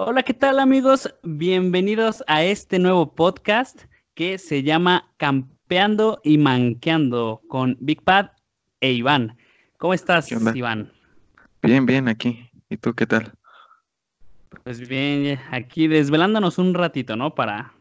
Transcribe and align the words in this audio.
Hola, 0.00 0.22
¿qué 0.22 0.32
tal 0.32 0.60
amigos? 0.60 1.12
Bienvenidos 1.24 2.22
a 2.28 2.44
este 2.44 2.78
nuevo 2.78 3.16
podcast 3.16 3.82
que 4.14 4.38
se 4.38 4.62
llama 4.62 5.12
Campeando 5.16 6.20
y 6.22 6.38
Manqueando 6.38 7.42
con 7.48 7.76
Big 7.80 8.00
Pad 8.04 8.28
e 8.80 8.92
Iván. 8.92 9.36
¿Cómo 9.76 9.92
estás, 9.92 10.30
Iván? 10.30 10.92
Bien, 11.62 11.84
bien, 11.84 12.06
aquí. 12.06 12.48
¿Y 12.68 12.76
tú 12.76 12.94
qué 12.94 13.08
tal? 13.08 13.32
Pues 14.62 14.88
bien, 14.88 15.40
aquí 15.50 15.88
desvelándonos 15.88 16.58
un 16.58 16.74
ratito, 16.74 17.16
¿no? 17.16 17.34
Para, 17.34 17.72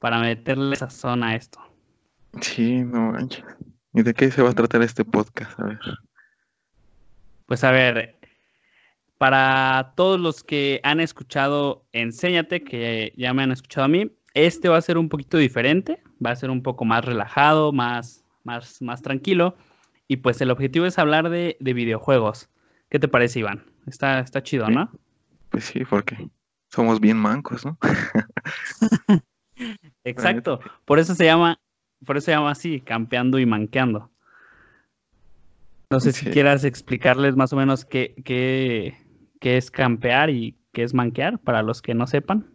para 0.00 0.18
meterle 0.18 0.74
esa 0.74 0.90
zona 0.90 1.28
a 1.28 1.36
esto. 1.36 1.58
Sí, 2.42 2.82
no 2.82 3.12
manches. 3.12 3.46
¿Y 3.94 4.02
de 4.02 4.12
qué 4.12 4.30
se 4.30 4.42
va 4.42 4.50
a 4.50 4.54
tratar 4.54 4.82
este 4.82 5.06
podcast? 5.06 5.58
A 5.58 5.64
ver. 5.64 5.80
Pues 7.46 7.64
a 7.64 7.70
ver, 7.70 8.18
para 9.24 9.94
todos 9.96 10.20
los 10.20 10.44
que 10.44 10.80
han 10.82 11.00
escuchado 11.00 11.86
Enséñate, 11.92 12.62
que 12.62 13.14
ya 13.16 13.32
me 13.32 13.42
han 13.42 13.52
escuchado 13.52 13.86
a 13.86 13.88
mí, 13.88 14.10
este 14.34 14.68
va 14.68 14.76
a 14.76 14.82
ser 14.82 14.98
un 14.98 15.08
poquito 15.08 15.38
diferente, 15.38 16.02
va 16.22 16.32
a 16.32 16.36
ser 16.36 16.50
un 16.50 16.62
poco 16.62 16.84
más 16.84 17.06
relajado, 17.06 17.72
más, 17.72 18.22
más, 18.42 18.82
más 18.82 19.00
tranquilo. 19.00 19.56
Y 20.08 20.18
pues 20.18 20.42
el 20.42 20.50
objetivo 20.50 20.84
es 20.84 20.98
hablar 20.98 21.30
de, 21.30 21.56
videojuegos. 21.58 22.50
¿Qué 22.90 22.98
te 22.98 23.08
parece, 23.08 23.38
Iván? 23.38 23.64
Está, 23.86 24.18
está 24.18 24.42
chido, 24.42 24.68
¿no? 24.68 24.90
Pues 25.48 25.64
sí, 25.64 25.86
porque 25.88 26.28
somos 26.68 27.00
bien 27.00 27.16
mancos, 27.16 27.64
¿no? 27.64 27.78
Exacto. 30.04 30.60
Por 30.84 30.98
eso 30.98 31.14
se 31.14 31.24
llama, 31.24 31.58
por 32.04 32.18
eso 32.18 32.26
se 32.26 32.32
llama 32.32 32.50
así, 32.50 32.82
campeando 32.82 33.38
y 33.38 33.46
manqueando. 33.46 34.10
No 35.90 36.00
sé 36.00 36.12
si 36.12 36.26
quieras 36.26 36.64
explicarles 36.64 37.36
más 37.36 37.54
o 37.54 37.56
menos 37.56 37.86
qué, 37.86 38.14
qué, 38.22 38.98
qué 39.44 39.58
es 39.58 39.70
campear 39.70 40.30
y 40.30 40.56
qué 40.72 40.84
es 40.84 40.94
manquear, 40.94 41.38
para 41.38 41.62
los 41.62 41.82
que 41.82 41.92
no 41.92 42.06
sepan. 42.06 42.46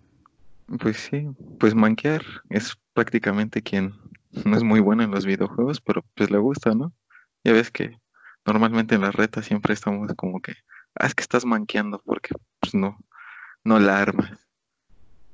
Pues 0.80 0.98
sí, 0.98 1.28
pues 1.60 1.76
manquear 1.76 2.24
es 2.50 2.80
prácticamente 2.94 3.62
quien 3.62 3.94
no 4.44 4.58
es 4.58 4.64
muy 4.64 4.80
bueno 4.80 5.04
en 5.04 5.12
los 5.12 5.24
videojuegos, 5.24 5.82
pero 5.82 6.04
pues 6.16 6.32
le 6.32 6.40
gusta, 6.40 6.74
¿no? 6.74 6.92
Ya 7.44 7.54
ves 7.54 7.70
que 7.70 8.00
normalmente 8.44 8.96
en 8.96 9.02
las 9.02 9.14
retas 9.14 9.46
siempre 9.46 9.76
estamos 9.76 10.12
como 10.16 10.42
que, 10.42 10.56
ah, 10.96 11.06
es 11.06 11.14
que 11.14 11.22
estás 11.22 11.46
manqueando 11.46 12.02
porque 12.04 12.34
pues 12.60 12.74
no, 12.74 12.98
no 13.64 13.78
la 13.78 14.00
armas. 14.00 14.48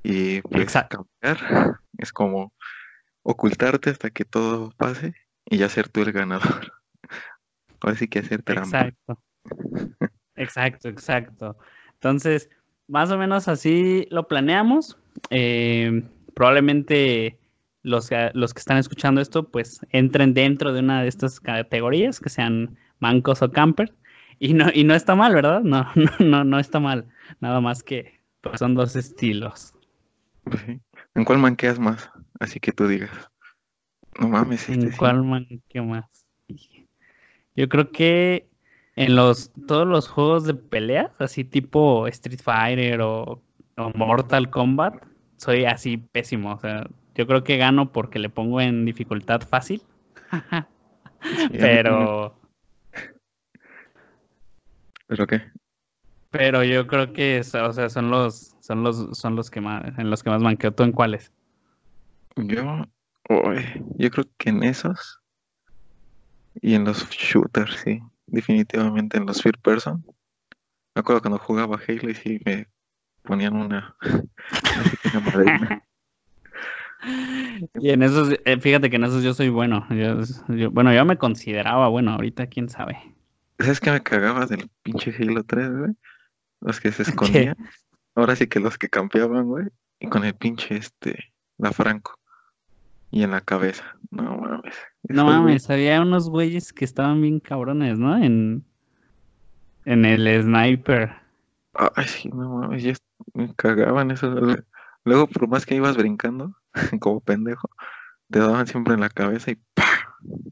Y 0.03 0.41
pues 0.41 0.73
campear 0.89 1.79
es 1.97 2.11
como 2.11 2.51
ocultarte 3.23 3.91
hasta 3.91 4.09
que 4.09 4.25
todo 4.25 4.71
pase 4.75 5.13
y 5.45 5.59
ya 5.59 5.69
ser 5.69 5.87
tú 5.87 6.01
el 6.01 6.11
ganador. 6.11 6.73
Así 7.79 8.09
que 8.09 8.19
hacer 8.19 8.43
trampa. 8.43 8.89
Exacto. 8.89 9.23
Exacto, 10.35 10.89
exacto. 10.89 11.57
Entonces, 11.93 12.49
más 12.87 13.11
o 13.11 13.17
menos 13.17 13.47
así 13.47 14.07
lo 14.11 14.27
planeamos. 14.27 14.97
Eh, 15.29 16.03
probablemente 16.33 17.39
los, 17.83 18.09
los 18.33 18.53
que 18.53 18.59
están 18.59 18.77
escuchando 18.77 19.21
esto, 19.21 19.49
pues 19.49 19.81
entren 19.89 20.33
dentro 20.33 20.73
de 20.73 20.79
una 20.79 21.01
de 21.01 21.07
estas 21.07 21.39
categorías, 21.39 22.19
que 22.19 22.29
sean 22.29 22.77
mancos 22.99 23.41
o 23.41 23.51
camper. 23.51 23.93
Y 24.39 24.53
no, 24.53 24.67
y 24.73 24.83
no 24.83 24.93
está 24.93 25.15
mal, 25.15 25.33
¿verdad? 25.33 25.61
No, 25.61 25.87
no, 25.95 26.11
no, 26.19 26.43
no 26.43 26.59
está 26.59 26.79
mal. 26.79 27.07
Nada 27.39 27.61
más 27.61 27.83
que 27.83 28.19
pues, 28.41 28.59
son 28.59 28.75
dos 28.75 28.95
estilos. 28.95 29.73
Pues 30.43 30.63
¿En 31.15 31.23
cuál 31.23 31.39
manqueas 31.39 31.79
más? 31.79 32.09
Así 32.39 32.59
que 32.59 32.71
tú 32.71 32.87
digas. 32.87 33.29
No 34.19 34.29
mames. 34.29 34.69
¿En 34.69 34.83
este 34.83 34.97
cuál 34.97 35.23
manqueo 35.23 35.85
más? 35.85 36.05
Yo 37.55 37.69
creo 37.69 37.91
que 37.91 38.49
en 38.95 39.15
los 39.15 39.51
todos 39.67 39.87
los 39.87 40.07
juegos 40.07 40.45
de 40.45 40.53
peleas, 40.53 41.11
así 41.19 41.43
tipo 41.43 42.07
Street 42.07 42.39
Fighter 42.41 43.01
o, 43.01 43.41
Mortal 43.93 44.49
Kombat, 44.49 45.03
soy 45.37 45.65
así 45.65 45.97
pésimo. 45.97 46.53
O 46.53 46.59
sea, 46.59 46.87
yo 47.13 47.27
creo 47.27 47.43
que 47.43 47.57
gano 47.57 47.91
porque 47.91 48.19
le 48.19 48.29
pongo 48.29 48.61
en 48.61 48.85
dificultad 48.85 49.41
fácil. 49.41 49.81
Pero. 51.51 52.37
¿Pero 55.07 55.27
qué? 55.27 55.41
Pero 56.31 56.63
yo 56.63 56.87
creo 56.87 57.13
que, 57.13 57.39
o 57.39 57.73
sea, 57.73 57.89
son 57.89 58.09
los, 58.09 58.55
son 58.59 58.83
los, 58.83 59.17
son 59.17 59.35
los 59.35 59.49
que 59.49 59.61
más, 59.61 59.97
en 59.97 60.09
los 60.09 60.23
que 60.23 60.29
más 60.29 60.41
manqueo. 60.41 60.73
¿Tú 60.73 60.83
en 60.83 60.91
cuáles? 60.91 61.31
Yo, 62.35 62.85
yo 63.97 64.09
creo 64.09 64.25
que 64.37 64.49
en 64.49 64.63
esos 64.63 65.21
y 66.61 66.75
en 66.75 66.85
los 66.85 67.09
shooters, 67.09 67.75
sí. 67.77 68.01
Definitivamente 68.27 69.17
en 69.17 69.25
los 69.25 69.41
first 69.41 69.61
person. 69.61 70.05
Me 70.95 71.01
acuerdo 71.01 71.21
cuando 71.21 71.39
jugaba 71.39 71.79
Halo 71.87 72.09
y 72.09 72.15
sí 72.15 72.39
me 72.45 72.67
ponían 73.23 73.55
una, 73.55 73.95
Y 77.79 77.89
en 77.89 78.03
esos, 78.03 78.35
eh, 78.45 78.59
fíjate 78.59 78.89
que 78.89 78.95
en 78.95 79.03
esos 79.03 79.23
yo 79.23 79.33
soy 79.33 79.49
bueno. 79.49 79.85
bueno, 80.71 80.93
yo 80.93 81.05
me 81.05 81.17
consideraba 81.17 81.87
bueno, 81.87 82.11
ahorita 82.11 82.47
quién 82.47 82.69
sabe. 82.69 82.97
¿Sabes 83.59 83.79
qué 83.79 83.91
me 83.91 84.01
cagaba 84.01 84.45
del 84.45 84.69
pinche 84.81 85.13
Halo 85.17 85.43
3, 85.43 85.69
güey? 85.77 85.91
Los 86.61 86.79
que 86.79 86.91
se 86.91 87.03
escondían. 87.03 87.55
Ahora 88.15 88.35
sí 88.35 88.47
que 88.47 88.59
los 88.59 88.77
que 88.77 88.89
campeaban, 88.89 89.45
güey. 89.45 89.67
Y 89.99 90.07
con 90.07 90.23
el 90.23 90.33
pinche 90.33 90.77
este, 90.77 91.33
la 91.57 91.71
Franco 91.71 92.19
y 93.11 93.23
en 93.23 93.31
la 93.31 93.41
cabeza. 93.41 93.97
No 94.11 94.37
mames. 94.37 94.75
No 95.09 95.25
mames, 95.25 95.69
había 95.69 96.01
unos 96.01 96.29
güeyes 96.29 96.73
que 96.73 96.85
estaban 96.85 97.21
bien 97.21 97.39
cabrones, 97.39 97.99
¿no? 97.99 98.17
En, 98.17 98.63
en 99.85 100.05
el 100.05 100.43
sniper. 100.43 101.13
Ay, 101.73 102.05
sí, 102.07 102.29
no 102.29 102.59
mames, 102.59 102.83
ya 102.83 102.93
me 103.33 103.53
cagaban 103.55 104.11
eso. 104.11 104.33
Luego, 105.03 105.27
por 105.27 105.47
más 105.47 105.65
que 105.65 105.75
ibas 105.75 105.97
brincando, 105.97 106.55
como 106.99 107.19
pendejo, 107.19 107.69
te 108.29 108.39
daban 108.39 108.67
siempre 108.67 108.93
en 108.93 109.01
la 109.01 109.09
cabeza 109.09 109.51
y 109.51 109.55
¡pah! 109.73 109.83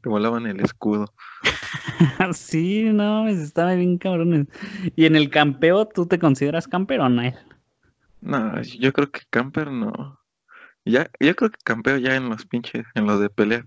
te 0.02 0.08
volaban 0.08 0.46
el 0.46 0.60
escudo. 0.60 1.12
sí, 2.32 2.84
no 2.84 3.22
mames, 3.22 3.38
estaban 3.38 3.78
bien 3.78 3.98
cabrones. 3.98 4.46
¿Y 4.94 5.06
en 5.06 5.16
el 5.16 5.30
campeo 5.30 5.86
tú 5.86 6.06
te 6.06 6.18
consideras 6.18 6.68
camper 6.68 7.00
o 7.00 7.08
no? 7.08 7.22
No, 8.20 8.62
yo 8.62 8.92
creo 8.92 9.10
que 9.10 9.20
camper 9.30 9.70
no. 9.70 10.20
Ya, 10.84 11.10
yo 11.18 11.34
creo 11.34 11.50
que 11.50 11.58
campeo 11.64 11.96
ya 11.96 12.14
en 12.14 12.28
los 12.28 12.46
pinches, 12.46 12.84
en 12.94 13.06
los 13.06 13.20
de 13.20 13.30
pelea. 13.30 13.64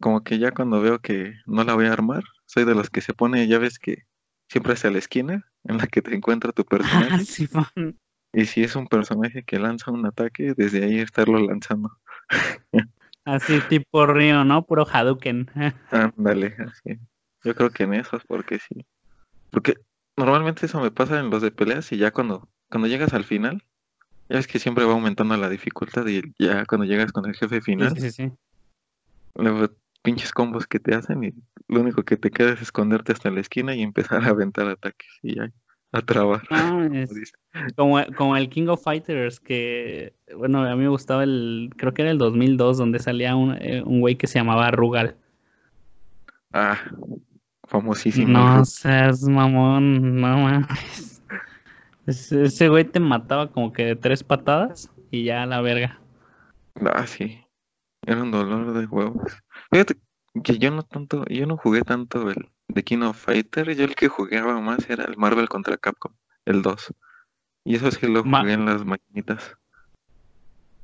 Como 0.00 0.22
que 0.22 0.38
ya 0.38 0.50
cuando 0.52 0.80
veo 0.80 1.00
que 1.00 1.34
no 1.46 1.64
la 1.64 1.74
voy 1.74 1.86
a 1.86 1.92
armar, 1.92 2.24
soy 2.46 2.64
de 2.64 2.74
los 2.74 2.90
que 2.90 3.00
se 3.00 3.14
pone, 3.14 3.46
ya 3.46 3.58
ves 3.58 3.78
que 3.78 4.04
siempre 4.48 4.74
hacia 4.74 4.90
la 4.90 4.98
esquina 4.98 5.50
en 5.64 5.78
la 5.78 5.86
que 5.86 6.02
te 6.02 6.14
encuentra 6.14 6.52
tu 6.52 6.64
personaje. 6.64 7.24
y 8.32 8.46
si 8.46 8.62
es 8.62 8.76
un 8.76 8.86
personaje 8.86 9.42
que 9.44 9.58
lanza 9.58 9.90
un 9.90 10.06
ataque, 10.06 10.54
desde 10.56 10.84
ahí 10.84 10.98
estarlo 10.98 11.38
lanzando. 11.38 11.90
así 13.24 13.60
tipo 13.68 14.06
Río, 14.06 14.44
¿no? 14.44 14.66
Puro 14.66 14.86
Hadouken. 14.90 15.50
Ándale, 15.90 16.56
así. 16.58 16.98
Yo 17.44 17.54
creo 17.54 17.70
que 17.70 17.84
en 17.84 17.94
esos, 17.94 18.24
porque 18.24 18.58
sí. 18.58 18.86
Porque 19.50 19.74
normalmente 20.16 20.66
eso 20.66 20.80
me 20.80 20.90
pasa 20.90 21.20
en 21.20 21.30
los 21.30 21.42
de 21.42 21.50
peleas 21.50 21.92
y 21.92 21.98
ya 21.98 22.10
cuando, 22.10 22.48
cuando 22.70 22.88
llegas 22.88 23.12
al 23.12 23.24
final, 23.24 23.62
ya 24.28 24.36
ves 24.36 24.46
que 24.46 24.58
siempre 24.58 24.84
va 24.84 24.92
aumentando 24.92 25.36
la 25.36 25.48
dificultad 25.48 26.06
y 26.06 26.22
ya 26.38 26.64
cuando 26.64 26.86
llegas 26.86 27.12
con 27.12 27.26
el 27.26 27.34
jefe 27.34 27.60
final, 27.60 27.98
sí, 27.98 28.10
sí, 28.10 28.32
luego 29.34 29.68
pinches 30.04 30.32
combos 30.32 30.66
que 30.66 30.78
te 30.78 30.94
hacen 30.94 31.24
y 31.24 31.32
lo 31.66 31.80
único 31.80 32.02
que 32.04 32.18
te 32.18 32.30
queda 32.30 32.52
es 32.52 32.60
esconderte 32.60 33.12
hasta 33.12 33.30
la 33.30 33.40
esquina 33.40 33.74
y 33.74 33.82
empezar 33.82 34.22
a 34.22 34.28
aventar 34.28 34.68
ataques 34.68 35.08
y 35.22 35.36
ya 35.36 35.50
a 35.92 36.02
trabar. 36.02 36.42
Ah, 36.50 36.88
como, 37.76 37.98
como, 38.16 38.36
el 38.36 38.48
King 38.50 38.66
of 38.66 38.82
Fighters 38.82 39.40
que, 39.40 40.12
bueno, 40.36 40.62
a 40.64 40.74
mí 40.74 40.82
me 40.82 40.88
gustaba 40.88 41.22
el, 41.22 41.70
creo 41.76 41.94
que 41.94 42.02
era 42.02 42.10
el 42.10 42.18
2002 42.18 42.76
donde 42.76 42.98
salía 42.98 43.34
un, 43.34 43.56
eh, 43.60 43.82
un 43.84 44.00
güey 44.00 44.16
que 44.16 44.26
se 44.26 44.38
llamaba 44.38 44.70
Rugal. 44.72 45.16
Ah, 46.52 46.78
famosísimo. 47.64 48.28
No 48.28 48.64
seas 48.64 49.22
mamón, 49.22 50.20
no 50.20 50.38
mames. 50.38 51.22
Ese, 52.06 52.68
güey 52.68 52.84
te 52.84 53.00
mataba 53.00 53.50
como 53.50 53.72
que 53.72 53.84
de 53.86 53.96
tres 53.96 54.22
patadas 54.22 54.90
y 55.10 55.24
ya 55.24 55.44
a 55.44 55.46
la 55.46 55.62
verga. 55.62 55.98
Ah, 56.84 57.06
sí. 57.06 57.40
Era 58.06 58.22
un 58.22 58.30
dolor 58.30 58.74
de 58.74 58.84
huevos. 58.86 59.32
Fíjate 59.74 59.96
que 60.44 60.58
yo 60.58 60.70
no 60.70 60.84
tanto, 60.84 61.24
yo 61.24 61.46
no 61.46 61.56
jugué 61.56 61.82
tanto 61.82 62.30
el 62.30 62.48
de 62.68 62.84
King 62.84 63.00
of 63.00 63.20
Fighter, 63.20 63.74
yo 63.74 63.84
el 63.84 63.96
que 63.96 64.06
jugaba 64.06 64.60
más 64.60 64.88
era 64.88 65.02
el 65.02 65.16
Marvel 65.16 65.48
contra 65.48 65.76
Capcom, 65.76 66.12
el 66.44 66.62
2. 66.62 66.94
Y 67.64 67.74
eso 67.74 67.90
sí 67.90 68.06
lo 68.06 68.22
jugué 68.22 68.52
en 68.52 68.66
las 68.66 68.84
maquinitas. 68.84 69.56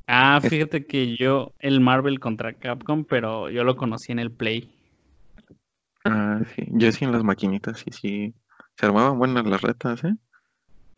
Ah, 0.08 0.40
fíjate 0.42 0.86
que 0.86 1.16
yo 1.16 1.52
el 1.60 1.80
Marvel 1.80 2.18
contra 2.18 2.52
Capcom, 2.54 3.04
pero 3.04 3.48
yo 3.48 3.62
lo 3.62 3.76
conocí 3.76 4.10
en 4.10 4.18
el 4.18 4.32
Play. 4.32 4.74
Ah, 6.04 6.40
sí, 6.56 6.66
yo 6.70 6.90
sí 6.90 7.04
en 7.04 7.12
las 7.12 7.22
maquinitas, 7.22 7.78
sí, 7.78 7.92
sí. 7.92 8.34
Se 8.76 8.86
armaban 8.86 9.20
buenas 9.20 9.46
las 9.46 9.62
retas, 9.62 10.02
¿eh? 10.02 10.16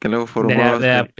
Que 0.01 0.09
luego 0.09 0.27
formabas. 0.27 0.81
De, 0.81 1.13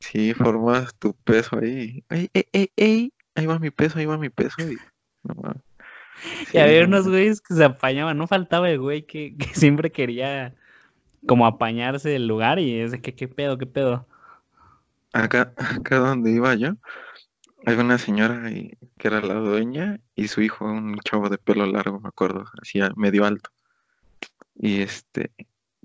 Sí, 0.00 0.32
formabas 0.32 0.94
tu 0.94 1.12
peso 1.12 1.58
ahí. 1.58 2.02
¡Ey, 2.08 2.30
ey, 2.32 2.44
ey, 2.52 2.72
ey! 2.76 3.12
Ahí 3.34 3.44
va 3.44 3.58
mi 3.58 3.70
peso, 3.70 3.98
ahí 3.98 4.06
va 4.06 4.16
mi 4.16 4.30
peso. 4.30 4.56
Y, 4.62 4.78
y 6.52 6.58
había 6.58 6.84
unos 6.84 7.08
güeyes 7.08 7.40
que 7.40 7.54
se 7.54 7.64
apañaban. 7.64 8.18
No 8.18 8.26
faltaba 8.26 8.70
el 8.70 8.78
güey 8.78 9.02
que, 9.02 9.34
siempre 9.54 9.90
quería 9.90 10.54
como 11.26 11.46
apañarse 11.46 12.08
del 12.08 12.26
lugar 12.26 12.58
y 12.58 12.80
es 12.80 12.92
de 12.92 13.00
que, 13.00 13.14
¿qué 13.14 13.28
pedo, 13.28 13.58
qué 13.58 13.66
pedo? 13.66 14.06
acá, 15.12 15.52
acá 15.56 15.98
donde 15.98 16.30
iba 16.30 16.54
yo, 16.54 16.74
hay 17.66 17.76
una 17.76 17.98
señora 17.98 18.48
que 18.50 19.08
era 19.08 19.20
la 19.20 19.34
dueña 19.34 20.00
y 20.14 20.28
su 20.28 20.40
hijo, 20.40 20.64
un 20.64 20.98
chavo 21.00 21.28
de 21.28 21.38
pelo 21.38 21.66
largo, 21.66 22.00
me 22.00 22.08
acuerdo, 22.08 22.44
así 22.60 22.80
medio 22.96 23.24
alto. 23.24 23.50
Y 24.54 24.82
este, 24.82 25.32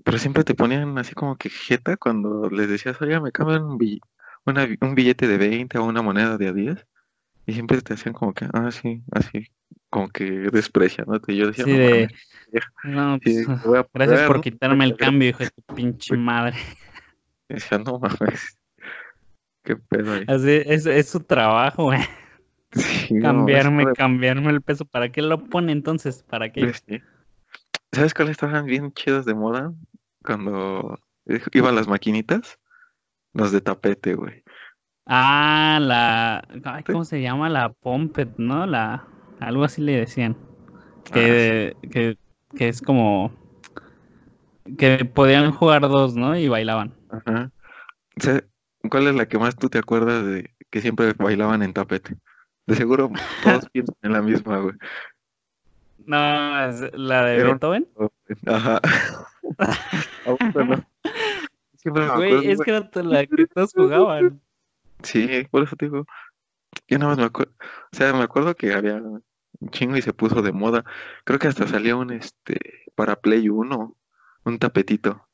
pero 0.04 0.18
siempre 0.18 0.44
te 0.44 0.54
ponían 0.54 0.96
así 0.98 1.14
como 1.14 1.36
que 1.36 1.50
jeta 1.50 1.96
cuando 1.96 2.48
les 2.50 2.68
decías, 2.68 3.00
oiga, 3.00 3.20
me 3.20 3.32
cambian 3.32 3.64
un 3.64 3.78
bill- 3.78 4.00
una 4.44 4.66
un 4.80 4.94
billete 4.94 5.26
de 5.26 5.38
20 5.38 5.78
o 5.78 5.84
una 5.84 6.02
moneda 6.02 6.38
de 6.38 6.48
a 6.48 6.52
10. 6.52 6.86
Y 7.46 7.52
siempre 7.52 7.80
te 7.80 7.94
hacían 7.94 8.12
como 8.12 8.34
que, 8.34 8.46
ah, 8.52 8.70
sí, 8.72 9.02
así, 9.12 9.46
como 9.88 10.08
que 10.08 10.24
despreciándote. 10.24 11.32
Y 11.32 11.36
yo 11.36 11.46
decía, 11.46 11.64
Sí, 11.64 11.70
no 11.70 11.78
de. 11.78 12.08
No, 12.84 13.18
sí, 13.22 13.42
pues, 13.46 13.62
voy 13.62 13.78
a 13.78 13.86
gracias 13.92 14.16
pagar, 14.16 14.26
por 14.26 14.36
¿no? 14.36 14.42
quitarme 14.42 14.84
el 14.84 14.96
cambio, 14.96 15.28
hijo 15.28 15.38
de 15.38 15.50
tu 15.50 15.74
pinche 15.74 16.16
madre. 16.16 16.56
Y 17.48 17.54
decía, 17.54 17.78
no 17.78 17.98
mames, 17.98 18.58
qué 19.62 19.76
pedo 19.76 20.14
ahí. 20.14 20.24
Así, 20.26 20.62
es, 20.66 20.86
es 20.86 21.08
su 21.08 21.20
trabajo, 21.20 21.84
güey. 21.84 22.00
Sí, 22.72 23.14
no, 23.14 23.22
Cambiarme, 23.22 23.84
eso 23.84 23.92
cambiarme 23.94 24.50
el 24.50 24.60
peso. 24.60 24.84
¿Para 24.84 25.10
qué 25.10 25.22
lo 25.22 25.44
pone 25.44 25.72
entonces? 25.72 26.24
¿Para 26.24 26.50
qué? 26.50 26.62
Pues 26.62 26.82
sí. 26.86 27.00
¿Sabes 27.92 28.12
cuáles 28.12 28.32
estaban 28.32 28.66
bien 28.66 28.92
chidos 28.92 29.24
de 29.24 29.34
moda? 29.34 29.72
Cuando 30.24 30.98
iba 31.52 31.68
a 31.68 31.72
las 31.72 31.88
maquinitas, 31.88 32.58
los 33.32 33.52
de 33.52 33.60
tapete, 33.60 34.14
güey. 34.14 34.42
Ah, 35.06 35.78
la. 35.80 36.82
¿Cómo 36.84 37.04
se 37.04 37.22
llama? 37.22 37.48
La 37.48 37.68
Pompet, 37.70 38.36
¿no? 38.38 38.66
La. 38.66 39.06
Algo 39.40 39.64
así 39.64 39.80
le 39.80 39.92
decían. 39.92 40.36
Que, 41.12 41.76
que, 41.90 42.18
que 42.56 42.68
es 42.68 42.82
como. 42.82 43.32
Que 44.78 45.04
podían 45.04 45.52
jugar 45.52 45.82
dos, 45.82 46.16
¿no? 46.16 46.36
Y 46.36 46.48
bailaban. 46.48 46.92
Ajá. 47.10 47.50
¿cuál 48.90 49.06
es 49.08 49.14
la 49.14 49.26
que 49.26 49.38
más 49.38 49.56
tú 49.56 49.68
te 49.68 49.78
acuerdas 49.78 50.24
de 50.24 50.50
que 50.70 50.80
siempre 50.80 51.12
bailaban 51.12 51.62
en 51.62 51.72
tapete? 51.72 52.16
De 52.66 52.74
seguro 52.74 53.10
todos 53.44 53.68
piensan 53.72 53.96
en 54.02 54.12
la 54.12 54.22
misma, 54.22 54.58
güey. 54.58 54.74
No, 56.04 56.64
es 56.68 56.92
la 56.94 57.24
de 57.26 57.44
un- 57.44 57.50
Beethoven. 57.52 57.88
Ajá. 58.46 58.80
¿A 59.58 60.36
poco 60.36 60.64
no? 60.64 62.16
Güey, 62.16 62.50
es 62.50 62.60
que 62.60 62.70
era 62.70 62.90
la 62.94 63.24
que 63.26 63.46
todos 63.46 63.72
jugaban. 63.72 64.40
Sí, 65.02 65.46
por 65.50 65.62
eso 65.62 65.76
te 65.76 65.86
digo. 65.86 66.06
Yo 66.88 66.98
nada 66.98 67.10
más 67.10 67.18
me 67.18 67.24
acuerdo. 67.24 67.52
O 67.92 67.96
sea, 67.96 68.12
me 68.12 68.22
acuerdo 68.22 68.54
que 68.54 68.72
había 68.72 68.96
un 68.96 69.22
chingo 69.70 69.96
y 69.96 70.02
se 70.02 70.12
puso 70.12 70.42
de 70.42 70.52
moda. 70.52 70.84
Creo 71.24 71.38
que 71.38 71.48
hasta 71.48 71.66
salía 71.66 71.96
un 71.96 72.10
este 72.12 72.58
para 72.94 73.16
Play 73.16 73.48
1, 73.48 73.96
un 74.44 74.58
tapetito. 74.58 75.28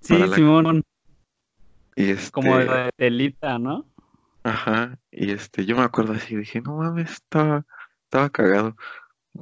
Sí, 0.00 0.18
la- 0.18 0.34
Simón, 0.34 0.82
Y 1.96 2.10
este. 2.10 2.30
como 2.32 2.56
de 2.58 2.90
telita, 2.96 3.58
¿no? 3.58 3.86
Ajá. 4.42 4.98
Y 5.10 5.30
este, 5.32 5.66
yo 5.66 5.76
me 5.76 5.82
acuerdo 5.82 6.14
así, 6.14 6.34
dije, 6.36 6.60
no 6.62 6.76
mames, 6.76 7.10
estaba, 7.12 7.66
estaba 8.04 8.30
cagado. 8.30 8.76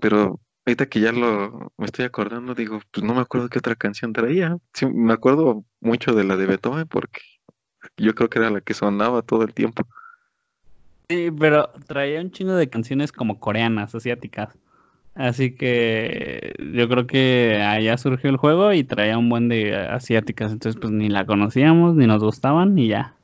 Pero 0.00 0.40
ahorita 0.66 0.86
que 0.86 1.00
ya 1.00 1.12
lo 1.12 1.72
me 1.76 1.86
estoy 1.86 2.04
acordando, 2.04 2.54
digo, 2.54 2.80
pues 2.90 3.04
no 3.04 3.14
me 3.14 3.20
acuerdo 3.20 3.48
qué 3.48 3.58
otra 3.60 3.76
canción 3.76 4.12
traía. 4.12 4.58
Sí, 4.74 4.86
me 4.86 5.12
acuerdo 5.12 5.64
mucho 5.80 6.14
de 6.14 6.24
la 6.24 6.36
de 6.36 6.46
Beethoven 6.46 6.86
porque 6.88 7.20
yo 7.98 8.14
creo 8.14 8.30
que 8.30 8.38
era 8.38 8.50
la 8.50 8.60
que 8.60 8.74
sonaba 8.74 9.22
todo 9.22 9.42
el 9.42 9.52
tiempo. 9.52 9.86
Sí, 11.08 11.30
pero 11.38 11.70
traía 11.86 12.20
un 12.20 12.30
chingo 12.30 12.54
de 12.54 12.68
canciones 12.68 13.12
como 13.12 13.40
coreanas, 13.40 13.94
asiáticas. 13.94 14.50
Así 15.14 15.54
que 15.56 16.54
yo 16.74 16.88
creo 16.88 17.06
que 17.06 17.60
allá 17.60 17.98
surgió 17.98 18.30
el 18.30 18.36
juego 18.36 18.72
y 18.72 18.84
traía 18.84 19.18
un 19.18 19.28
buen 19.28 19.48
de 19.48 19.74
asiáticas. 19.74 20.52
Entonces, 20.52 20.80
pues 20.80 20.92
ni 20.92 21.08
la 21.08 21.26
conocíamos, 21.26 21.96
ni 21.96 22.06
nos 22.06 22.22
gustaban 22.22 22.78
y 22.78 22.88
ya. 22.88 23.14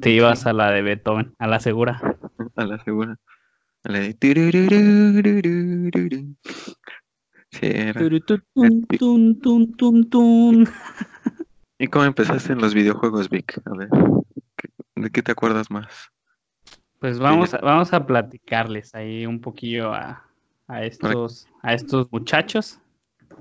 Te 0.00 0.10
ibas 0.10 0.46
a 0.46 0.52
la 0.52 0.70
de 0.70 0.82
Beethoven, 0.82 1.34
a 1.38 1.46
la 1.46 1.60
segura. 1.60 2.18
A 2.56 2.64
la 2.64 2.82
segura. 2.84 3.16
A 3.84 3.92
la 3.92 4.00
de. 4.00 4.16
Sí, 7.50 7.66
era. 7.66 8.00
¿Y 11.78 11.86
cómo 11.86 12.04
empezaste 12.04 12.52
en 12.52 12.60
los 12.60 12.74
videojuegos, 12.74 13.28
Vic? 13.30 13.60
A 13.64 13.76
ver, 13.76 13.88
¿qué- 14.56 14.68
¿de 14.96 15.10
qué 15.10 15.22
te 15.22 15.32
acuerdas 15.32 15.70
más? 15.70 16.10
Pues 16.98 17.20
vamos 17.20 17.54
a, 17.54 17.58
vamos 17.58 17.92
a 17.92 18.04
platicarles 18.04 18.94
ahí 18.94 19.24
un 19.24 19.40
poquillo 19.40 19.94
a, 19.94 20.28
a 20.66 20.82
estos, 20.84 21.48
a 21.62 21.74
estos 21.74 22.10
muchachos. 22.10 22.80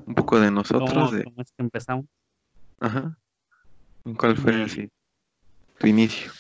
Un 0.06 0.14
poco 0.14 0.40
de 0.40 0.48
¿Cómo, 0.48 0.58
nosotros, 0.60 1.12
de... 1.14 1.24
cómo 1.24 1.42
es 1.42 1.52
que 1.52 1.64
empezamos? 1.64 2.06
Ajá. 2.80 3.18
¿Cuál 4.18 4.38
fue 4.38 4.54
Mm. 4.56 4.62
así 4.62 4.90
tu 5.80 5.88
inicio? 5.88 6.32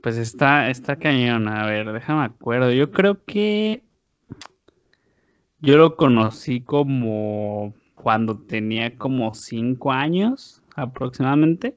Pues 0.00 0.16
está, 0.16 0.70
está 0.70 0.96
cañón. 0.96 1.48
A 1.48 1.66
ver, 1.66 1.92
déjame 1.92 2.24
acuerdo. 2.24 2.70
Yo 2.70 2.90
creo 2.92 3.24
que 3.24 3.82
yo 5.60 5.76
lo 5.76 5.96
conocí 5.96 6.60
como 6.60 7.74
cuando 8.02 8.38
tenía 8.38 8.96
como 8.98 9.32
cinco 9.34 9.92
años 9.92 10.62
aproximadamente. 10.74 11.76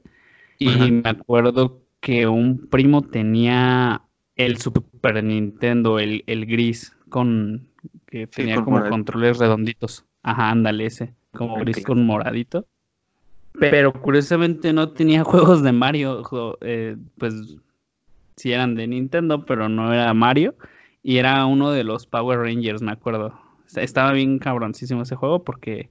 Y 0.58 0.68
Ajá. 0.70 0.88
me 0.88 1.10
acuerdo 1.10 1.82
que 2.00 2.28
un 2.28 2.68
primo 2.68 3.04
tenía 3.04 4.02
el 4.36 4.58
Super 4.58 5.24
Nintendo, 5.24 6.00
el, 6.00 6.24
el 6.28 6.46
gris, 6.46 6.96
con 7.10 7.68
que 8.08 8.28
tenía 8.28 8.56
con 8.56 8.66
como 8.66 8.78
moradito. 8.78 8.96
controles 8.96 9.38
redonditos. 9.38 10.06
Ajá, 10.24 10.50
ándale 10.50 10.88
ese, 10.88 11.14
como 11.32 11.60
gris 11.60 11.84
con 11.84 12.06
moradito. 12.06 12.66
Pero 13.60 13.94
curiosamente 13.94 14.74
no 14.74 14.90
tenía 14.90 15.24
juegos 15.24 15.64
de 15.64 15.72
Mario, 15.72 16.24
eh, 16.62 16.98
pues 17.18 17.58
sí 18.36 18.52
eran 18.52 18.76
de 18.76 18.88
Nintendo, 18.88 19.46
pero 19.46 19.70
no 19.70 19.94
era 19.94 20.14
Mario. 20.14 20.56
Y 21.04 21.18
era 21.18 21.46
uno 21.46 21.72
de 21.72 21.84
los 21.84 22.08
Power 22.08 22.40
Rangers, 22.40 22.82
me 22.82 22.92
acuerdo. 22.92 23.40
Est- 23.78 23.84
Estaba 23.84 24.12
bien 24.14 24.40
cabroncísimo 24.40 25.04
ese 25.04 25.16
juego 25.16 25.44
porque 25.44 25.90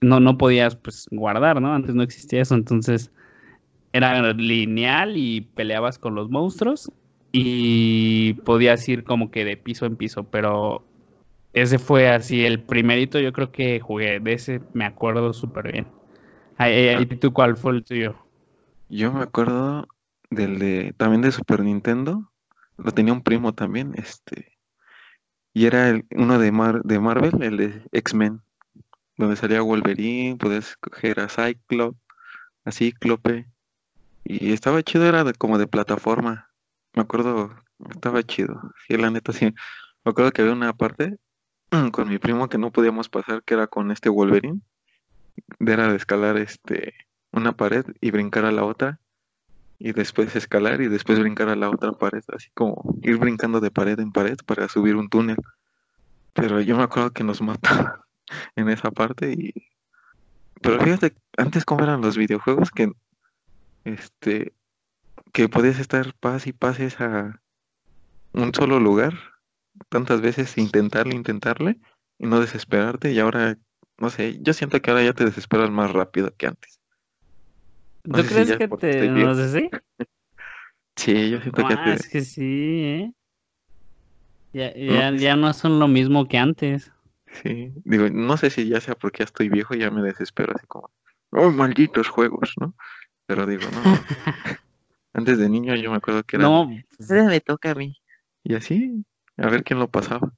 no, 0.00 0.20
no 0.20 0.38
podías 0.38 0.76
pues 0.76 1.06
guardar, 1.10 1.60
¿no? 1.60 1.74
Antes 1.74 1.94
no 1.94 2.02
existía 2.02 2.42
eso, 2.42 2.54
entonces 2.54 3.12
era 3.92 4.32
lineal 4.34 5.16
y 5.16 5.42
peleabas 5.42 5.98
con 5.98 6.14
los 6.14 6.30
monstruos 6.30 6.92
y 7.32 8.34
podías 8.44 8.88
ir 8.88 9.04
como 9.04 9.30
que 9.30 9.44
de 9.44 9.56
piso 9.56 9.86
en 9.86 9.96
piso, 9.96 10.24
pero 10.24 10.84
ese 11.54 11.78
fue 11.78 12.08
así 12.10 12.44
el 12.46 12.62
primerito, 12.62 13.20
yo 13.20 13.32
creo 13.32 13.52
que 13.52 13.80
jugué, 13.80 14.20
de 14.20 14.34
ese 14.34 14.60
me 14.74 14.84
acuerdo 14.86 15.32
súper 15.34 15.72
bien. 15.72 15.86
Ay, 16.58 16.96
¿Y 17.02 17.06
tú 17.18 17.32
cuál 17.32 17.56
fue 17.56 17.72
el 17.74 17.84
tuyo? 17.84 18.16
Yo 18.88 19.12
me 19.12 19.22
acuerdo 19.22 19.88
del 20.30 20.58
de 20.58 20.94
también 20.96 21.22
de 21.22 21.32
Super 21.32 21.60
Nintendo. 21.60 22.32
Lo 22.76 22.92
tenía 22.92 23.12
un 23.12 23.22
primo 23.22 23.54
también, 23.54 23.94
este. 23.96 24.57
Y 25.58 25.66
era 25.66 26.00
uno 26.14 26.38
de, 26.38 26.52
de 26.84 27.00
Marvel, 27.00 27.42
el 27.42 27.56
de 27.56 27.82
X-Men, 27.90 28.40
donde 29.16 29.34
salía 29.34 29.60
Wolverine, 29.60 30.36
podías 30.36 30.68
escoger 30.68 31.18
a 31.18 31.28
Cyclops, 31.28 31.98
a 32.64 32.70
Cíclope. 32.70 33.44
Y 34.22 34.52
estaba 34.52 34.84
chido, 34.84 35.04
era 35.08 35.24
de, 35.24 35.34
como 35.34 35.58
de 35.58 35.66
plataforma. 35.66 36.48
Me 36.94 37.02
acuerdo, 37.02 37.56
estaba 37.90 38.22
chido. 38.22 38.72
Sí, 38.86 38.96
la 38.98 39.10
neta, 39.10 39.32
sí. 39.32 39.46
Me 40.04 40.10
acuerdo 40.12 40.30
que 40.30 40.42
había 40.42 40.54
una 40.54 40.74
parte 40.74 41.18
con 41.90 42.08
mi 42.08 42.18
primo 42.18 42.48
que 42.48 42.58
no 42.58 42.70
podíamos 42.70 43.08
pasar, 43.08 43.42
que 43.42 43.54
era 43.54 43.66
con 43.66 43.90
este 43.90 44.10
Wolverine. 44.10 44.60
Era 45.58 45.88
de 45.88 45.96
escalar 45.96 46.36
este 46.36 46.94
una 47.32 47.56
pared 47.56 47.84
y 48.00 48.12
brincar 48.12 48.44
a 48.44 48.52
la 48.52 48.62
otra. 48.62 49.00
Y 49.78 49.92
después 49.92 50.34
escalar 50.34 50.80
y 50.80 50.88
después 50.88 51.20
brincar 51.20 51.48
a 51.48 51.56
la 51.56 51.70
otra 51.70 51.92
pared. 51.92 52.22
Así 52.34 52.50
como 52.54 52.98
ir 53.02 53.16
brincando 53.18 53.60
de 53.60 53.70
pared 53.70 53.98
en 54.00 54.12
pared 54.12 54.36
para 54.44 54.68
subir 54.68 54.96
un 54.96 55.08
túnel. 55.08 55.36
Pero 56.32 56.60
yo 56.60 56.76
me 56.76 56.82
acuerdo 56.82 57.12
que 57.12 57.24
nos 57.24 57.40
mataba 57.42 58.06
en 58.56 58.68
esa 58.68 58.90
parte 58.90 59.32
y... 59.32 59.52
Pero 60.60 60.80
fíjate, 60.80 61.14
antes 61.36 61.64
cómo 61.64 61.84
eran 61.84 62.00
los 62.00 62.16
videojuegos 62.16 62.70
que... 62.70 62.92
Este... 63.84 64.52
Que 65.32 65.48
podías 65.48 65.78
estar 65.78 66.14
paz 66.14 66.46
y 66.46 66.52
pases 66.52 67.00
a 67.00 67.40
un 68.32 68.54
solo 68.54 68.80
lugar 68.80 69.14
tantas 69.88 70.20
veces 70.20 70.56
intentarle, 70.58 71.14
intentarle 71.14 71.78
y 72.18 72.26
no 72.26 72.40
desesperarte 72.40 73.12
y 73.12 73.18
ahora, 73.18 73.58
no 73.98 74.10
sé, 74.10 74.38
yo 74.40 74.52
siento 74.52 74.80
que 74.80 74.90
ahora 74.90 75.04
ya 75.04 75.12
te 75.12 75.24
desesperas 75.24 75.70
más 75.70 75.92
rápido 75.92 76.34
que 76.36 76.46
antes. 76.46 76.77
No 78.04 78.16
¿Tú 78.16 78.22
sé 78.22 78.28
si 78.28 78.34
crees 78.34 78.56
que 78.56 78.68
te... 78.68 79.08
no 79.08 79.34
sé 79.34 79.60
si? 79.60 79.70
Sí, 80.96 81.30
yo 81.30 81.40
siento 81.40 81.66
que 81.66 81.74
Ah, 81.74 81.84
te... 81.84 81.94
es 81.94 82.08
que 82.08 82.20
sí, 82.22 82.84
¿eh? 82.84 83.12
Ya, 84.52 84.74
ya, 84.74 85.10
ya 85.14 85.36
no 85.36 85.52
son 85.52 85.78
lo 85.78 85.88
mismo 85.88 86.26
que 86.26 86.38
antes. 86.38 86.90
Sí, 87.42 87.72
digo, 87.84 88.08
no 88.10 88.36
sé 88.36 88.50
si 88.50 88.68
ya 88.68 88.80
sea 88.80 88.94
porque 88.94 89.18
ya 89.18 89.26
estoy 89.26 89.48
viejo 89.48 89.74
y 89.74 89.80
ya 89.80 89.90
me 89.90 90.02
desespero 90.02 90.54
así 90.56 90.66
como, 90.66 90.90
oh, 91.32 91.50
malditos 91.50 92.08
juegos, 92.08 92.54
¿no? 92.58 92.74
Pero 93.26 93.46
digo, 93.46 93.62
no. 93.70 93.82
Antes 95.12 95.38
de 95.38 95.48
niño 95.48 95.74
yo 95.76 95.90
me 95.90 95.98
acuerdo 95.98 96.22
que 96.22 96.36
era, 96.36 96.44
No, 96.44 96.70
pues, 96.96 97.10
"Ahora 97.10 97.24
me 97.24 97.40
toca 97.40 97.72
a 97.72 97.74
mí. 97.74 97.94
Y 98.44 98.54
así, 98.54 99.04
a 99.36 99.48
ver 99.48 99.62
quién 99.62 99.78
lo 99.78 99.88
pasaba. 99.90 100.32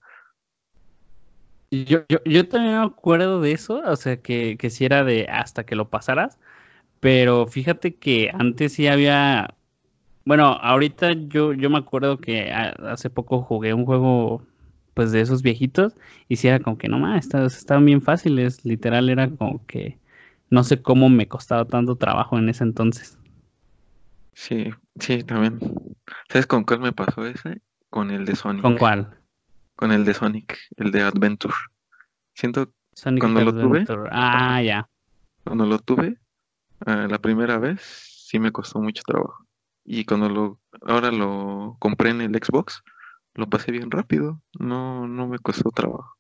Yo, 1.71 2.01
yo, 2.09 2.19
yo 2.25 2.49
también 2.49 2.79
me 2.79 2.85
acuerdo 2.85 3.41
de 3.41 3.53
eso, 3.53 3.81
o 3.85 3.97
sea, 3.97 4.21
que, 4.21 4.57
que 4.59 4.71
sí 4.71 4.85
era 4.85 5.05
de 5.05 5.27
hasta 5.31 5.65
que 5.65 5.77
lo 5.77 5.89
pasaras, 5.89 6.39
pero 7.01 7.47
fíjate 7.47 7.95
que 7.97 8.31
antes 8.33 8.75
sí 8.75 8.87
había 8.87 9.55
Bueno, 10.25 10.45
ahorita 10.47 11.13
yo, 11.13 11.53
yo 11.55 11.71
me 11.71 11.79
acuerdo 11.79 12.19
que 12.19 12.53
hace 12.53 13.11
poco 13.11 13.43
jugué 13.43 13.75
un 13.75 13.87
juego 13.87 14.43
pues 14.95 15.13
de 15.13 15.21
esos 15.23 15.43
viejitos 15.43 15.95
y 16.29 16.37
si 16.37 16.49
era 16.49 16.61
como 16.61 16.79
que 16.79 16.89
no 16.89 16.99
más, 16.99 17.33
estaban 17.35 17.87
bien 17.87 18.03
fáciles, 18.03 18.65
literal 18.65 19.09
era 19.09 19.31
como 19.31 19.65
que 19.67 19.99
no 20.51 20.65
sé 20.65 20.83
cómo 20.83 21.09
me 21.09 21.29
costaba 21.29 21.65
tanto 21.65 21.97
trabajo 21.97 22.39
en 22.39 22.49
ese 22.49 22.65
entonces. 22.65 23.19
Sí, 24.35 24.71
sí, 24.99 25.23
también. 25.23 25.59
¿Sabes 26.29 26.47
con 26.47 26.65
cuál 26.65 26.81
me 26.81 26.93
pasó 26.93 27.27
ese? 27.27 27.61
Con 27.89 28.11
el 28.11 28.25
de 28.25 28.35
Sonic. 28.35 28.63
¿Con 28.63 28.77
cuál? 28.79 29.17
Con 29.77 29.93
el 29.93 30.05
de 30.05 30.15
Sonic, 30.15 30.59
el 30.77 30.91
de 30.91 31.03
Adventure. 31.03 31.55
Siento 32.35 32.73
Sonic 32.95 33.23
cuando 33.23 33.41
lo 33.43 33.53
tuve. 33.53 33.85
Ah, 34.11 34.61
ya. 34.63 34.89
Cuando 35.45 35.67
lo 35.67 35.79
tuve, 35.79 36.17
ah, 36.87 37.07
la 37.09 37.19
primera 37.19 37.59
vez, 37.59 37.81
sí 37.83 38.39
me 38.39 38.53
costó 38.53 38.81
mucho 38.81 39.03
trabajo. 39.07 39.47
Y 39.85 40.05
cuando 40.05 40.29
lo, 40.29 40.61
ahora 40.83 41.11
lo 41.11 41.77
compré 41.79 42.11
en 42.11 42.21
el 42.21 42.35
Xbox, 42.35 42.83
lo 43.35 43.49
pasé 43.49 43.73
bien 43.73 43.91
rápido. 43.91 44.41
No, 44.59 45.09
no 45.09 45.27
me 45.27 45.39
costó 45.39 45.71
trabajo. 45.71 46.17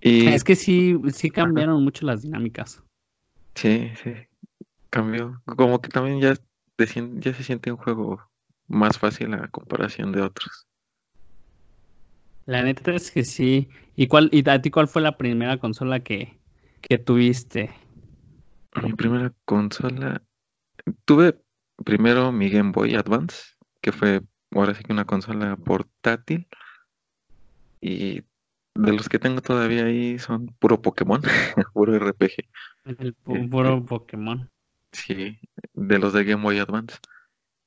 Y... 0.00 0.26
Es 0.26 0.42
que 0.44 0.56
sí, 0.56 0.98
sí 1.12 1.30
cambiaron 1.30 1.82
mucho 1.82 2.04
las 2.04 2.22
dinámicas. 2.22 2.82
Sí, 3.54 3.92
sí. 4.02 4.14
Cambió. 4.90 5.40
Como 5.44 5.80
que 5.80 5.88
también 5.88 6.20
ya, 6.20 6.34
ya 6.76 7.34
se 7.34 7.42
siente 7.44 7.70
un 7.70 7.78
juego 7.78 8.20
más 8.66 8.98
fácil 8.98 9.32
a 9.34 9.48
comparación 9.48 10.12
de 10.12 10.22
otros. 10.22 10.66
La 12.46 12.62
neta 12.62 12.92
es 12.92 13.10
que 13.10 13.24
sí. 13.24 13.68
¿Y 13.94 14.08
cuál, 14.08 14.28
y 14.32 14.48
a 14.48 14.60
ti 14.60 14.70
cuál 14.70 14.88
fue 14.88 15.02
la 15.02 15.16
primera 15.16 15.58
consola 15.58 16.00
que, 16.00 16.36
que 16.80 16.98
tuviste? 16.98 17.70
Mi 18.80 18.92
primera 18.94 19.32
consola. 19.44 20.22
Tuve 21.04 21.40
primero 21.84 22.32
mi 22.32 22.48
Game 22.48 22.72
Boy 22.72 22.94
Advance, 22.94 23.42
que 23.80 23.92
fue 23.92 24.22
ahora 24.50 24.74
sí 24.74 24.82
que 24.82 24.92
una 24.92 25.04
consola 25.04 25.56
portátil. 25.56 26.48
Y 27.80 28.22
de 28.74 28.92
los 28.92 29.08
que 29.08 29.18
tengo 29.18 29.42
todavía 29.42 29.84
ahí 29.84 30.18
son 30.18 30.46
puro 30.58 30.80
Pokémon, 30.80 31.20
puro 31.74 31.98
RPG. 31.98 32.32
El 32.84 33.14
puro 33.14 33.76
este, 33.76 33.88
Pokémon. 33.88 34.50
Sí, 34.92 35.38
de 35.74 35.98
los 35.98 36.12
de 36.12 36.24
Game 36.24 36.42
Boy 36.42 36.58
Advance. 36.58 36.98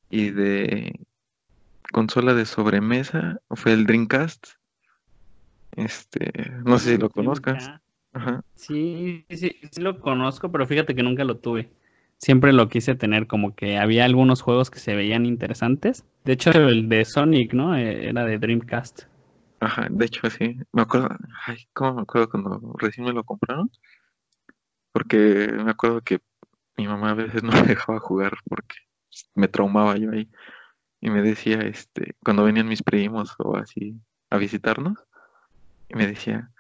Y 0.10 0.32
de 0.32 1.00
consola 1.92 2.34
de 2.34 2.46
sobremesa 2.46 3.40
fue 3.52 3.74
el 3.74 3.86
Dreamcast. 3.86 4.48
Este, 5.72 6.32
no 6.64 6.80
sé 6.80 6.94
si 6.94 6.98
lo 6.98 7.10
conozcas. 7.10 7.82
Sí, 8.56 9.26
sí, 9.30 9.60
sí 9.72 9.82
lo 9.82 10.00
conozco, 10.00 10.52
pero 10.52 10.66
fíjate 10.66 10.96
que 10.96 11.04
nunca 11.04 11.24
lo 11.24 11.38
tuve. 11.38 11.70
Siempre 12.18 12.54
lo 12.54 12.70
quise 12.70 12.96
tener, 12.96 13.28
como 13.28 13.56
que 13.56 13.78
había 13.78 14.06
algunos 14.06 14.42
juegos 14.42 14.72
que 14.72 14.80
se 14.80 14.96
veían 14.96 15.26
interesantes. 15.26 16.06
De 16.24 16.34
hecho, 16.34 16.52
el 16.52 16.88
de 16.88 17.04
Sonic, 17.04 17.54
¿no? 17.54 17.76
E, 17.76 18.08
era 18.08 18.26
de 18.26 18.40
Dreamcast. 18.40 19.04
Ajá, 19.60 19.88
de 19.90 20.06
hecho 20.06 20.30
sí. 20.30 20.58
Me 20.72 20.84
acuerdo, 20.84 21.10
ay, 21.46 21.58
¿cómo 21.74 21.96
me 21.96 22.02
acuerdo 22.04 22.30
cuando 22.30 22.74
recién 22.78 23.06
me 23.06 23.14
lo 23.14 23.24
compraron? 23.24 23.70
Porque 24.92 25.50
me 25.52 25.72
acuerdo 25.72 26.02
que 26.02 26.20
mi 26.78 26.88
mamá 26.88 27.12
a 27.12 27.16
veces 27.16 27.44
no 27.44 27.52
me 27.52 27.64
dejaba 27.64 28.00
jugar 28.00 28.38
porque 28.48 28.76
me 29.34 29.48
traumaba 29.48 29.98
yo 29.98 30.12
ahí. 30.12 30.30
Y 31.02 31.10
me 31.10 31.22
decía, 31.22 31.60
este, 31.60 32.16
cuando 32.24 32.44
venían 32.44 32.68
mis 32.68 32.82
primos 32.82 33.36
o 33.40 33.58
así 33.58 34.00
a 34.30 34.38
visitarnos, 34.38 34.98
y 35.90 35.96
me 35.96 36.08
decía, 36.08 36.52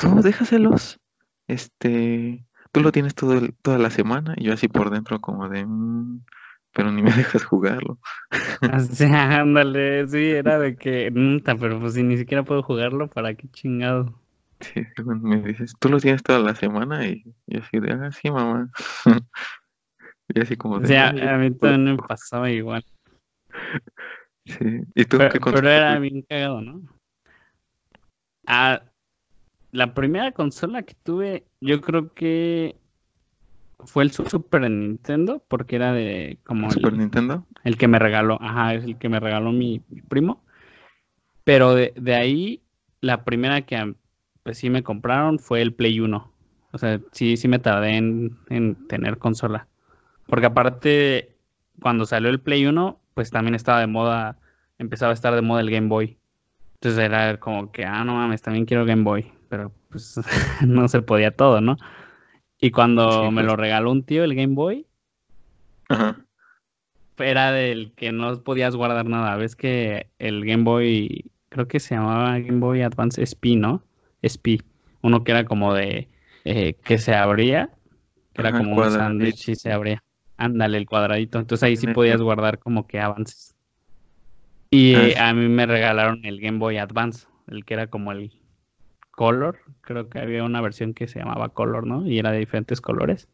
tú 0.00 0.22
déjaselos, 0.22 1.00
este, 1.46 2.44
tú 2.72 2.80
lo 2.80 2.92
tienes 2.92 3.14
todo 3.14 3.40
toda 3.62 3.78
la 3.78 3.90
semana, 3.90 4.34
y 4.36 4.44
yo 4.44 4.52
así 4.52 4.68
por 4.68 4.90
dentro 4.90 5.20
como 5.20 5.48
de, 5.48 5.64
mm, 5.66 6.24
pero 6.72 6.92
ni 6.92 7.02
me 7.02 7.10
dejas 7.16 7.44
jugarlo. 7.44 7.98
O 8.74 8.80
sea, 8.80 9.40
ándale, 9.40 10.06
sí, 10.08 10.30
era 10.30 10.58
de 10.58 10.76
que, 10.76 11.12
pero 11.58 11.80
pues 11.80 11.94
si 11.94 12.02
ni 12.02 12.16
siquiera 12.16 12.42
puedo 12.42 12.62
jugarlo, 12.62 13.08
¿para 13.08 13.34
qué 13.34 13.48
chingado? 13.48 14.20
Sí, 14.60 14.84
me 15.06 15.40
dices, 15.42 15.74
tú 15.78 15.88
lo 15.88 16.00
tienes 16.00 16.22
toda 16.22 16.40
la 16.40 16.54
semana, 16.54 17.06
y 17.06 17.24
yo 17.46 17.60
así 17.60 17.78
de, 17.78 17.92
ah, 17.92 18.10
sí, 18.10 18.30
mamá. 18.30 18.68
y 20.28 20.40
así 20.40 20.56
como 20.56 20.80
de, 20.80 20.84
o 20.84 20.88
sea, 20.88 21.08
a 21.10 21.38
mí 21.38 21.52
también 21.52 21.96
me 21.96 21.96
pasaba 21.96 22.50
igual. 22.50 22.84
Sí, 24.44 24.80
¿y 24.94 25.04
tú 25.04 25.18
pero, 25.18 25.30
qué 25.30 25.40
Pero 25.40 25.68
era 25.68 25.98
bien 25.98 26.22
cagado, 26.22 26.60
¿no? 26.60 26.82
Ah, 28.46 28.82
la 29.72 29.94
primera 29.94 30.32
consola 30.32 30.82
que 30.82 30.94
tuve, 31.02 31.44
yo 31.60 31.80
creo 31.80 32.12
que 32.14 32.76
fue 33.84 34.02
el 34.02 34.10
Super 34.10 34.68
Nintendo, 34.70 35.42
porque 35.48 35.76
era 35.76 35.92
de 35.92 36.38
como 36.44 36.70
Super 36.70 36.94
Nintendo. 36.94 37.46
El 37.64 37.76
que 37.76 37.88
me 37.88 37.98
regaló, 37.98 38.38
ajá, 38.40 38.74
es 38.74 38.84
el 38.84 38.96
que 38.98 39.08
me 39.08 39.20
regaló 39.20 39.52
mi, 39.52 39.80
primo. 40.08 40.42
Pero 41.44 41.74
de, 41.74 42.14
ahí, 42.14 42.62
la 43.00 43.24
primera 43.24 43.62
que 43.62 43.94
pues 44.42 44.58
sí 44.58 44.70
me 44.70 44.82
compraron 44.82 45.38
fue 45.38 45.62
el 45.62 45.74
Play 45.74 46.00
1. 46.00 46.32
O 46.72 46.78
sea, 46.78 47.00
sí, 47.12 47.36
sí 47.36 47.48
me 47.48 47.58
tardé 47.58 47.96
en, 47.96 48.36
en 48.50 48.86
tener 48.88 49.18
consola. 49.18 49.66
Porque 50.26 50.46
aparte, 50.46 51.36
cuando 51.80 52.04
salió 52.04 52.28
el 52.28 52.40
Play 52.40 52.66
1, 52.66 52.98
pues 53.14 53.30
también 53.30 53.54
estaba 53.54 53.80
de 53.80 53.86
moda, 53.86 54.38
empezaba 54.78 55.12
a 55.12 55.14
estar 55.14 55.34
de 55.34 55.42
moda 55.42 55.60
el 55.60 55.70
Game 55.70 55.88
Boy. 55.88 56.18
Entonces 56.74 57.00
era 57.00 57.38
como 57.38 57.72
que, 57.72 57.84
ah, 57.84 58.04
no 58.04 58.14
mames, 58.14 58.42
también 58.42 58.66
quiero 58.66 58.84
Game 58.84 59.02
Boy, 59.02 59.32
pero 59.48 59.72
pues 59.90 60.20
no 60.66 60.88
se 60.88 61.02
podía 61.02 61.30
todo, 61.30 61.60
¿no? 61.60 61.76
Y 62.60 62.70
cuando 62.70 63.30
me 63.30 63.42
lo 63.42 63.56
regaló 63.56 63.92
un 63.92 64.02
tío 64.02 64.24
el 64.24 64.34
Game 64.34 64.54
Boy, 64.54 64.86
era 67.18 67.52
del 67.52 67.92
que 67.92 68.12
no 68.12 68.42
podías 68.42 68.74
guardar 68.74 69.06
nada. 69.06 69.36
Ves 69.36 69.56
que 69.56 70.08
el 70.18 70.44
Game 70.44 70.64
Boy, 70.64 71.30
creo 71.48 71.68
que 71.68 71.80
se 71.80 71.94
llamaba 71.94 72.38
Game 72.38 72.58
Boy 72.58 72.82
Advance 72.82 73.22
SP, 73.22 73.54
¿no? 73.56 73.82
SP. 74.22 74.58
Uno 75.02 75.22
que 75.22 75.32
era 75.32 75.44
como 75.44 75.72
de, 75.74 76.08
eh, 76.44 76.74
que 76.84 76.98
se 76.98 77.14
abría, 77.14 77.70
que 78.32 78.42
era 78.42 78.52
como 78.52 78.76
un 78.76 78.90
sándwich 78.90 79.50
y 79.50 79.54
se 79.54 79.72
abría. 79.72 80.02
Ándale, 80.36 80.78
el 80.78 80.86
cuadradito. 80.86 81.38
Entonces 81.38 81.62
ahí 81.62 81.76
sí 81.76 81.86
podías 81.88 82.20
guardar 82.20 82.58
como 82.58 82.86
que 82.86 83.00
avances. 83.00 83.54
Y 84.70 85.14
ah, 85.14 85.28
a 85.28 85.34
mí 85.34 85.48
me 85.48 85.66
regalaron 85.66 86.24
el 86.24 86.40
Game 86.40 86.58
Boy 86.58 86.78
Advance, 86.78 87.26
el 87.48 87.64
que 87.64 87.74
era 87.74 87.86
como 87.86 88.12
el 88.12 88.32
Color. 89.18 89.58
Creo 89.80 90.08
que 90.08 90.20
había 90.20 90.44
una 90.44 90.60
versión 90.60 90.94
que 90.94 91.08
se 91.08 91.18
llamaba 91.18 91.48
Color, 91.48 91.88
¿no? 91.88 92.06
Y 92.06 92.20
era 92.20 92.30
de 92.30 92.38
diferentes 92.38 92.80
colores. 92.80 93.26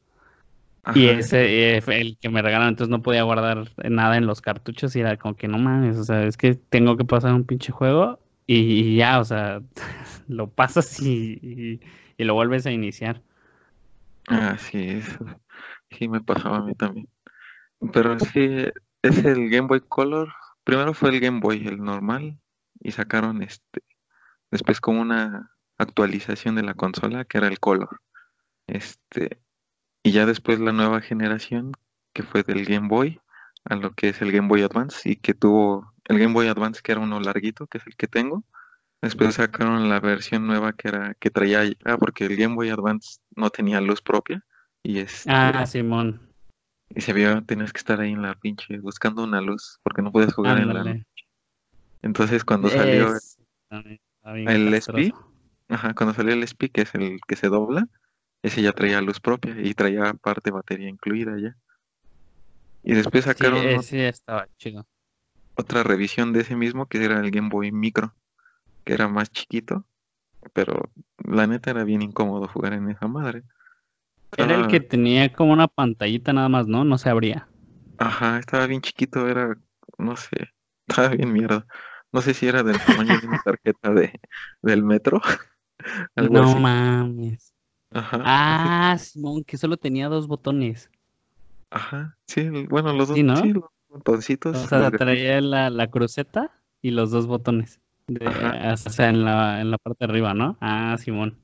Y 0.95 1.09
ese 1.09 1.81
fue 1.83 2.01
el 2.01 2.17
que 2.19 2.31
me 2.31 2.41
regalaron, 2.41 2.71
entonces 2.71 2.91
no 2.91 3.03
podía 3.03 3.23
guardar 3.23 3.71
nada 3.85 4.17
en 4.17 4.27
los 4.27 4.41
cartuchos 4.41 4.97
y 4.97 5.01
era 5.01 5.19
como 5.19 5.35
que 5.37 5.47
no 5.47 5.59
mames, 5.59 5.97
o 5.97 6.05
sea, 6.05 6.25
es 6.25 6.37
que 6.37 6.55
tengo 6.55 6.97
que 6.97 7.05
pasar 7.05 7.33
un 7.33 7.45
pinche 7.45 7.73
juego 7.73 8.19
y, 8.47 8.97
ya, 8.97 9.19
o 9.19 9.25
sea, 9.25 9.63
lo 10.29 10.49
pasas 10.49 11.01
y, 11.01 11.81
y, 12.19 12.25
lo 12.25 12.35
vuelves 12.35 12.67
a 12.67 12.71
iniciar. 12.71 13.23
Ah, 14.29 14.57
sí, 14.59 15.01
sí 15.91 16.09
me 16.09 16.21
pasaba 16.21 16.59
a 16.59 16.63
mí 16.63 16.75
también. 16.75 17.09
Pero 17.93 18.19
sí, 18.19 18.67
es 19.03 19.25
el 19.25 19.49
Game 19.49 19.69
Boy 19.69 19.81
Color 19.81 20.29
primero 20.65 20.95
fue 20.95 21.11
el 21.11 21.21
Game 21.21 21.41
Boy, 21.41 21.67
el 21.67 21.83
normal, 21.83 22.39
y 22.81 22.91
sacaron 22.91 23.43
este, 23.43 23.83
después 24.51 24.81
como 24.81 25.03
una 25.03 25.54
actualización 25.79 26.55
de 26.55 26.63
la 26.63 26.75
consola 26.75 27.25
que 27.25 27.39
era 27.39 27.49
el 27.49 27.61
Color. 27.61 28.01
Este, 28.67 29.39
y 30.03 30.13
ya 30.13 30.27
después 30.27 30.61
la 30.61 30.73
nueva 30.73 31.01
generación 31.01 31.73
que 32.13 32.23
fue 32.23 32.43
del 32.43 32.65
Game 32.65 32.89
Boy 32.89 33.21
a 33.65 33.77
lo 33.77 33.93
que 33.93 34.11
es 34.11 34.23
el 34.23 34.33
Game 34.33 34.49
Boy 34.49 34.63
Advance 34.63 35.09
y 35.09 35.17
que 35.17 35.35
tuvo 35.35 35.93
el 36.05 36.19
Game 36.19 36.35
Boy 36.35 36.49
Advance 36.49 36.81
que 36.83 36.93
era 36.93 37.01
uno 37.01 37.21
larguito, 37.21 37.67
que 37.67 37.79
es 37.79 37.87
el 37.87 37.97
que 37.97 38.07
tengo. 38.07 38.45
Después 39.01 39.35
sacaron 39.35 39.89
la 39.89 40.01
versión 40.01 40.47
nueva 40.47 40.73
que 40.73 40.89
era 40.89 41.15
que 41.15 41.31
traía 41.31 41.63
ah, 41.85 41.99
porque 41.99 42.25
el 42.25 42.37
Game 42.37 42.55
Boy 42.55 42.71
Advance 42.71 43.19
no 43.37 43.51
tenía 43.51 43.81
luz 43.81 44.01
propia 44.01 44.43
y 44.83 44.99
es 44.99 45.13
este 45.21 45.31
Ah, 45.31 45.67
Simón. 45.67 46.21
Y 46.91 47.01
se 47.01 47.13
vio, 47.13 47.43
tenías 47.45 47.73
que 47.73 47.79
estar 47.79 48.01
ahí 48.01 48.13
en 48.13 48.23
la 48.23 48.35
pinche 48.35 48.79
buscando 48.79 49.25
una 49.25 49.41
luz, 49.41 49.81
porque 49.83 50.03
no 50.03 50.13
puedes 50.13 50.33
jugar 50.33 50.59
en 50.59 50.73
la 50.73 51.05
Entonces 52.03 52.45
cuando 52.45 52.69
salió 52.69 53.15
el 54.23 54.75
SP, 54.77 55.13
ajá, 55.69 55.95
cuando 55.95 56.15
salió 56.15 56.33
el 56.35 56.43
SP, 56.43 56.71
que 56.71 56.83
es 56.83 56.95
el 56.95 57.19
que 57.27 57.37
se 57.37 57.49
dobla, 57.49 57.89
ese 58.43 58.63
ya 58.63 58.73
traía 58.73 59.01
luz 59.03 59.21
propia 59.21 59.55
y 59.61 59.75
traía 59.75 60.15
parte 60.15 60.51
batería 60.51 60.89
incluida 60.89 61.39
ya. 61.39 61.57
Y 62.83 62.95
después 62.95 63.25
sacaron 63.25 63.67
estaba 63.67 64.49
chido. 64.59 64.87
otra 65.57 65.83
revisión 65.83 66.33
de 66.33 66.43
ese 66.43 66.55
mismo 66.55 66.87
que 66.87 67.05
era 67.05 67.19
el 67.19 67.31
Game 67.33 67.49
Boy 67.49 67.73
Micro, 67.73 68.15
que 68.85 68.95
era 68.95 69.09
más 69.09 69.31
chiquito, 69.31 69.87
pero 70.55 70.93
la 71.19 71.47
neta 71.47 71.71
era 71.73 71.85
bien 71.85 72.03
incómodo 72.03 72.49
jugar 72.49 72.75
en 72.75 72.91
esa 72.91 73.09
madre. 73.09 73.45
Era 74.37 74.55
el 74.55 74.69
que 74.69 74.79
tenía 74.79 75.33
como 75.33 75.53
una 75.53 75.67
pantallita 75.67 76.33
nada 76.33 76.49
más, 76.49 76.69
¿no? 76.69 76.85
No 76.85 76.99
se 76.99 77.09
abría. 77.11 77.49
Ajá, 77.99 78.39
estaba 78.39 78.67
bien 78.67 78.81
chiquito, 78.83 79.29
era, 79.29 79.57
no 79.99 80.17
sé, 80.17 80.31
estaba 80.89 81.09
bien 81.09 81.33
mierda. 81.33 81.67
No 82.13 82.21
sé 82.23 82.35
si 82.35 82.47
era 82.47 82.63
del 82.63 82.83
tamaño 82.83 83.19
de 83.19 83.27
una 83.27 83.39
tarjeta 83.45 83.91
de, 83.93 84.21
del 84.63 84.83
metro. 84.85 85.21
no 86.17 86.55
mames. 86.59 87.53
Ajá. 87.93 88.21
Ah, 88.25 88.97
Simón, 88.99 89.45
que 89.45 89.57
solo 89.57 89.77
tenía 89.77 90.09
dos 90.09 90.27
botones. 90.27 90.91
Ajá, 91.71 92.17
sí, 92.27 92.49
bueno, 92.69 92.93
los 92.93 93.09
dos, 93.09 93.17
Sí, 93.17 93.23
¿no? 93.23 93.37
sí, 93.37 93.53
los 93.53 93.65
botoncitos. 93.89 94.57
O 94.57 94.67
sea, 94.69 94.91
traía 94.91 95.41
la, 95.41 95.71
la 95.71 95.91
cruceta 95.91 96.51
y 96.83 96.91
los 96.91 97.11
dos 97.11 97.27
botones. 97.27 97.81
De, 98.07 98.27
o 98.27 98.77
sea, 98.77 99.09
en 99.09 99.25
la, 99.25 99.61
en 99.61 99.71
la 99.71 99.79
parte 99.79 100.05
de 100.07 100.13
arriba, 100.13 100.35
¿no? 100.35 100.57
Ah, 100.61 100.97
Simón. 100.99 101.39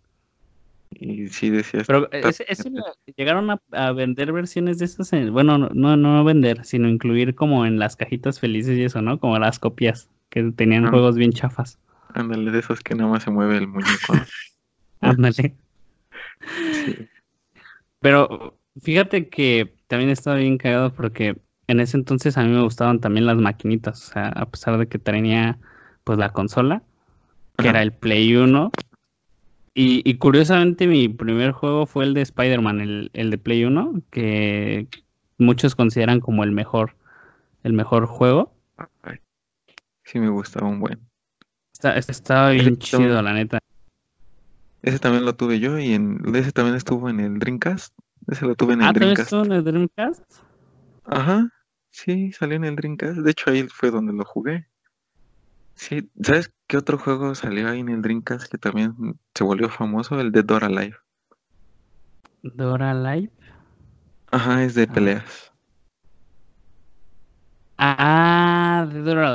Y 0.93 1.29
sí 1.29 1.51
decías, 1.51 1.87
Pero 1.87 2.11
ese 2.13 2.45
la- 2.71 2.93
llegaron 3.17 3.51
a, 3.51 3.61
a 3.73 3.93
vender 3.93 4.33
versiones 4.33 4.79
de 4.79 4.85
esas, 4.87 5.13
en- 5.13 5.33
bueno, 5.33 5.57
no, 5.57 5.69
no, 5.73 5.97
no 5.97 6.25
vender, 6.25 6.65
sino 6.65 6.89
incluir 6.89 7.35
como 7.37 7.65
en 7.65 7.79
las 7.79 7.97
cajitas 7.97 8.41
felices 8.41 8.77
y 8.77 8.83
eso, 8.83 9.01
¿no? 9.01 9.19
Como 9.21 9.39
las 9.39 9.59
copias, 9.61 10.11
que 10.31 10.43
tenían 10.53 10.87
Ah. 10.87 10.91
juegos 10.91 11.15
bien 11.17 11.33
chafas. 11.33 11.79
Ándale, 12.15 12.51
de 12.51 12.59
esos 12.59 12.81
que 12.81 12.95
nada 12.95 13.11
más 13.11 13.23
se 13.23 13.31
mueve 13.31 13.57
el 13.57 13.69
muñeco. 13.69 14.15
Ándale. 15.01 15.57
Sí. 16.73 17.09
Pero 18.01 18.59
fíjate 18.83 19.29
que 19.29 19.75
también 19.87 20.11
estaba 20.11 20.37
bien 20.37 20.59
cagado 20.59 20.93
porque 20.93 21.37
en 21.67 21.81
ese 21.81 21.97
entonces 21.97 22.37
a 22.37 22.43
mí 22.43 22.51
me 22.51 22.63
gustaban 22.63 23.01
también 23.01 23.27
las 23.27 23.37
maquinitas, 23.37 24.09
o 24.09 24.13
sea, 24.13 24.29
a 24.29 24.47
pesar 24.47 24.79
de 24.79 24.89
que 24.89 24.99
tenía 24.99 25.59
pues 26.05 26.19
la 26.19 26.31
consola, 26.31 26.83
que 27.57 27.69
Ajá. 27.69 27.71
era 27.71 27.83
el 27.83 27.93
Play 27.93 28.35
1. 28.35 28.71
Y, 29.75 30.03
y 30.09 30.15
curiosamente 30.17 30.87
mi 30.87 31.09
primer 31.09 31.53
juego 31.53 31.87
fue 31.87 32.05
el 32.05 32.15
de 32.15 32.23
Spider-Man, 32.23 32.81
el, 32.81 33.11
el 33.13 33.31
de 33.31 33.39
Play 33.39 33.65
1, 33.65 34.03
que 34.11 34.89
muchos 35.39 35.75
consideran 35.75 36.21
como 36.21 36.45
el 36.45 36.53
mejor, 36.53 36.97
el 37.63 37.73
mejor 37.73 38.07
juego. 38.07 38.53
Sí 40.05 40.19
me 40.19 40.29
gustaba 40.29 40.67
un 40.67 40.81
buen. 40.81 41.10
Está- 41.83 41.97
estaba 42.13 42.53
Ese 42.53 42.63
bien 42.65 42.77
también- 42.77 42.79
chido, 43.09 43.23
la 43.23 43.33
neta. 43.33 43.59
Ese 44.83 44.99
también 44.99 45.25
lo 45.25 45.35
tuve 45.35 45.61
yo 45.61 45.79
y 45.79 45.95
en 45.95 46.21
ese 46.35 46.53
también 46.53 46.77
estuvo 46.77 47.09
en 47.09 47.21
el 47.21 47.39
Dreamcast. 47.39 47.95
Ese 48.29 48.45
lo 48.45 48.55
tuve 48.55 48.75
en 48.75 48.83
el 48.83 48.89
Ah, 48.89 48.93
¿también 48.93 49.15
Dreamcast. 49.15 49.27
estuvo 49.33 49.45
en 49.47 49.53
el 49.53 49.65
Dreamcast? 49.65 50.23
Ajá, 51.07 51.49
sí, 51.91 52.33
salió 52.33 52.57
en 52.57 52.65
el 52.65 52.77
Dreamcast. 52.77 53.19
De 53.21 53.31
hecho, 53.31 53.51
ahí 53.51 53.63
fue 53.69 53.91
donde 53.91 54.13
lo 54.13 54.25
jugué. 54.27 54.67
Sí, 55.75 56.11
¿sabes 56.23 56.53
qué 56.67 56.77
otro 56.77 56.99
juego 56.99 57.35
salió 57.35 57.69
ahí 57.71 57.81
en 57.81 57.89
el 57.89 58.03
Dreamcast 58.03 58.51
que 58.51 58.59
también 58.59 58.95
se 59.35 59.43
volvió 59.45 59.71
famoso? 59.71 60.21
El 60.21 60.33
de 60.33 60.43
Dora 60.43 60.69
Life. 60.69 60.99
Dora 62.43 62.93
Live. 62.93 63.31
Ajá, 64.31 64.63
es 64.65 64.75
de 64.75 64.83
Ah. 64.83 64.93
peleas. 64.93 65.53
Ah, 67.79 68.40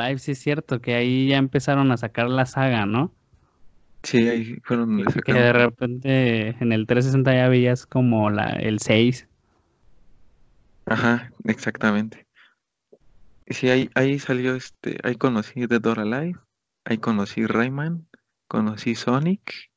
Live, 0.07 0.19
sí 0.19 0.31
es 0.31 0.39
cierto, 0.39 0.81
que 0.81 0.95
ahí 0.95 1.29
ya 1.29 1.38
empezaron 1.38 1.91
a 1.91 1.97
sacar 1.97 2.29
la 2.29 2.45
saga, 2.45 2.85
¿no? 2.85 3.13
Sí, 4.03 4.29
ahí 4.29 4.59
fueron 4.63 4.97
donde 4.97 5.21
Que 5.24 5.33
de 5.33 5.51
repente 5.51 6.50
en 6.59 6.71
el 6.71 6.85
360 6.85 7.33
ya 7.33 7.50
veías 7.50 7.88
como 7.88 8.29
la, 8.29 8.51
el 8.51 8.79
6. 8.79 9.27
Ajá, 10.85 11.31
exactamente. 11.45 12.27
Sí, 13.47 13.69
ahí, 13.69 13.89
ahí 13.95 14.19
salió 14.19 14.55
este, 14.55 14.97
ahí 15.03 15.15
conocí 15.15 15.65
de 15.65 15.79
Dora 15.79 16.05
Life, 16.05 16.39
ahí 16.85 16.97
conocí 16.97 17.45
Rayman, 17.45 18.07
conocí 18.47 18.95
Sonic. 18.95 19.71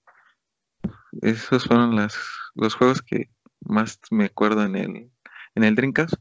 Esos 1.22 1.64
fueron 1.64 1.96
las, 1.96 2.16
los 2.54 2.74
juegos 2.74 3.02
que 3.02 3.30
más 3.60 3.98
me 4.10 4.26
acuerdo 4.26 4.64
en 4.64 4.76
el, 4.76 5.10
en 5.54 5.64
el 5.64 5.74
Dreamcast. 5.74 6.14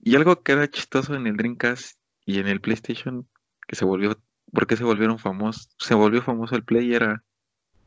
Y 0.00 0.16
algo 0.16 0.42
que 0.42 0.52
era 0.52 0.68
chistoso 0.68 1.14
en 1.14 1.26
el 1.26 1.36
Dreamcast 1.36 1.97
y 2.28 2.38
en 2.40 2.46
el 2.46 2.60
PlayStation, 2.60 3.26
que 3.66 3.74
se 3.74 3.86
volvió, 3.86 4.20
¿por 4.52 4.66
qué 4.66 4.76
se 4.76 4.84
volvieron 4.84 5.18
famosos? 5.18 5.70
Se 5.78 5.94
volvió 5.94 6.20
famoso 6.20 6.54
el 6.56 6.62
Play 6.62 6.92
era 6.92 7.24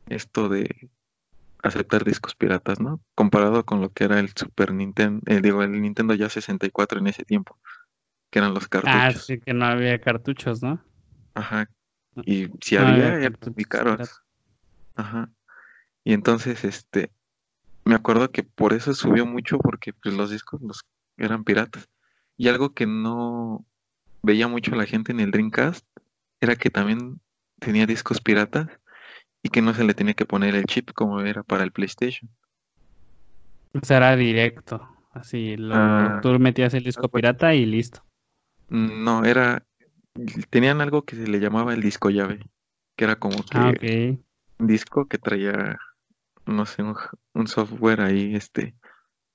esto 0.06 0.48
de 0.48 0.90
aceptar 1.62 2.02
discos 2.04 2.34
piratas, 2.34 2.80
¿no? 2.80 3.00
Comparado 3.14 3.64
con 3.64 3.80
lo 3.80 3.90
que 3.92 4.02
era 4.02 4.18
el 4.18 4.30
Super 4.34 4.72
Nintendo, 4.74 5.22
digo, 5.40 5.62
el 5.62 5.80
Nintendo 5.80 6.14
ya 6.14 6.28
64 6.28 6.98
en 6.98 7.06
ese 7.06 7.24
tiempo, 7.24 7.56
que 8.30 8.40
eran 8.40 8.52
los 8.52 8.64
Ah, 8.64 8.68
cartuchos. 8.68 9.24
sí 9.26 9.38
que 9.38 9.54
no 9.54 9.64
había 9.64 10.00
cartuchos, 10.00 10.60
¿no? 10.60 10.82
Ajá. 11.34 11.70
Y 12.26 12.48
si 12.60 12.74
No 12.74 12.80
había, 12.82 12.94
había 12.94 13.06
eran 13.06 13.22
cartuchos 13.22 13.54
muy 13.54 13.64
caros. 13.64 14.22
Ajá. 14.96 15.30
Y 16.02 16.14
entonces, 16.14 16.64
este, 16.64 17.12
me 17.84 17.94
acuerdo 17.94 18.32
que 18.32 18.42
por 18.42 18.72
eso 18.72 18.92
subió 18.92 19.24
mucho, 19.24 19.58
porque 19.58 19.92
pues 19.92 20.16
los 20.16 20.30
discos 20.30 20.60
los 20.62 20.80
eran 21.16 21.44
piratas. 21.44 21.88
Y 22.36 22.48
algo 22.48 22.74
que 22.74 22.86
no 22.86 23.64
veía 24.22 24.48
mucho 24.48 24.74
la 24.74 24.86
gente 24.86 25.12
en 25.12 25.20
el 25.20 25.30
Dreamcast 25.30 25.86
era 26.40 26.56
que 26.56 26.70
también 26.70 27.20
tenía 27.60 27.86
discos 27.86 28.20
piratas 28.20 28.68
y 29.42 29.48
que 29.48 29.62
no 29.62 29.74
se 29.74 29.84
le 29.84 29.94
tenía 29.94 30.14
que 30.14 30.26
poner 30.26 30.54
el 30.54 30.64
chip 30.64 30.90
como 30.92 31.20
era 31.20 31.42
para 31.42 31.64
el 31.64 31.72
PlayStation. 31.72 32.30
O 33.74 33.84
sea, 33.84 33.96
era 33.98 34.16
directo. 34.16 34.88
Así, 35.12 35.56
lo, 35.56 35.74
Ah. 35.74 36.20
tú 36.22 36.30
metías 36.38 36.74
el 36.74 36.84
disco 36.84 37.08
pues. 37.08 37.20
pirata 37.20 37.54
y 37.54 37.66
listo. 37.66 38.02
Mm, 38.68 39.04
No, 39.04 39.24
era, 39.24 39.64
tenían 40.50 40.80
algo 40.80 41.02
que 41.02 41.16
se 41.16 41.26
le 41.26 41.38
llamaba 41.40 41.74
el 41.74 41.82
disco 41.82 42.10
llave, 42.10 42.40
que 42.96 43.04
era 43.04 43.16
como 43.16 43.42
que 43.44 43.58
Ah, 43.58 43.72
un 44.58 44.66
disco 44.66 45.06
que 45.06 45.18
traía, 45.18 45.78
no 46.46 46.66
sé, 46.66 46.82
un, 46.82 46.96
un 47.34 47.46
software 47.46 48.00
ahí, 48.00 48.34
este, 48.34 48.74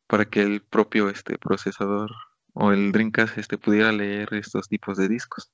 para 0.07 0.25
que 0.25 0.41
el 0.41 0.61
propio, 0.61 1.09
este, 1.09 1.37
procesador 1.37 2.11
o 2.59 2.71
el 2.71 2.91
Dreamcast, 2.91 3.37
este, 3.37 3.57
pudiera 3.57 3.91
leer 3.91 4.33
estos 4.33 4.67
tipos 4.67 4.97
de 4.97 5.07
discos. 5.07 5.51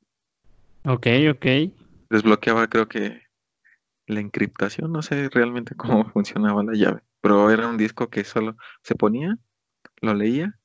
Ok, 0.85 1.07
ok. 1.31 1.45
Desbloqueaba, 2.09 2.67
creo 2.67 2.87
que 2.87 3.21
la 4.07 4.21
encriptación, 4.21 4.91
no 4.91 5.01
sé 5.01 5.29
realmente 5.29 5.75
cómo 5.75 6.05
funcionaba 6.05 6.63
la 6.63 6.73
llave, 6.73 7.01
pero 7.21 7.49
era 7.51 7.67
un 7.67 7.77
disco 7.77 8.09
que 8.09 8.23
solo 8.23 8.55
se 8.81 8.95
ponía, 8.95 9.37
lo 10.01 10.13
leía 10.13 10.57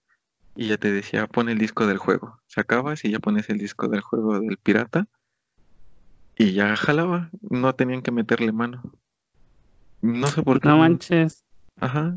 y 0.54 0.68
ya 0.68 0.76
te 0.76 0.92
decía, 0.92 1.26
pon 1.26 1.48
el 1.48 1.58
disco 1.58 1.86
del 1.86 1.98
juego. 1.98 2.40
Sacabas 2.46 3.04
y 3.04 3.10
ya 3.10 3.18
pones 3.18 3.48
el 3.50 3.58
disco 3.58 3.88
del 3.88 4.00
juego 4.00 4.40
del 4.40 4.58
pirata 4.58 5.06
y 6.36 6.52
ya 6.52 6.76
jalaba, 6.76 7.30
no 7.42 7.74
tenían 7.74 8.02
que 8.02 8.12
meterle 8.12 8.52
mano. 8.52 8.82
No 10.02 10.28
sé 10.28 10.42
por 10.42 10.60
qué. 10.60 10.68
No 10.68 10.78
manches. 10.78 11.44
Ajá. 11.80 12.16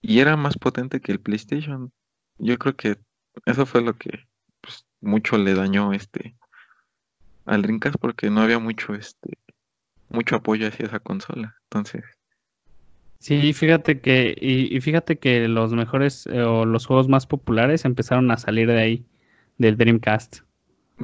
Y 0.00 0.20
era 0.20 0.36
más 0.36 0.56
potente 0.56 1.00
que 1.00 1.10
el 1.10 1.20
PlayStation. 1.20 1.92
Yo 2.38 2.58
creo 2.58 2.76
que 2.76 2.98
eso 3.46 3.66
fue 3.66 3.82
lo 3.82 3.96
que 3.96 4.26
pues, 4.60 4.86
mucho 5.00 5.38
le 5.38 5.54
dañó 5.54 5.92
este 5.92 6.36
al 7.46 7.62
Dreamcast 7.62 7.96
porque 8.00 8.30
no 8.30 8.42
había 8.42 8.60
mucho 8.60 8.94
este 8.94 9.38
mucho 10.10 10.36
apoyo 10.36 10.68
hacia 10.68 10.86
esa 10.86 11.00
consola. 11.00 11.56
Entonces, 11.64 12.04
Sí, 13.20 13.52
fíjate 13.52 14.00
que, 14.00 14.36
y, 14.40 14.74
y 14.76 14.80
fíjate 14.80 15.18
que 15.18 15.48
los 15.48 15.72
mejores 15.74 16.26
eh, 16.26 16.42
o 16.42 16.64
los 16.64 16.86
juegos 16.86 17.08
más 17.08 17.26
populares 17.26 17.84
empezaron 17.84 18.30
a 18.30 18.36
salir 18.36 18.68
de 18.68 18.80
ahí, 18.80 19.06
del 19.58 19.76
Dreamcast. 19.76 20.38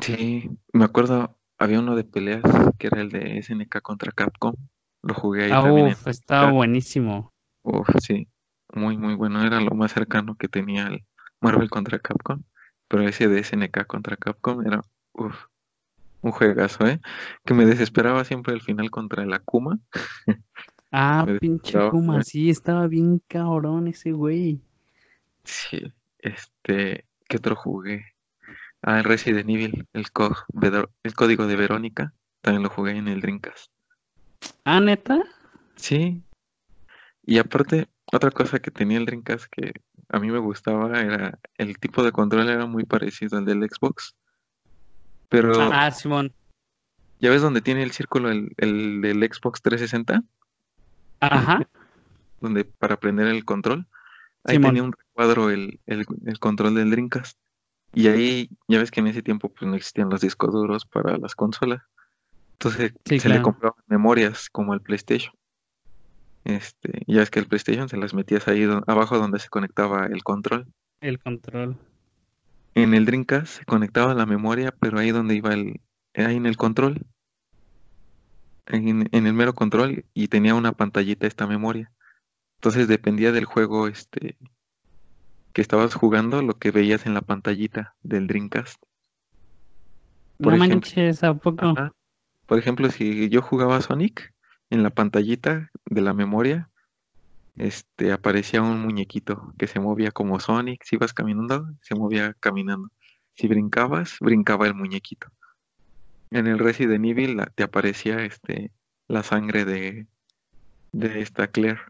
sí, 0.00 0.50
me 0.72 0.84
acuerdo, 0.84 1.36
había 1.58 1.80
uno 1.80 1.96
de 1.96 2.04
peleas 2.04 2.42
que 2.78 2.88
era 2.88 3.00
el 3.00 3.10
de 3.10 3.38
SNK 3.38 3.80
contra 3.82 4.12
Capcom. 4.12 4.54
Lo 5.02 5.14
jugué 5.14 5.44
ahí 5.44 5.52
Ah, 5.52 5.62
también. 5.62 5.88
uf, 5.88 6.06
estaba 6.06 6.50
buenísimo. 6.50 7.32
Uf, 7.62 7.88
sí, 8.00 8.28
muy 8.74 8.96
muy 8.96 9.14
bueno. 9.14 9.44
Era 9.44 9.60
lo 9.60 9.72
más 9.72 9.92
cercano 9.92 10.36
que 10.36 10.48
tenía 10.48 10.86
el 10.86 11.04
Marvel 11.44 11.70
contra 11.70 11.98
Capcom. 11.98 12.42
Pero 12.88 13.02
ese 13.08 13.28
de 13.28 13.40
SNK 13.40 13.86
contra 13.86 14.16
Capcom 14.16 14.66
era 14.66 14.82
uf, 15.12 15.36
un 16.22 16.32
juegazo, 16.32 16.86
¿eh? 16.86 17.00
Que 17.44 17.54
me 17.54 17.66
desesperaba 17.66 18.24
siempre 18.24 18.54
el 18.54 18.62
final 18.62 18.90
contra 18.90 19.22
el 19.24 19.32
Akuma. 19.32 19.78
Ah, 20.92 21.26
pinche 21.40 21.72
desesperaba, 21.72 21.90
Kuma, 21.90 22.12
güey. 22.14 22.24
sí, 22.24 22.50
estaba 22.50 22.86
bien 22.86 23.20
cabrón 23.28 23.88
ese 23.88 24.12
güey. 24.12 24.60
Sí, 25.44 25.80
este, 26.18 27.06
¿qué 27.28 27.36
otro 27.36 27.56
jugué? 27.56 28.04
Ah, 28.82 28.98
el 28.98 29.04
Resident 29.04 29.48
Evil, 29.50 29.88
el, 29.92 30.10
co- 30.12 30.36
el 31.02 31.14
código 31.14 31.46
de 31.46 31.56
Verónica, 31.56 32.14
también 32.42 32.62
lo 32.62 32.70
jugué 32.70 32.92
en 32.92 33.08
el 33.08 33.20
Dreamcast. 33.20 33.70
Ah, 34.64 34.80
neta. 34.80 35.22
Sí, 35.76 36.22
y 37.26 37.38
aparte, 37.38 37.88
otra 38.12 38.30
cosa 38.30 38.58
que 38.60 38.70
tenía 38.70 38.98
el 38.98 39.06
Dreamcast 39.06 39.46
que 39.50 39.72
a 40.08 40.18
mí 40.18 40.30
me 40.30 40.38
gustaba 40.38 41.00
era 41.00 41.38
el 41.58 41.78
tipo 41.78 42.02
de 42.02 42.12
control 42.12 42.48
era 42.48 42.66
muy 42.66 42.84
parecido 42.84 43.38
al 43.38 43.44
del 43.44 43.68
Xbox. 43.68 44.14
Pero 45.28 45.60
Ah, 45.72 45.90
Simón. 45.90 46.32
¿ya 47.20 47.30
ves 47.30 47.42
donde 47.42 47.60
tiene 47.62 47.82
el 47.82 47.92
círculo 47.92 48.30
el, 48.30 48.52
el 48.58 49.00
del 49.00 49.22
Xbox 49.22 49.62
360? 49.62 50.22
Ajá. 51.20 51.66
Donde 52.40 52.64
para 52.64 52.98
prender 52.98 53.28
el 53.28 53.44
control. 53.44 53.86
Ahí 54.44 54.56
Simón. 54.56 54.70
tenía 54.70 54.82
un 54.84 54.92
recuadro 54.92 55.50
el, 55.50 55.80
el, 55.86 56.04
el 56.26 56.38
control 56.38 56.74
del 56.74 56.90
Dreamcast. 56.90 57.38
Y 57.94 58.08
ahí, 58.08 58.50
ya 58.68 58.78
ves 58.80 58.90
que 58.90 59.00
en 59.00 59.06
ese 59.06 59.22
tiempo 59.22 59.48
pues 59.48 59.68
no 59.70 59.76
existían 59.76 60.10
los 60.10 60.20
discos 60.20 60.52
duros 60.52 60.84
para 60.84 61.16
las 61.16 61.34
consolas. 61.34 61.82
Entonces 62.54 62.92
Sí, 63.04 63.20
se 63.20 63.28
le 63.28 63.40
compraban 63.40 63.78
memorias 63.86 64.50
como 64.50 64.72
al 64.72 64.80
PlayStation. 64.82 65.32
Este, 66.44 67.02
ya 67.06 67.20
ves 67.20 67.30
que 67.30 67.38
el 67.40 67.46
PlayStation 67.46 67.88
se 67.88 67.96
las 67.96 68.12
metías 68.14 68.46
ahí 68.48 68.62
do- 68.62 68.84
abajo 68.86 69.18
donde 69.18 69.38
se 69.38 69.48
conectaba 69.48 70.06
el 70.06 70.22
control. 70.22 70.66
El 71.00 71.18
control. 71.18 71.76
En 72.74 72.92
el 72.94 73.06
Dreamcast 73.06 73.58
se 73.58 73.64
conectaba 73.64 74.14
la 74.14 74.26
memoria, 74.26 74.74
pero 74.78 74.98
ahí 74.98 75.10
donde 75.10 75.34
iba 75.36 75.54
el, 75.54 75.80
ahí 76.14 76.36
en 76.36 76.46
el 76.46 76.56
control. 76.56 77.06
En, 78.66 79.08
en 79.12 79.26
el 79.26 79.32
mero 79.32 79.54
control 79.54 80.04
y 80.14 80.28
tenía 80.28 80.54
una 80.54 80.72
pantallita 80.72 81.26
esta 81.26 81.46
memoria. 81.46 81.92
Entonces 82.56 82.88
dependía 82.88 83.30
del 83.30 83.44
juego, 83.44 83.88
este, 83.88 84.36
que 85.52 85.62
estabas 85.62 85.94
jugando 85.94 86.42
lo 86.42 86.58
que 86.58 86.70
veías 86.70 87.06
en 87.06 87.14
la 87.14 87.20
pantallita 87.20 87.94
del 88.02 88.26
Dreamcast. 88.26 88.82
no 90.38 90.56
manches, 90.56 91.22
¿a 91.22 91.34
poco? 91.34 91.74
Por 92.46 92.58
ejemplo, 92.58 92.90
si 92.90 93.28
yo 93.28 93.40
jugaba 93.40 93.80
Sonic, 93.80 94.33
en 94.74 94.82
la 94.82 94.90
pantallita 94.90 95.70
de 95.86 96.00
la 96.00 96.12
memoria, 96.12 96.68
este, 97.56 98.12
aparecía 98.12 98.60
un 98.60 98.80
muñequito 98.80 99.54
que 99.56 99.68
se 99.68 99.78
movía 99.78 100.10
como 100.10 100.40
Sonic. 100.40 100.82
Si 100.84 100.96
ibas 100.96 101.14
caminando, 101.14 101.68
se 101.80 101.94
movía 101.94 102.34
caminando. 102.40 102.90
Si 103.34 103.46
brincabas, 103.46 104.16
brincaba 104.20 104.66
el 104.66 104.74
muñequito. 104.74 105.28
En 106.30 106.48
el 106.48 106.58
Resident 106.58 107.04
Evil 107.04 107.40
te 107.54 107.62
aparecía 107.62 108.24
este, 108.24 108.72
la 109.06 109.22
sangre 109.22 109.64
de, 109.64 110.08
de 110.90 111.20
esta 111.20 111.46
Claire. 111.46 111.80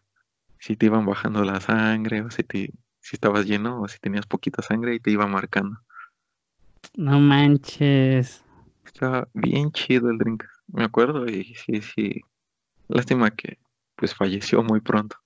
Si 0.59 0.77
te 0.77 0.87
iban 0.87 1.07
bajando 1.07 1.43
la 1.45 1.61
sangre, 1.61 2.21
o 2.21 2.31
si, 2.31 2.43
te, 2.43 2.71
si 3.01 3.17
estabas 3.17 3.47
lleno, 3.47 3.81
o 3.81 3.89
si 3.89 3.99
tenías 3.99 4.27
poquita 4.27 4.61
sangre, 4.63 4.95
y 4.95 5.01
te 5.01 5.11
iba 5.11 5.27
marcando. 5.27 5.79
No 6.97 7.19
manches. 7.19 8.45
Estaba 8.85 9.27
bien 9.33 9.73
chido 9.73 10.11
el 10.11 10.19
drink. 10.19 10.45
Me 10.67 10.85
acuerdo, 10.85 11.27
y 11.27 11.55
sí, 11.55 11.81
sí. 11.81 12.23
Lástima 12.89 13.31
que 13.31 13.59
pues 13.97 14.15
falleció 14.15 14.63
muy 14.63 14.81
pronto. 14.81 15.17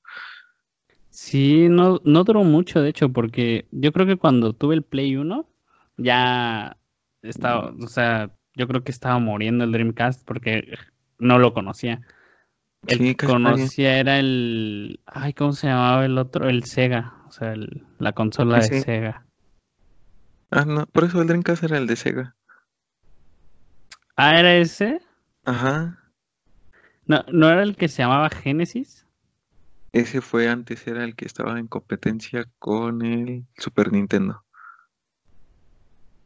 Sí, 1.10 1.68
no, 1.68 2.00
no 2.04 2.24
duró 2.24 2.44
mucho, 2.44 2.80
de 2.80 2.90
hecho, 2.90 3.08
porque 3.08 3.66
yo 3.72 3.92
creo 3.92 4.06
que 4.06 4.16
cuando 4.16 4.52
tuve 4.52 4.76
el 4.76 4.82
Play 4.82 5.16
1, 5.16 5.48
ya 5.96 6.76
estaba, 7.22 7.70
o 7.70 7.88
sea, 7.88 8.30
yo 8.54 8.68
creo 8.68 8.84
que 8.84 8.92
estaba 8.92 9.18
muriendo 9.18 9.64
el 9.64 9.72
Dreamcast 9.72 10.24
porque 10.24 10.76
no 11.18 11.38
lo 11.38 11.54
conocía. 11.54 12.02
El 12.86 13.16
que 13.16 13.26
conocía 13.26 13.98
era 13.98 14.18
el. 14.18 15.00
Ay, 15.06 15.32
¿cómo 15.32 15.52
se 15.52 15.66
llamaba 15.66 16.04
el 16.04 16.16
otro? 16.16 16.48
El 16.48 16.64
Sega. 16.64 17.14
O 17.26 17.32
sea, 17.32 17.54
la 17.98 18.12
consola 18.12 18.60
de 18.60 18.80
Sega. 18.80 19.26
Ah, 20.50 20.64
no, 20.64 20.86
por 20.86 21.04
eso 21.04 21.20
el 21.20 21.26
Dreamcast 21.26 21.64
era 21.64 21.78
el 21.78 21.86
de 21.86 21.96
Sega. 21.96 22.36
Ah, 24.16 24.38
¿era 24.38 24.54
ese? 24.56 25.00
Ajá. 25.44 25.98
¿No, 27.08 27.24
¿No 27.32 27.48
era 27.48 27.62
el 27.62 27.74
que 27.74 27.88
se 27.88 28.02
llamaba 28.02 28.28
Genesis? 28.28 29.06
Ese 29.92 30.20
fue 30.20 30.48
antes, 30.48 30.86
era 30.86 31.02
el 31.04 31.16
que 31.16 31.24
estaba 31.24 31.58
en 31.58 31.66
competencia 31.66 32.46
con 32.58 33.04
el 33.04 33.46
Super 33.56 33.90
Nintendo. 33.90 34.44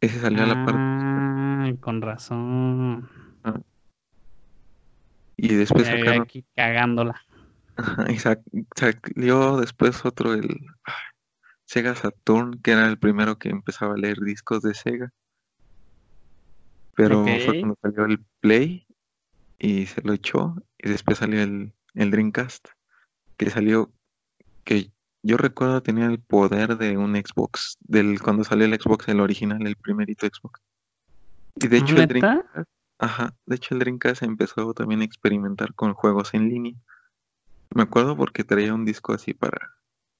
Ese 0.01 0.19
salió 0.19 0.43
a 0.43 0.47
la 0.47 0.65
parte. 0.65 0.81
Ah, 0.81 1.71
con 1.79 2.01
razón. 2.01 3.09
Ah. 3.45 3.61
Y 5.37 5.55
después 5.55 5.87
sacaron... 5.87 6.23
aquí 6.23 6.45
cagándola. 6.53 7.21
y 8.09 8.17
salió 8.19 9.57
después 9.57 10.03
otro, 10.05 10.33
el 10.33 10.67
Sega 11.63 11.95
Saturn, 11.95 12.59
que 12.61 12.71
era 12.71 12.87
el 12.87 12.99
primero 12.99 13.39
que 13.39 13.49
empezaba 13.49 13.93
a 13.93 13.97
leer 13.97 14.19
discos 14.19 14.61
de 14.61 14.73
Sega. 14.73 15.13
Pero 16.95 17.23
fue 17.23 17.59
cuando 17.61 17.77
salió 17.81 18.05
el 18.05 18.19
Play 18.41 18.85
y 19.63 19.85
se 19.85 20.01
lo 20.01 20.11
echó. 20.11 20.55
Y 20.77 20.89
después 20.89 21.19
salió 21.19 21.41
el, 21.41 21.73
el 21.93 22.11
Dreamcast, 22.11 22.67
que 23.37 23.49
salió, 23.49 23.93
que 24.65 24.91
yo 25.23 25.37
recuerdo 25.37 25.81
tenía 25.81 26.05
el 26.07 26.19
poder 26.19 26.77
de 26.77 26.97
un 26.97 27.15
Xbox, 27.15 27.77
del 27.79 28.21
cuando 28.21 28.43
salió 28.43 28.65
el 28.65 28.77
Xbox, 28.77 29.07
el 29.07 29.21
original, 29.21 29.65
el 29.65 29.77
primerito 29.77 30.27
Xbox. 30.27 30.59
Y 31.55 31.69
de 31.69 31.77
hecho 31.77 31.95
el 31.95 32.07
Dreamcast 32.07 32.67
Ajá, 32.99 33.33
de 33.45 33.55
hecho 33.55 33.73
el 33.73 33.79
Dreamcast 33.79 34.23
empezó 34.23 34.73
también 34.73 35.01
a 35.01 35.05
experimentar 35.05 35.73
con 35.73 35.93
juegos 35.93 36.33
en 36.33 36.49
línea. 36.49 36.75
Me 37.73 37.83
acuerdo 37.83 38.17
porque 38.17 38.43
traía 38.43 38.73
un 38.73 38.83
disco 38.83 39.13
así 39.13 39.33
para 39.33 39.77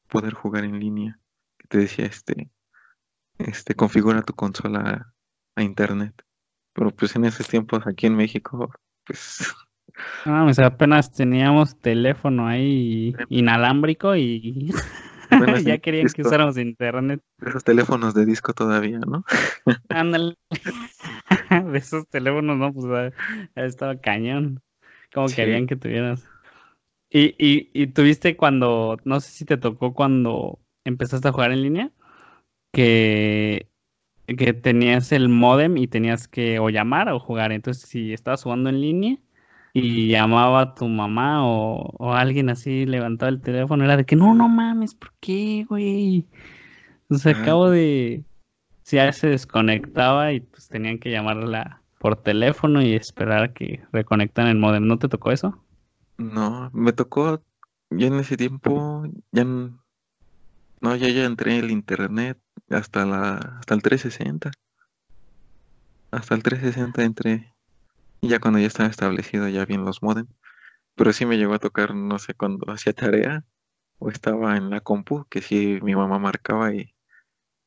poder 0.08 0.34
jugar 0.34 0.64
en 0.64 0.80
línea, 0.80 1.20
que 1.58 1.68
te 1.68 1.78
decía 1.80 2.06
este, 2.06 2.50
este, 3.40 3.76
configura 3.76 4.22
tu 4.22 4.34
consola 4.34 5.14
a 5.56 5.64
internet. 5.64 6.14
Pero 6.72 6.92
pues 6.92 7.16
en 7.18 7.26
esos 7.26 7.48
tiempos 7.48 7.86
aquí 7.86 8.08
en 8.08 8.16
México, 8.16 8.72
pues... 9.06 9.54
Ah, 10.26 10.42
pues 10.46 10.58
apenas 10.60 11.12
teníamos 11.12 11.80
teléfono 11.80 12.48
ahí 12.48 13.16
inalámbrico 13.30 14.16
y 14.16 14.72
ya 15.66 15.78
querían 15.78 16.08
que 16.08 16.22
usáramos 16.22 16.58
internet. 16.58 17.22
Esos 17.46 17.64
teléfonos 17.64 18.14
de 18.14 18.26
disco 18.26 18.54
todavía, 18.54 19.00
¿no? 19.00 19.24
Ándale. 19.90 20.36
de 21.72 21.78
esos 21.78 22.08
teléfonos, 22.08 22.58
no, 22.58 22.74
pues 22.74 23.14
estaba 23.56 24.00
cañón. 24.00 24.62
Como 25.14 25.28
querían 25.28 25.68
que 25.68 25.76
tuvieras. 25.76 26.28
Y, 27.10 27.36
y, 27.38 27.70
y 27.74 27.88
tuviste 27.88 28.36
cuando, 28.36 28.98
no 29.04 29.20
sé 29.20 29.30
si 29.30 29.46
te 29.46 29.58
tocó 29.58 29.94
cuando 29.94 30.60
empezaste 30.84 31.28
a 31.28 31.32
jugar 31.32 31.52
en 31.52 31.62
línea, 31.62 31.92
que, 32.72 33.70
que 34.26 34.54
tenías 34.54 35.12
el 35.12 35.30
modem 35.30 35.78
y 35.78 35.88
tenías 35.88 36.28
que 36.28 36.60
o 36.60 36.70
llamar 36.70 37.10
o 37.10 37.20
jugar. 37.20 37.52
Entonces, 37.52 37.88
si 37.88 38.14
estabas 38.14 38.44
jugando 38.44 38.70
en 38.70 38.82
línea 38.82 39.18
y 39.74 40.08
llamaba 40.10 40.62
a 40.62 40.76
tu 40.76 40.88
mamá 40.88 41.46
o, 41.46 41.92
o 41.98 42.14
alguien 42.14 42.50
así 42.50 42.86
levantaba 42.86 43.30
el 43.30 43.42
teléfono, 43.42 43.84
era 43.84 43.98
de 43.98 44.06
que 44.06 44.16
no, 44.16 44.34
no 44.34 44.48
mames, 44.48 44.96
¿por 44.96 45.14
qué, 45.20 45.66
güey? 45.68 46.28
O 47.10 47.16
sea, 47.16 47.34
acabo 47.34 47.70
de, 47.70 48.24
si 48.84 48.98
ya 48.98 49.12
se 49.12 49.28
desconectaba 49.28 50.32
y 50.34 50.42
pues 50.42 50.68
tenían 50.68 51.00
que 51.00 51.12
llamarla 51.12 51.82
por 52.00 52.16
teléfono 52.18 52.82
y 52.82 52.94
esperar 52.94 53.44
a 53.44 53.54
que 53.54 53.84
reconectan 53.92 54.48
el 54.48 54.58
modem. 54.58 54.88
¿No 54.88 55.00
te 55.00 55.10
tocó 55.10 55.32
eso? 55.32 55.64
No, 56.18 56.70
me 56.74 56.94
tocó, 56.94 57.44
yo 57.90 58.08
en 58.08 58.16
ese 58.16 58.38
tiempo 58.38 59.06
ya 59.32 59.44
no, 59.44 59.83
ya 60.84 61.10
ya 61.10 61.26
entré 61.26 61.58
en 61.58 61.66
el 61.66 61.72
internet 61.72 62.38
hasta 62.70 63.06
la 63.06 63.36
hasta 63.60 63.74
el 63.74 63.82
360. 63.82 64.52
Hasta 66.12 66.36
el 66.36 66.44
360 66.44 67.04
entré. 67.04 67.54
Y 68.22 68.30
ya 68.30 68.40
cuando 68.40 68.60
ya 68.60 68.68
estaba 68.68 68.90
establecido 68.90 69.48
ya 69.50 69.66
bien 69.66 69.86
los 69.86 70.04
modem. 70.04 70.28
Pero 70.96 71.14
sí 71.14 71.26
me 71.26 71.38
llegó 71.38 71.54
a 71.56 71.60
tocar, 71.60 71.96
no 71.96 72.20
sé, 72.20 72.34
cuando 72.36 72.72
hacía 72.72 72.94
tarea 72.94 73.44
o 74.00 74.10
estaba 74.10 74.58
en 74.58 74.70
la 74.70 74.82
compu, 74.82 75.26
que 75.30 75.42
sí 75.42 75.80
mi 75.82 75.96
mamá 75.96 76.20
marcaba 76.20 76.74
y 76.74 76.94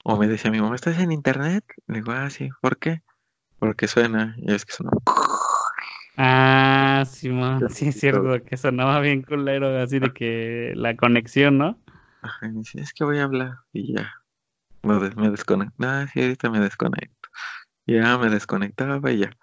o 0.04 0.16
me 0.16 0.28
decía 0.28 0.52
mi 0.52 0.60
mamá, 0.60 0.76
¿estás 0.76 1.00
en 1.00 1.10
internet? 1.10 1.64
Le 1.88 1.96
digo, 1.96 2.12
ah, 2.12 2.30
sí, 2.30 2.48
¿por 2.60 2.78
qué? 2.78 3.02
Porque 3.58 3.88
suena, 3.88 4.36
y 4.38 4.52
es 4.52 4.64
que 4.64 4.72
suena. 4.72 4.92
Ah, 6.16 7.04
sí, 7.06 7.28
sí 7.70 7.88
es 7.88 7.98
cierto, 7.98 8.40
que 8.44 8.56
sonaba 8.56 9.00
bien 9.00 9.22
culero, 9.22 9.76
así 9.80 9.98
de 9.98 10.12
que 10.12 10.72
la 10.76 10.94
conexión, 10.96 11.58
¿no? 11.58 11.78
Ajá, 12.26 12.46
y 12.46 12.52
dice, 12.52 12.80
es 12.80 12.92
que 12.92 13.04
voy 13.04 13.18
a 13.18 13.24
hablar, 13.24 13.58
y 13.72 13.94
ya, 13.94 14.12
me 14.82 15.30
desconecto. 15.30 15.74
Ah, 15.80 16.06
sí, 16.12 16.20
ahorita 16.20 16.50
me 16.50 16.60
desconecto. 16.60 17.28
Ya 17.86 18.18
me 18.18 18.30
desconectaba 18.30 19.10
y 19.12 19.18
ya. 19.18 19.36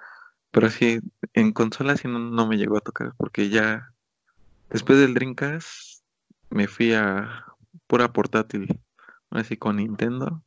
Pero 0.52 0.70
sí, 0.70 1.00
en 1.34 1.54
consola 1.54 1.98
sí 1.98 2.08
no, 2.08 2.48
me 2.48 2.58
llegó 2.58 2.78
a 2.78 2.82
tocar, 2.82 3.14
porque 3.18 3.50
ya 3.50 3.94
después 4.70 5.00
del 5.00 5.14
Dreamcast 5.14 6.04
me 6.50 6.68
fui 6.68 6.94
a 6.94 7.46
pura 7.88 8.14
portátil, 8.14 8.80
así 9.32 9.58
con 9.58 9.78
Nintendo 9.78 10.44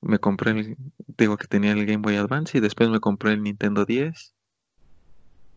me 0.00 0.18
compré 0.18 0.52
el, 0.52 0.76
digo 1.16 1.36
que 1.36 1.46
tenía 1.46 1.72
el 1.72 1.84
Game 1.84 2.02
Boy 2.02 2.16
Advance 2.16 2.56
y 2.56 2.60
después 2.60 2.88
me 2.88 3.00
compré 3.00 3.32
el 3.32 3.42
Nintendo 3.42 3.84
10 3.84 4.34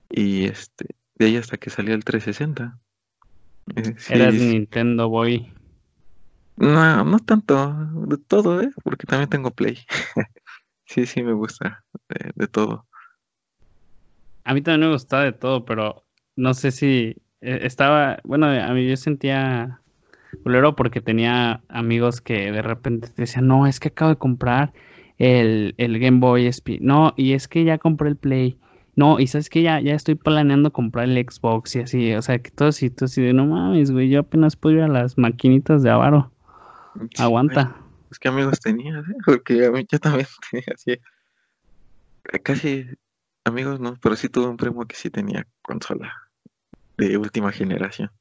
y 0.10 0.46
este, 0.46 0.96
de 1.16 1.26
ahí 1.26 1.38
hasta 1.38 1.58
que 1.58 1.70
salió 1.70 1.94
el 1.94 2.04
360. 2.04 2.80
Eh, 3.76 3.96
Era 4.10 4.32
Nintendo 4.32 5.10
Boy. 5.10 5.54
No, 6.58 7.04
no 7.04 7.20
tanto, 7.20 7.74
de 8.08 8.18
todo, 8.18 8.62
¿eh? 8.62 8.70
Porque 8.84 9.08
también 9.08 9.30
tengo 9.30 9.52
Play. 9.52 9.78
sí, 10.86 11.06
sí, 11.06 11.24
me 11.24 11.34
gusta 11.34 11.84
de, 12.36 12.48
todo. 12.48 12.86
A 14.44 14.54
mí 14.54 14.62
también 14.62 14.90
me 14.90 14.94
gustaba 14.94 15.24
de 15.24 15.34
todo, 15.34 15.66
pero 15.66 16.06
no 16.36 16.54
sé 16.54 16.72
si 16.72 17.16
eh, 17.42 17.60
estaba, 17.64 18.20
bueno, 18.24 18.48
a 18.48 18.74
mí 18.74 18.88
yo 18.88 18.98
sentía 18.98 19.82
culero 20.44 20.76
porque 20.76 21.02
tenía 21.02 21.62
amigos 21.70 22.22
que 22.22 22.52
de 22.52 22.62
repente 22.62 23.10
decían, 23.16 23.48
no, 23.48 23.68
es 23.68 23.80
que 23.80 23.90
acabo 23.90 24.12
de 24.12 24.18
comprar 24.18 24.74
el, 25.18 25.76
el 25.78 26.00
Game 26.00 26.20
Boy 26.20 26.48
SP. 26.48 26.80
No, 26.82 27.14
y 27.18 27.34
es 27.34 27.48
que 27.48 27.64
ya 27.64 27.78
compré 27.78 28.10
el 28.10 28.18
Play. 28.18 28.58
No, 28.96 29.20
y 29.20 29.28
sabes 29.28 29.50
que 29.50 29.62
ya, 29.62 29.80
ya 29.80 29.94
estoy 29.94 30.16
planeando 30.16 30.72
comprar 30.74 31.06
el 31.06 31.18
Xbox 31.18 31.76
y 31.76 31.80
así, 31.80 32.14
o 32.14 32.22
sea, 32.22 32.40
que 32.40 32.52
todo 32.52 32.70
así, 32.70 32.90
todo 32.90 33.06
así 33.06 33.22
de 33.22 33.34
no 33.34 33.46
mames, 33.46 33.92
güey, 33.92 34.10
yo 34.10 34.20
apenas 34.20 34.56
puedo 34.58 34.76
ir 34.78 34.82
a 34.82 34.88
las 34.88 35.18
maquinitas 35.18 35.82
de 35.82 35.90
Avaro. 35.90 36.32
Aguanta. 37.18 37.76
Es 38.10 38.20
que 38.20 38.28
amigos 38.28 38.60
tenía, 38.60 39.00
¿eh? 39.00 39.04
porque 39.26 39.58
yo 39.90 40.00
también 40.00 40.28
tenía 40.52 40.66
así. 40.74 40.98
Casi 42.44 42.86
amigos 43.46 43.80
no, 43.80 43.98
pero 44.02 44.16
sí 44.16 44.30
tuve 44.30 44.48
un 44.48 44.58
primo 44.58 44.86
que 44.86 44.96
sí 44.96 45.10
tenía 45.10 45.48
consola 45.62 46.14
de 46.98 47.18
última 47.18 47.52
generación. 47.52 48.12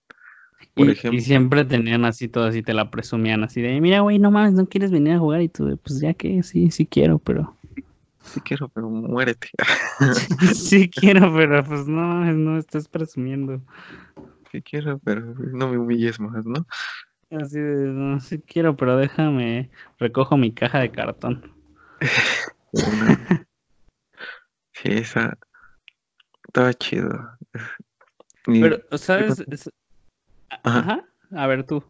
Y, 0.76 1.20
siempre 1.20 1.64
tenían 1.64 2.04
así 2.04 2.28
todo 2.28 2.44
así, 2.44 2.62
te 2.62 2.74
la 2.74 2.90
presumían 2.90 3.42
así 3.44 3.60
de, 3.60 3.80
mira, 3.80 4.00
güey, 4.00 4.18
no 4.18 4.30
mames, 4.30 4.52
no 4.52 4.66
quieres 4.66 4.90
venir 4.90 5.14
a 5.14 5.18
jugar 5.18 5.42
y 5.42 5.48
tú, 5.48 5.78
pues 5.82 6.00
ya 6.00 6.14
que 6.14 6.42
sí, 6.42 6.70
sí 6.70 6.86
quiero, 6.86 7.18
pero... 7.18 7.56
Sí 8.22 8.40
quiero, 8.40 8.68
pero 8.68 8.88
muérete. 8.88 9.48
sí 10.54 10.88
quiero, 10.88 11.32
pero 11.34 11.64
pues 11.64 11.88
no, 11.88 12.24
no 12.32 12.58
estás 12.58 12.88
presumiendo. 12.88 13.60
Sí 14.52 14.62
quiero, 14.62 14.98
pero 14.98 15.34
no 15.34 15.68
me 15.68 15.78
humilles 15.78 16.20
más, 16.20 16.44
¿no? 16.44 16.66
Así 17.30 17.60
de, 17.60 17.86
no 17.86 18.18
sé, 18.18 18.42
quiero, 18.42 18.76
pero 18.76 18.96
déjame, 18.96 19.70
recojo 19.98 20.36
mi 20.36 20.52
caja 20.52 20.80
de 20.80 20.90
cartón. 20.90 21.54
sí, 24.72 24.88
esa 24.88 25.38
estaba 26.50 26.74
chido. 26.74 27.08
pero, 28.44 28.78
¿sabes? 28.98 29.44
Ajá. 30.64 31.06
A 31.30 31.46
ver 31.46 31.64
tú. 31.64 31.84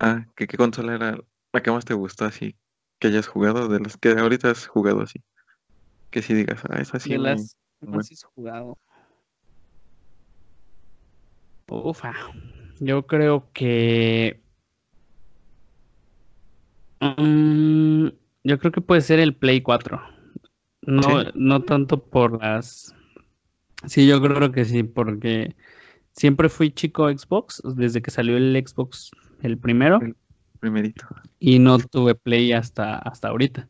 Ah, 0.00 0.26
¿qué, 0.34 0.48
¿qué 0.48 0.56
consola 0.56 0.96
era 0.96 1.18
la 1.52 1.62
que 1.62 1.70
más 1.70 1.84
te 1.84 1.94
gustó 1.94 2.24
así? 2.24 2.56
Que 2.98 3.08
hayas 3.08 3.28
jugado, 3.28 3.68
de 3.68 3.78
las 3.78 3.96
que 3.96 4.10
ahorita 4.10 4.50
has 4.50 4.66
jugado 4.66 5.02
así. 5.02 5.22
Que 6.10 6.22
si 6.22 6.34
digas, 6.34 6.62
ah, 6.68 6.80
esa 6.80 6.98
sí. 6.98 7.10
De 7.10 7.18
las 7.18 7.56
que 7.80 7.86
más 7.86 8.10
has 8.10 8.24
jugado. 8.24 8.76
Ufa. 11.68 12.12
Yo 12.80 13.06
creo 13.06 13.50
que. 13.52 14.43
Mm, 17.18 18.08
yo 18.44 18.58
creo 18.58 18.72
que 18.72 18.80
puede 18.80 19.00
ser 19.02 19.20
el 19.20 19.34
Play 19.34 19.60
4. 19.60 20.00
No, 20.82 21.02
no 21.34 21.62
tanto 21.62 22.02
por 22.02 22.40
las. 22.42 22.94
Sí, 23.86 24.06
yo 24.06 24.20
creo 24.20 24.52
que 24.52 24.64
sí, 24.64 24.82
porque 24.82 25.54
siempre 26.12 26.48
fui 26.48 26.70
chico 26.70 27.10
Xbox, 27.10 27.62
desde 27.76 28.00
que 28.02 28.10
salió 28.10 28.36
el 28.36 28.62
Xbox 28.66 29.10
el 29.42 29.58
primero. 29.58 30.00
El 30.00 30.16
primerito. 30.60 31.06
Y 31.38 31.58
no 31.58 31.78
tuve 31.78 32.14
Play 32.14 32.52
hasta, 32.52 32.96
hasta 32.98 33.28
ahorita. 33.28 33.68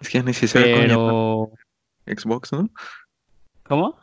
Es 0.00 0.08
que 0.08 0.18
ya 0.18 0.24
ni 0.24 0.32
se 0.32 0.48
sabe 0.48 0.74
Pero... 0.74 1.52
Xbox, 2.06 2.52
¿no? 2.52 2.68
¿Cómo? 3.62 3.98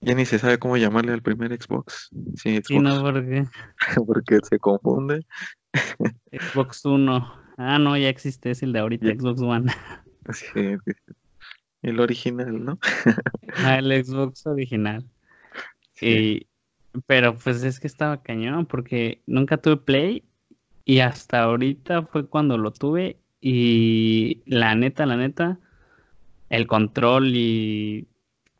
Ya 0.00 0.14
ni 0.14 0.24
se 0.24 0.38
sabe 0.38 0.58
cómo 0.58 0.76
llamarle 0.76 1.12
al 1.12 1.22
primer 1.22 1.52
Xbox. 1.62 2.10
Sí, 2.36 2.56
Xbox. 2.56 2.66
Sí, 2.66 2.78
no, 2.78 3.02
porque... 3.02 3.46
porque 4.06 4.38
se 4.42 4.58
confunde. 4.58 5.24
Xbox 6.32 6.84
1. 6.84 7.43
Ah, 7.56 7.78
no, 7.78 7.96
ya 7.96 8.08
existe, 8.08 8.50
es 8.50 8.62
el 8.62 8.72
de 8.72 8.80
ahorita, 8.80 9.06
Xbox 9.06 9.40
One. 9.40 9.72
Sí, 10.32 10.78
el 11.82 12.00
original, 12.00 12.64
¿no? 12.64 12.78
ah, 13.56 13.76
el 13.76 14.04
Xbox 14.04 14.46
original. 14.46 15.04
Sí. 15.92 16.46
pero 17.06 17.36
pues 17.36 17.62
es 17.62 17.78
que 17.78 17.86
estaba 17.86 18.22
cañón, 18.22 18.64
porque 18.64 19.20
nunca 19.26 19.58
tuve 19.58 19.76
Play 19.76 20.24
y 20.86 21.00
hasta 21.00 21.42
ahorita 21.42 22.06
fue 22.06 22.26
cuando 22.26 22.56
lo 22.56 22.72
tuve 22.72 23.18
y 23.40 24.42
la 24.46 24.74
neta, 24.74 25.04
la 25.04 25.18
neta, 25.18 25.58
el 26.48 26.66
control 26.66 27.32
y 27.34 28.06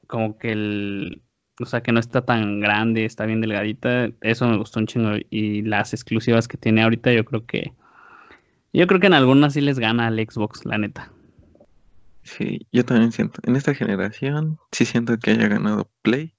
como 0.07 0.37
que 0.37 0.53
el, 0.53 1.23
o 1.61 1.67
sea, 1.67 1.83
que 1.83 1.93
no 1.93 2.01
está 2.01 2.25
tan 2.25 2.61
grande, 2.61 3.05
está 3.05 3.27
bien 3.27 3.41
delgadita, 3.41 4.11
eso 4.21 4.49
me 4.49 4.59
gustó 4.59 4.81
un 4.81 4.87
chingo 4.87 5.17
y 5.31 5.63
las 5.63 5.95
exclusivas 5.95 6.49
que 6.49 6.57
tiene 6.57 6.83
ahorita 6.83 7.13
yo 7.13 7.25
creo 7.25 7.47
que, 7.47 7.73
yo 8.79 8.87
creo 8.87 9.01
que 9.01 9.07
en 9.07 9.15
algunas 9.15 9.55
sí 9.55 9.61
les 9.61 9.79
gana 9.79 10.07
al 10.07 10.19
Xbox, 10.19 10.65
la 10.65 10.79
neta. 10.79 11.13
Sí, 12.23 12.67
yo 12.73 12.85
también 12.85 13.13
siento, 13.13 13.41
en 13.45 13.57
esta 13.57 13.75
generación 13.75 14.59
sí 14.73 14.85
siento 14.85 15.19
que 15.19 15.33
haya 15.33 15.49
ganado 15.49 15.91
Play. 16.03 16.35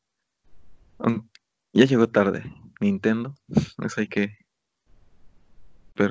Ya 1.73 1.85
llegó 1.85 2.07
tarde, 2.07 2.43
Nintendo, 2.79 3.35
eso 3.83 4.01
hay 4.01 4.07
que 4.07 4.45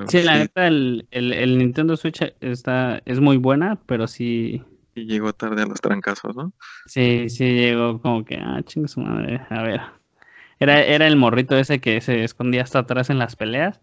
sí, 0.07 0.23
la 0.23 0.39
neta, 0.39 0.67
el, 0.67 1.07
el, 1.11 1.57
Nintendo 1.57 1.95
Switch 1.95 2.33
está, 2.41 3.01
es 3.05 3.19
muy 3.19 3.37
buena, 3.37 3.79
pero 3.85 4.07
sí. 4.07 4.63
Y 4.95 5.05
llegó 5.05 5.33
tarde 5.33 5.61
a 5.61 5.65
los 5.65 5.81
trancazos, 5.81 6.35
¿no? 6.35 6.53
Sí, 6.85 7.29
sí, 7.29 7.53
llegó 7.53 8.01
como 8.01 8.25
que, 8.25 8.37
ah, 8.37 8.61
chingue 8.63 8.87
su 8.87 9.01
madre, 9.01 9.41
a 9.49 9.61
ver. 9.61 9.81
Era, 10.59 10.81
era 10.81 11.05
el 11.07 11.17
morrito 11.17 11.57
ese 11.57 11.79
que 11.79 11.99
se 12.01 12.23
escondía 12.23 12.63
hasta 12.63 12.79
atrás 12.79 13.09
en 13.09 13.19
las 13.19 13.35
peleas. 13.35 13.81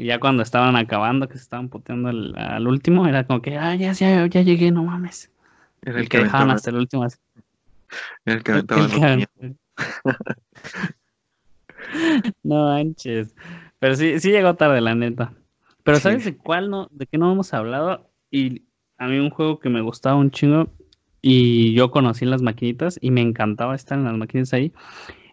Y 0.00 0.06
ya 0.06 0.18
cuando 0.18 0.42
estaban 0.42 0.76
acabando, 0.76 1.28
que 1.28 1.34
se 1.34 1.42
estaban 1.42 1.68
puteando 1.68 2.08
al, 2.08 2.66
último, 2.66 3.06
era 3.06 3.26
como 3.26 3.42
que, 3.42 3.58
ah, 3.58 3.74
ya, 3.74 3.92
ya, 3.92 4.26
ya 4.26 4.40
llegué, 4.40 4.70
no 4.70 4.82
mames. 4.82 5.30
Era 5.82 6.00
el, 6.00 6.08
que, 6.08 6.20
dejaban 6.20 6.50
hasta 6.50 6.70
el 6.70 6.76
último. 6.76 7.06
Era 8.24 8.36
el 8.36 8.42
que 8.42 8.52
aventaba 8.52 8.88
No 12.42 12.64
manches. 12.64 13.34
Pero 13.78 13.94
sí, 13.94 14.18
sí 14.20 14.30
llegó 14.30 14.54
tarde, 14.54 14.80
la 14.80 14.94
neta. 14.94 15.34
Pero 15.82 15.98
¿sabes 15.98 16.24
de 16.24 16.34
cuál 16.34 16.70
no, 16.70 16.88
de 16.92 17.06
qué 17.06 17.18
no 17.18 17.30
hemos 17.30 17.52
hablado? 17.52 18.08
Y 18.30 18.62
a 18.96 19.06
mí 19.06 19.18
un 19.18 19.28
juego 19.28 19.58
que 19.58 19.68
me 19.68 19.82
gustaba 19.82 20.16
un 20.16 20.30
chingo 20.30 20.70
y 21.20 21.74
yo 21.74 21.90
conocí 21.90 22.24
las 22.24 22.40
maquinitas 22.40 22.98
y 23.02 23.10
me 23.10 23.20
encantaba 23.20 23.74
estar 23.74 23.98
en 23.98 24.04
las 24.04 24.16
maquinitas 24.16 24.54
ahí, 24.54 24.72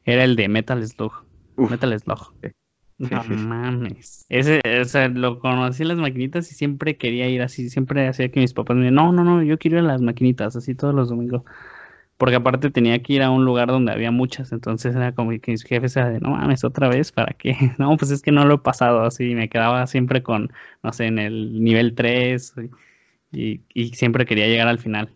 era 0.03 0.25
el 0.25 0.35
de 0.35 0.49
Metal 0.49 0.85
Slug. 0.85 1.13
Metal 1.55 1.97
Slug. 1.97 2.33
No 2.97 3.23
mames. 3.23 4.25
Ese, 4.29 4.61
o 4.81 4.85
sea, 4.85 5.07
lo 5.07 5.39
conocí 5.39 5.83
en 5.83 5.89
las 5.89 5.97
maquinitas 5.97 6.51
y 6.51 6.55
siempre 6.55 6.97
quería 6.97 7.29
ir 7.29 7.41
así, 7.41 7.69
siempre 7.69 8.07
hacía 8.07 8.31
que 8.31 8.39
mis 8.39 8.53
papás 8.53 8.75
me 8.75 8.83
dijeran, 8.83 8.95
no, 8.95 9.11
no, 9.11 9.23
no, 9.23 9.43
yo 9.43 9.57
quiero 9.59 9.77
ir 9.77 9.83
a 9.83 9.87
las 9.87 10.01
maquinitas, 10.01 10.55
así 10.55 10.73
todos 10.73 10.95
los 10.95 11.09
domingos 11.09 11.43
porque 12.17 12.35
aparte 12.35 12.71
tenía 12.71 13.01
que 13.01 13.13
ir 13.13 13.21
a 13.21 13.29
un 13.29 13.45
lugar 13.45 13.67
donde 13.67 13.91
había 13.91 14.11
muchas, 14.11 14.51
entonces 14.51 14.95
era 14.95 15.13
como 15.13 15.29
que 15.39 15.51
mis 15.51 15.63
jefes 15.63 15.95
era 15.95 16.09
de, 16.09 16.19
no 16.19 16.31
mames, 16.31 16.63
otra 16.63 16.89
vez, 16.89 17.11
¿para 17.11 17.33
qué? 17.33 17.55
No, 17.77 17.95
pues 17.95 18.11
es 18.11 18.21
que 18.21 18.31
no 18.31 18.45
lo 18.45 18.55
he 18.55 18.57
pasado 18.57 19.03
así, 19.03 19.35
me 19.35 19.49
quedaba 19.49 19.85
siempre 19.87 20.23
con, 20.23 20.51
no 20.83 20.91
sé, 20.93 21.05
en 21.05 21.19
el 21.19 21.63
nivel 21.63 21.93
3 21.93 22.55
y, 23.31 23.61
y 23.73 23.89
siempre 23.93 24.25
quería 24.25 24.47
llegar 24.47 24.67
al 24.67 24.79
final. 24.79 25.09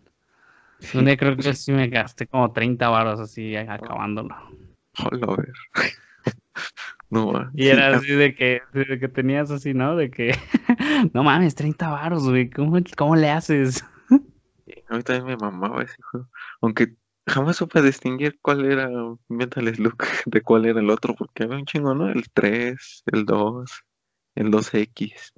Un 0.94 1.04
día 1.04 1.16
creo 1.16 1.36
que 1.36 1.54
sí 1.54 1.72
me 1.72 1.88
gasté 1.88 2.26
como 2.26 2.52
30 2.52 2.88
baros 2.88 3.20
así 3.20 3.54
acabándolo. 3.56 4.34
Hola, 4.98 5.26
a 5.26 5.36
ver. 5.36 5.52
no, 7.12 7.50
y 7.54 7.68
era 7.68 7.94
así 7.94 8.10
de 8.10 8.34
que, 8.34 8.62
de 8.72 8.98
que 8.98 9.08
tenías 9.08 9.50
así, 9.50 9.74
¿no? 9.74 9.96
De 9.96 10.10
que, 10.10 10.34
no 11.12 11.22
mames, 11.22 11.54
30 11.54 11.90
baros, 11.90 12.26
güey, 12.26 12.48
¿cómo, 12.48 12.78
¿cómo 12.96 13.16
le 13.16 13.28
haces? 13.28 13.84
A 14.88 14.96
mí 14.96 15.02
también 15.02 15.26
me 15.26 15.36
mamaba 15.36 15.82
ese 15.82 16.00
juego. 16.00 16.28
Aunque 16.62 16.94
jamás 17.26 17.56
supe 17.56 17.82
distinguir 17.82 18.38
cuál 18.40 18.64
era 18.64 18.88
Metal 19.28 19.74
Slug 19.74 19.96
de 20.26 20.40
cuál 20.40 20.64
era 20.64 20.80
el 20.80 20.88
otro, 20.88 21.14
porque 21.14 21.42
había 21.42 21.58
un 21.58 21.66
chingo, 21.66 21.94
¿no? 21.94 22.08
El 22.08 22.30
3, 22.32 23.02
el 23.12 23.26
2, 23.26 23.70
el 24.36 24.50
2X. 24.50 25.32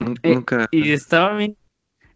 Eh, 0.00 0.34
nunca. 0.34 0.66
y 0.72 0.90
estaba 0.90 1.36
bien, 1.36 1.56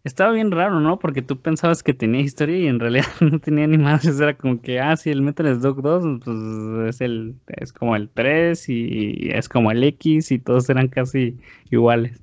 estaba 0.03 0.31
bien 0.31 0.51
raro, 0.51 0.79
¿no? 0.79 0.99
Porque 0.99 1.21
tú 1.21 1.39
pensabas 1.39 1.83
que 1.83 1.93
tenía 1.93 2.21
historia 2.21 2.57
y 2.57 2.67
en 2.67 2.79
realidad 2.79 3.05
no 3.21 3.39
tenía 3.39 3.67
ni 3.67 3.77
más. 3.77 4.05
Era 4.05 4.37
como 4.37 4.61
que, 4.61 4.79
ah, 4.79 4.95
sí, 4.95 5.09
el 5.09 5.21
Metal 5.21 5.59
Slug 5.59 5.81
2, 5.81 6.19
pues 6.23 6.95
es 6.95 7.01
el, 7.01 7.35
es 7.47 7.73
como 7.73 7.95
el 7.95 8.09
3 8.09 8.69
y 8.69 9.29
es 9.31 9.49
como 9.49 9.71
el 9.71 9.83
X 9.83 10.31
y 10.31 10.39
todos 10.39 10.69
eran 10.69 10.87
casi 10.87 11.37
iguales. 11.69 12.21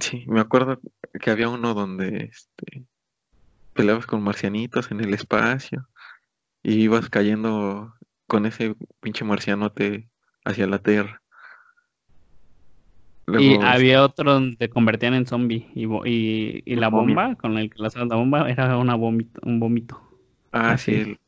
Sí, 0.00 0.24
me 0.26 0.40
acuerdo 0.40 0.80
que 1.20 1.30
había 1.30 1.48
uno 1.48 1.74
donde 1.74 2.30
este 2.32 2.86
peleabas 3.72 4.06
con 4.06 4.22
marcianitos 4.22 4.90
en 4.90 5.00
el 5.00 5.14
espacio 5.14 5.86
y 6.62 6.80
ibas 6.80 7.08
cayendo 7.08 7.94
con 8.26 8.46
ese 8.46 8.74
pinche 9.00 9.24
marcianote 9.24 10.08
hacia 10.44 10.66
la 10.66 10.80
Tierra. 10.80 11.22
Y 13.26 13.56
había 13.60 14.04
otro 14.04 14.34
donde 14.34 14.56
te 14.56 14.70
convertían 14.70 15.14
en 15.14 15.26
zombie 15.26 15.68
y, 15.74 16.62
y, 16.64 16.76
la 16.76 16.88
bomba 16.88 17.34
con 17.34 17.58
el 17.58 17.70
que 17.70 17.82
lanzabas 17.82 18.08
la 18.08 18.16
bomba 18.16 18.48
era 18.48 18.78
una 18.78 18.94
vomito, 18.94 19.40
un 19.42 19.58
vómito. 19.58 20.00
Ah, 20.52 20.78
sí. 20.78 21.18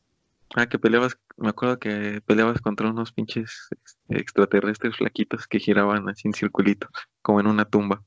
ah, 0.55 0.67
que 0.67 0.79
peleabas, 0.79 1.19
me 1.37 1.49
acuerdo 1.49 1.79
que 1.79 2.21
peleabas 2.25 2.61
contra 2.61 2.89
unos 2.89 3.13
pinches 3.13 3.69
este, 3.71 4.21
extraterrestres 4.21 4.97
flaquitos 4.97 5.47
que 5.49 5.59
giraban 5.59 6.09
así 6.09 6.29
en 6.29 6.35
circulito, 6.35 6.89
como 7.21 7.41
en 7.41 7.49
una 7.49 7.65
tumba. 7.65 8.03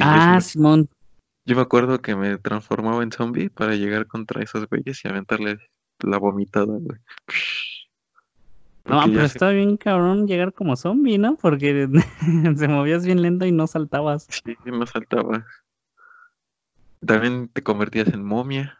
ah, 0.00 0.40
Simón. 0.40 0.88
Yo 1.46 1.56
me 1.56 1.62
acuerdo 1.62 2.00
que 2.00 2.14
me 2.14 2.38
transformaba 2.38 3.02
en 3.02 3.12
zombie 3.12 3.50
para 3.50 3.74
llegar 3.74 4.06
contra 4.06 4.42
esos 4.42 4.66
güeyes 4.68 5.04
y 5.04 5.08
aventarles 5.08 5.58
la 5.98 6.18
vomitada, 6.18 6.78
güey. 6.78 6.98
No, 8.86 9.02
pero 9.06 9.24
está 9.24 9.50
bien 9.50 9.76
cabrón 9.76 10.26
llegar 10.26 10.52
como 10.52 10.76
zombie, 10.76 11.18
¿no? 11.18 11.36
Porque 11.36 11.88
se 12.56 12.68
movías 12.68 13.04
bien 13.04 13.22
lento 13.22 13.46
y 13.46 13.52
no 13.52 13.66
saltabas. 13.66 14.26
Sí, 14.28 14.56
no 14.64 14.86
saltabas. 14.86 15.44
También 17.04 17.48
te 17.48 17.62
convertías 17.62 18.08
en 18.08 18.24
momia. 18.24 18.78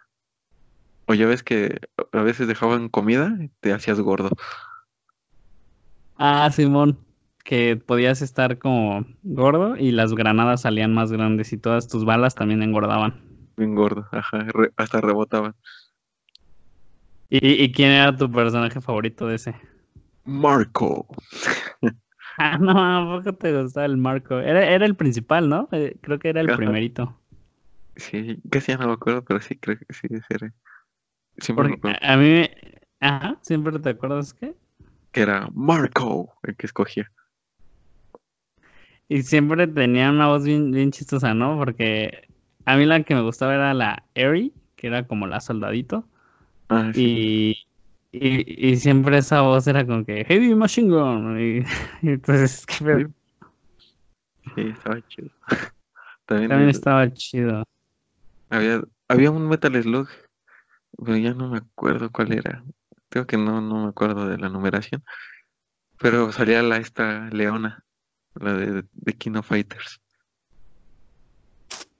O 1.07 1.15
ya 1.15 1.27
ves 1.27 1.43
que 1.43 1.81
a 2.13 2.23
veces 2.23 2.49
dejaban 2.49 2.89
comida 2.89 3.37
y 3.41 3.49
te 3.61 3.73
hacías 3.73 4.01
gordo. 4.01 4.31
Ah, 6.17 6.49
Simón 6.51 6.99
que 7.45 7.77
podías 7.77 8.23
estar 8.23 8.59
como 8.59 9.05
gordo 9.23 9.77
y 9.77 9.93
las 9.93 10.15
granadas 10.15 10.63
salían 10.63 10.95
más 10.95 11.13
grandes 11.13 11.53
y 11.53 11.59
todas 11.59 11.87
tus 11.87 12.05
balas 12.05 12.35
también 12.35 12.63
engordaban. 12.63 13.23
Bien 13.57 13.75
gordo, 13.75 14.09
ajá, 14.11 14.47
hasta 14.77 15.01
rebotaban. 15.01 15.55
¿Y, 17.29 17.73
quién 17.73 17.91
era 17.91 18.17
tu 18.17 18.31
personaje 18.31 18.81
favorito 18.81 19.27
de 19.27 19.37
ese? 19.37 19.55
Marco. 20.25 21.07
ah, 22.39 22.59
no, 22.59 22.73
¿a 22.73 23.19
poco 23.19 23.37
te 23.37 23.63
gustaba 23.63 23.87
el 23.87 23.97
Marco? 23.97 24.39
Era, 24.39 24.67
era 24.67 24.87
el 24.87 24.97
principal, 24.97 25.49
¿no? 25.49 25.69
Eh, 25.73 25.97
creo 26.01 26.19
que 26.19 26.31
era 26.31 26.41
el 26.41 26.55
primerito. 26.55 27.19
Sí, 27.97 28.41
casi 28.51 28.73
ya 28.73 28.79
no 28.79 28.89
me 28.89 28.95
acuerdo, 28.95 29.25
pero 29.25 29.41
sí, 29.41 29.57
creo 29.57 29.79
que 29.79 29.93
sí, 29.93 30.09
era. 30.29 30.53
Siempre 31.39 31.79
A 32.01 32.17
mí, 32.17 32.49
ajá, 33.01 33.39
¿siempre 33.43 33.79
te 33.79 33.91
acuerdas 33.91 34.35
qué? 34.35 34.55
Que 35.13 35.23
era 35.23 35.49
Marco 35.53 36.33
el 36.43 36.57
que 36.57 36.67
escogía. 36.67 37.11
Y 39.09 39.23
siempre 39.23 39.67
tenía 39.67 40.11
una 40.11 40.29
voz 40.29 40.45
bien, 40.45 40.71
bien 40.71 40.91
chistosa, 40.91 41.35
¿no? 41.35 41.59
Porque 41.59 42.29
a 42.65 42.77
mí 42.77 42.87
la 42.87 43.03
que 43.03 43.15
me 43.15 43.23
gustaba 43.23 43.55
era 43.55 43.75
la 43.75 44.05
Eri, 44.15 44.53
que 44.77 44.87
era 44.87 45.07
como 45.07 45.27
la 45.27 45.41
soldadito. 45.41 46.09
Ah, 46.69 46.91
sí. 46.95 47.03
Y, 47.03 47.67
y, 48.21 48.71
y 48.71 48.77
siempre 48.77 49.19
esa 49.19 49.41
voz 49.41 49.67
era 49.67 49.85
como 49.85 50.05
que 50.05 50.25
Heavy 50.25 50.55
Machine 50.55 50.91
Gun. 50.91 51.41
Y, 51.41 51.59
y 52.07 52.11
entonces, 52.11 52.65
qué. 52.67 53.09
Sí, 54.55 54.69
estaba 54.69 55.01
chido. 55.09 55.31
También, 56.27 56.69
estaba 56.69 57.13
chido. 57.13 57.65
había, 58.49 58.83
había 59.09 59.31
un 59.31 59.47
Metal 59.47 59.83
Slug, 59.83 60.09
pero 61.05 61.17
ya 61.19 61.35
no 61.35 61.49
me 61.49 61.59
acuerdo 61.59 62.11
cuál 62.11 62.33
era. 62.33 62.65
Creo 63.11 63.27
que 63.27 63.37
no, 63.37 63.61
no 63.61 63.83
me 63.83 63.89
acuerdo 63.89 64.27
de 64.29 64.39
la 64.39 64.49
numeración. 64.49 65.05
Pero 65.99 66.33
salía 66.33 66.63
la 66.63 66.79
esta 66.79 67.29
Leona, 67.31 67.85
la 68.35 68.55
de, 68.55 68.85
de 68.91 69.13
King 69.13 69.35
of 69.37 69.49
Fighters. 69.49 70.01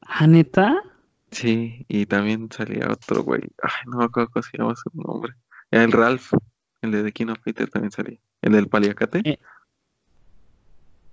¿Ah, 0.01 0.27
neta? 0.27 0.83
Sí, 1.31 1.85
y 1.89 2.07
también 2.07 2.49
salía 2.51 2.89
otro 2.91 3.23
güey. 3.25 3.43
Ay, 3.63 3.73
no 3.87 3.99
me 3.99 4.05
acuerdo 4.05 4.31
cómo 4.31 4.43
se 4.43 4.57
llama 4.57 4.75
su 4.77 4.91
nombre. 4.95 5.35
El 5.71 5.93
Ralph, 5.93 6.33
el 6.83 6.91
de 6.93 7.03
The 7.05 7.13
King 7.13 7.27
of 7.29 7.39
Fighters 7.43 7.71
también 7.71 7.91
salía. 7.93 8.19
El 8.43 8.53
del 8.53 8.69
paliacate. 8.69 9.25
Eh, 9.25 9.39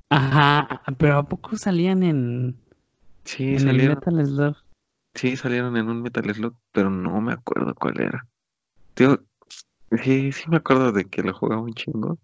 Ajá, 0.09 0.83
pero 0.97 1.17
¿a 1.19 1.27
poco 1.27 1.57
salían 1.57 2.03
en, 2.03 2.61
Sí, 3.25 3.57
en 3.57 3.67
el 3.67 3.79
salieron, 3.79 3.95
Metal 3.95 4.25
Slug? 4.25 4.57
sí, 5.15 5.37
salieron 5.37 5.77
en 5.77 5.89
un 5.89 6.01
Metal 6.01 6.33
Slug, 6.33 6.55
pero 6.71 6.89
no 6.89 7.21
me 7.21 7.33
acuerdo 7.33 7.73
cuál 7.75 7.99
era. 8.01 8.27
Tío, 8.95 9.25
sí, 10.03 10.31
sí 10.33 10.49
me 10.49 10.57
acuerdo 10.57 10.91
de 10.93 11.05
que 11.09 11.23
lo 11.23 11.33
jugaba 11.33 11.61
un 11.63 11.73
chingo, 11.73 12.19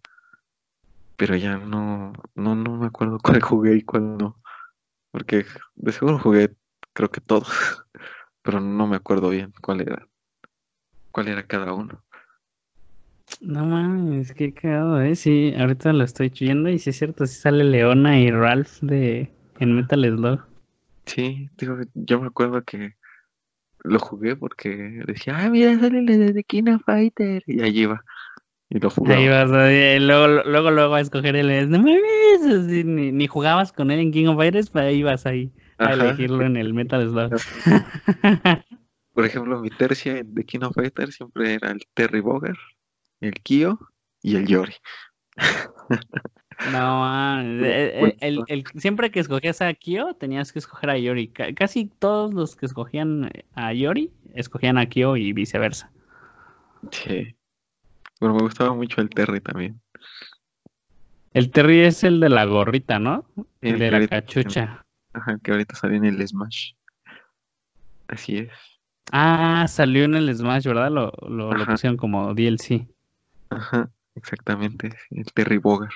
pero 1.16 1.36
ya 1.36 1.58
no, 1.58 2.14
no, 2.36 2.56
no 2.56 2.78
me 2.78 2.88
acuerdo 2.88 3.20
cuál 3.24 3.42
jugué 3.42 3.76
y 3.78 3.84
cuál 3.84 4.18
no. 4.18 4.42
Porque 5.12 5.46
de 5.76 5.92
seguro 5.92 6.20
jugué, 6.20 6.56
creo 6.94 7.12
que 7.12 7.22
todos, 7.22 7.48
pero 8.44 8.60
no 8.62 8.88
me 8.88 8.98
acuerdo 8.98 9.30
bien 9.30 9.54
cuál 9.62 9.82
era, 9.82 10.08
cuál 11.12 11.28
era 11.30 11.46
cada 11.48 11.74
uno. 11.74 12.04
No 13.42 13.66
mames, 13.66 14.34
qué 14.34 14.54
cagado, 14.54 15.02
¿eh? 15.02 15.16
Sí, 15.16 15.54
ahorita 15.58 15.94
lo 15.94 16.04
estoy 16.04 16.30
viendo 16.30 16.70
y 16.70 16.80
sí 16.80 16.90
es 16.90 16.98
cierto, 16.98 17.26
sí 17.26 17.36
sale 17.40 17.64
Leona 17.64 18.20
y 18.20 18.32
Ralph 18.32 18.80
de 18.82 19.30
en 19.60 19.76
Metal 19.76 20.04
Slug. 20.04 20.40
Sí, 21.06 21.50
digo, 21.58 21.78
yo 21.94 22.20
me 22.20 22.28
acuerdo 22.28 22.64
que 22.64 22.96
lo 23.84 24.00
jugué 24.00 24.36
porque 24.36 25.02
decía, 25.06 25.38
ah, 25.38 25.50
mira, 25.50 25.78
sale 25.80 26.02
de 26.02 26.44
King 26.44 26.74
of 26.76 26.82
Fighter, 26.84 27.44
y 27.46 27.62
allí 27.62 27.82
iba, 27.82 28.04
y 28.70 28.80
lo 28.80 28.90
jugaba. 28.90 29.20
Ahí 29.20 29.30
vas, 29.30 29.52
ahí, 29.52 30.00
luego, 30.00 30.44
luego, 30.44 30.72
luego 30.72 30.96
a 30.96 31.02
escoger 31.02 31.36
el 31.36 31.70
no 31.70 31.78
mames, 31.80 32.86
ni, 32.86 33.12
ni 33.12 33.28
jugabas 33.28 33.72
con 33.72 33.92
él 33.92 34.00
en 34.00 34.12
King 34.12 34.28
of 34.28 34.38
Fighters, 34.38 34.70
pero 34.70 34.88
ahí 34.88 35.04
vas 35.04 35.26
ahí 35.26 35.52
a 35.78 35.86
Ajá. 35.86 35.94
elegirlo 35.94 36.44
en 36.44 36.58
el 36.58 36.74
Metal 36.74 37.08
Slug. 37.08 37.32
Por 39.14 39.26
ejemplo, 39.26 39.60
mi 39.62 39.70
tercia 39.70 40.18
en 40.18 40.34
The 40.34 40.44
King 40.44 40.60
of 40.64 40.76
Fighters 40.76 41.16
siempre 41.16 41.54
era 41.54 41.72
el 41.72 41.82
Terry 41.94 42.20
Bogard, 42.20 42.58
el 43.22 43.34
Kyo 43.42 43.80
y 44.22 44.36
el 44.36 44.48
Yori. 44.48 44.74
No, 46.72 47.42
eh, 47.44 47.92
eh, 47.94 48.18
el, 48.22 48.44
el- 48.48 48.64
siempre 48.76 49.12
que 49.12 49.20
escogías 49.20 49.62
a 49.62 49.74
Kyo 49.74 50.14
tenías 50.16 50.52
que 50.52 50.60
escoger 50.60 50.90
a 50.90 50.98
Yori. 50.98 51.28
Ca- 51.30 51.54
Casi 51.54 51.86
todos 51.86 52.34
los 52.34 52.56
que 52.56 52.66
escogían 52.66 53.32
a 53.56 53.74
Yori 53.74 54.12
escogían 54.34 54.78
a 54.78 54.88
Kyo 54.88 55.16
y 55.16 55.34
viceversa. 55.34 55.92
Sí. 56.92 57.36
Pero 58.20 58.34
me 58.34 58.42
gustaba 58.42 58.74
mucho 58.74 59.02
el 59.02 59.10
Terry 59.10 59.42
también. 59.42 59.80
El 61.34 61.52
Terry 61.52 61.82
es 61.82 62.04
el 62.04 62.20
de 62.20 62.30
la 62.30 62.46
gorrita, 62.46 62.98
¿no? 62.98 63.26
El 63.62 63.78
de 63.78 63.92
la 63.92 64.08
cachucha. 64.08 64.86
Ajá, 65.14 65.38
que 65.44 65.52
ahorita 65.52 65.76
salió 65.76 65.98
en 65.98 66.06
el 66.06 66.28
Smash. 66.28 66.72
Así 68.08 68.38
es. 68.38 68.50
Ah, 69.12 69.66
salió 69.68 70.06
en 70.06 70.16
el 70.16 70.36
Smash, 70.36 70.66
¿verdad? 70.66 70.90
Lo, 70.92 71.12
lo, 71.28 71.52
lo 71.52 71.66
pusieron 71.66 71.98
como 71.98 72.34
DLC. 72.34 72.88
Ajá, 73.50 73.92
exactamente. 74.16 74.90
El 75.10 75.26
Terry 75.34 75.58
Bogard. 75.58 75.92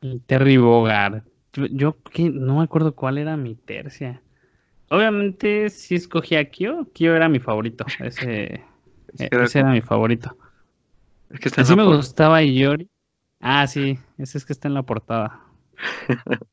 El 0.00 0.22
Terry 0.22 0.56
Bogard. 0.56 1.22
Yo, 1.52 1.66
yo 1.66 1.96
no 2.32 2.58
me 2.58 2.64
acuerdo 2.64 2.94
cuál 2.94 3.18
era 3.18 3.36
mi 3.36 3.54
tercia. 3.54 4.22
Obviamente 4.90 5.70
sí 5.70 5.94
escogí 5.96 6.36
a 6.36 6.50
Kyo. 6.50 6.86
Kyo 6.94 7.14
era 7.16 7.28
mi 7.28 7.40
favorito. 7.40 7.86
Ese, 8.00 8.64
Es 9.12 9.26
e- 9.26 9.30
era 9.30 9.44
ese 9.44 9.60
era 9.60 9.70
mi 9.72 9.80
favorito. 9.82 10.36
es 11.30 11.40
que 11.40 11.48
está 11.48 11.62
en 11.62 11.68
Así 11.68 11.74
me 11.74 11.84
gustaba 11.84 12.42
Yori. 12.42 12.88
Ah, 13.40 13.66
sí, 13.66 13.98
ese 14.18 14.38
es 14.38 14.44
que 14.44 14.52
está 14.52 14.68
en 14.68 14.74
la 14.74 14.82
portada. 14.82 15.42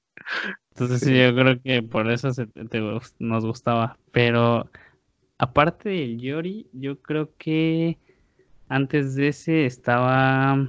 Entonces 0.72 1.04
sí, 1.04 1.12
Sí. 1.12 1.18
yo 1.18 1.36
creo 1.36 1.62
que 1.62 1.84
por 1.84 2.10
eso 2.12 2.32
se- 2.34 2.48
te 2.48 2.80
nos 3.20 3.46
gustaba. 3.46 3.98
Pero 4.12 4.70
aparte 5.40 5.90
del 5.90 6.20
Yori, 6.20 6.70
yo 6.74 7.02
creo 7.02 7.36
que 7.38 8.00
antes 8.68 9.16
de 9.16 9.30
ese 9.30 9.66
estaba... 9.66 10.68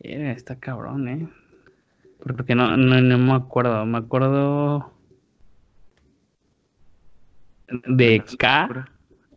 Eh, 0.00 0.32
está 0.36 0.58
cabrón, 0.58 1.08
¿eh? 1.08 1.28
Porque 2.24 2.54
no, 2.54 2.76
no, 2.76 3.00
no 3.00 3.18
me 3.18 3.32
acuerdo. 3.34 3.84
Me 3.86 3.98
acuerdo 3.98 4.92
de 7.86 8.22
K, 8.38 8.88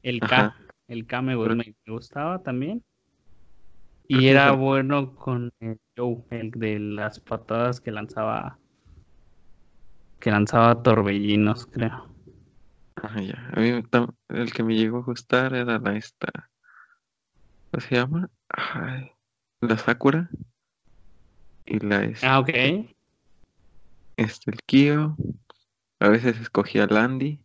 el 0.03 0.19
K. 0.19 0.25
Ajá. 0.25 0.55
El 0.87 1.07
K 1.07 1.21
me, 1.21 1.35
gustaba 1.87 2.43
también. 2.43 2.83
Y 4.07 4.27
era 4.27 4.51
bueno 4.51 5.15
con 5.15 5.51
el 5.59 5.79
Joe, 5.97 6.23
el 6.29 6.51
de 6.51 6.77
las 6.79 7.19
patadas 7.19 7.81
que 7.81 7.91
lanzaba. 7.91 8.59
Que 10.19 10.29
lanzaba 10.29 10.83
torbellinos, 10.83 11.65
creo. 11.65 12.07
Ajá, 12.95 13.21
ya. 13.21 13.49
A 13.53 13.59
mí 13.59 13.83
el 14.29 14.53
que 14.53 14.63
me 14.63 14.75
llegó 14.75 14.99
a 14.99 15.03
gustar 15.03 15.55
era 15.55 15.79
la 15.79 15.97
esta. 15.97 16.51
¿Cómo 17.71 17.81
se 17.81 17.95
llama? 17.95 18.29
Ay, 18.49 19.11
la 19.61 19.77
Sakura. 19.77 20.29
Y 21.65 21.79
la 21.79 22.03
este, 22.03 22.25
Ah, 22.27 22.39
ok. 22.39 22.49
este, 24.17 24.51
el 24.51 24.59
Kyo. 24.65 25.15
A 25.99 26.09
veces 26.09 26.39
escogía 26.39 26.83
a 26.83 26.87
Landy. 26.87 27.43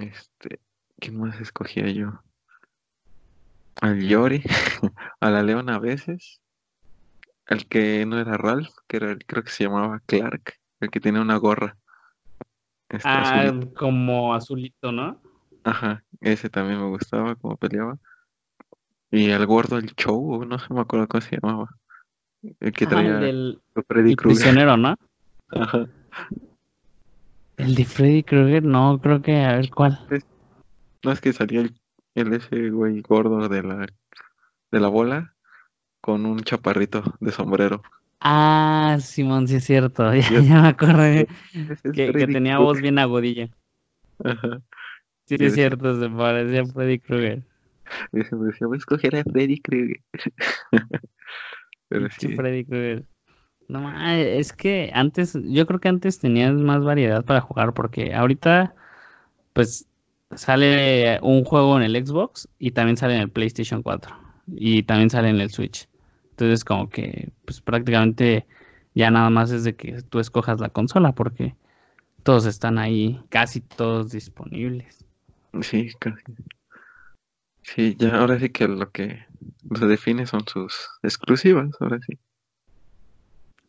Este, 0.00 0.60
¿quién 0.98 1.18
más 1.18 1.40
escogía 1.40 1.88
yo? 1.90 2.20
Al 3.80 4.00
Yori, 4.02 4.42
a 5.20 5.30
la 5.30 5.42
Leona 5.42 5.76
a 5.76 5.78
veces. 5.78 6.40
Al 7.46 7.66
que 7.66 8.04
no 8.04 8.18
era 8.18 8.36
Ralph, 8.36 8.74
que 8.86 8.96
era 8.98 9.10
el, 9.12 9.24
creo 9.24 9.42
que 9.42 9.50
se 9.50 9.64
llamaba 9.64 10.00
Clark, 10.06 10.54
el 10.80 10.90
que 10.90 11.00
tenía 11.00 11.22
una 11.22 11.36
gorra. 11.36 11.78
Este, 12.90 13.08
Ah, 13.08 13.52
como 13.76 14.34
azulito, 14.34 14.92
¿no? 14.92 15.22
Ajá, 15.64 16.04
ese 16.20 16.50
también 16.50 16.80
me 16.80 16.88
gustaba 16.88 17.36
como 17.36 17.56
peleaba. 17.56 17.98
Y 19.10 19.30
al 19.30 19.46
gordo, 19.46 19.78
el 19.78 19.94
show, 19.94 20.44
no 20.44 20.58
se 20.58 20.72
me 20.72 20.80
acuerdo 20.80 21.08
cómo 21.08 21.20
se 21.20 21.38
llamaba. 21.40 21.68
El 22.60 22.72
que 22.72 22.86
traía 22.86 23.18
el 23.18 23.20
del 23.20 23.62
Freddy 23.86 24.10
el 24.10 24.16
prisionero, 24.16 24.76
¿no? 24.76 24.96
Ajá. 25.48 25.86
El 27.56 27.74
de 27.74 27.84
Freddy 27.84 28.22
Krueger, 28.22 28.62
no, 28.62 29.00
creo 29.02 29.20
que, 29.20 29.44
a 29.44 29.56
ver 29.56 29.70
cuál. 29.70 29.98
No 31.02 31.10
es 31.10 31.20
que 31.20 31.32
salía 31.32 31.62
el, 31.62 31.74
el 32.14 32.32
ese 32.34 32.70
güey 32.70 33.00
gordo 33.00 33.48
de 33.48 33.62
la, 33.62 33.86
de 34.70 34.80
la 34.80 34.88
bola 34.88 35.34
con 36.00 36.24
un 36.26 36.40
chaparrito 36.40 37.02
de 37.20 37.32
sombrero. 37.32 37.82
Ah, 38.20 38.98
Simón, 39.00 39.48
sí 39.48 39.56
es 39.56 39.64
cierto, 39.64 40.14
ya, 40.14 40.40
ya 40.40 40.62
me 40.62 41.20
es 41.20 41.82
que, 41.82 42.12
tenía 42.12 42.58
voz 42.58 42.80
bien 42.80 42.98
agudilla. 42.98 43.48
Ajá. 44.22 44.60
Sí, 45.26 45.36
Yo 45.36 45.46
es 45.46 45.54
cierto, 45.54 46.00
se 46.00 46.08
parecía 46.08 46.62
a 46.62 46.66
Freddy 46.66 46.98
Krueger. 46.98 47.42
Me 48.12 48.20
decía, 48.20 48.66
voy 48.66 48.76
a 48.76 48.78
escoger 48.78 49.16
a 49.16 49.24
Freddy 49.24 49.60
Krueger. 49.60 50.00
Pero 51.88 52.08
sí, 52.10 52.34
Freddy 52.34 52.64
Krueger. 52.64 53.04
No, 53.68 53.90
es 54.06 54.52
que 54.52 54.90
antes, 54.94 55.38
yo 55.44 55.66
creo 55.66 55.78
que 55.78 55.88
antes 55.88 56.18
tenías 56.18 56.54
más 56.54 56.82
variedad 56.82 57.24
para 57.24 57.42
jugar, 57.42 57.74
porque 57.74 58.14
ahorita, 58.14 58.74
pues, 59.52 59.86
sale 60.34 61.18
un 61.22 61.44
juego 61.44 61.76
en 61.76 61.82
el 61.82 62.06
Xbox 62.06 62.48
y 62.58 62.70
también 62.70 62.96
sale 62.96 63.16
en 63.16 63.22
el 63.22 63.30
PlayStation 63.30 63.82
4 63.82 64.16
y 64.46 64.82
también 64.84 65.10
sale 65.10 65.28
en 65.28 65.40
el 65.40 65.50
Switch. 65.50 65.86
Entonces, 66.30 66.64
como 66.64 66.88
que, 66.88 67.30
pues, 67.44 67.60
prácticamente 67.60 68.46
ya 68.94 69.10
nada 69.10 69.28
más 69.28 69.50
es 69.50 69.64
de 69.64 69.76
que 69.76 70.02
tú 70.02 70.18
escojas 70.18 70.60
la 70.60 70.70
consola, 70.70 71.12
porque 71.12 71.54
todos 72.22 72.46
están 72.46 72.78
ahí, 72.78 73.20
casi 73.28 73.60
todos 73.60 74.10
disponibles. 74.10 75.04
sí, 75.60 75.90
casi. 75.98 76.22
Sí, 77.74 77.96
ya 77.98 78.16
ahora 78.16 78.38
sí 78.38 78.48
que 78.48 78.66
lo 78.66 78.90
que 78.90 79.26
los 79.68 79.80
define 79.80 80.26
son 80.26 80.46
sus 80.46 80.88
exclusivas, 81.02 81.68
ahora 81.80 81.98
sí. 82.06 82.18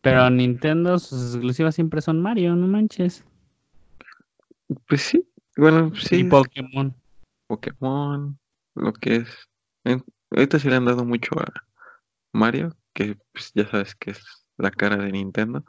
Pero 0.00 0.30
Nintendo, 0.30 0.98
sus 0.98 1.34
exclusivas 1.34 1.74
siempre 1.74 2.00
son 2.00 2.22
Mario, 2.22 2.56
no 2.56 2.66
manches. 2.66 3.24
Pues 4.88 5.02
sí, 5.02 5.28
bueno, 5.56 5.92
sí, 5.94 6.20
Y 6.20 6.24
Pokémon. 6.24 6.94
Pokémon, 7.46 8.38
lo 8.74 8.92
que 8.94 9.16
es. 9.16 9.48
en- 9.84 10.04
ahorita 10.30 10.58
sí 10.58 10.68
le 10.70 10.76
han 10.76 10.86
dado 10.86 11.04
mucho 11.04 11.38
a 11.38 11.52
Mario, 12.32 12.74
que 12.94 13.18
pues 13.32 13.52
ya 13.54 13.68
sabes 13.68 13.94
que 13.94 14.12
es 14.12 14.24
la 14.56 14.70
cara 14.70 14.96
de 14.96 15.12
Nintendo. 15.12 15.64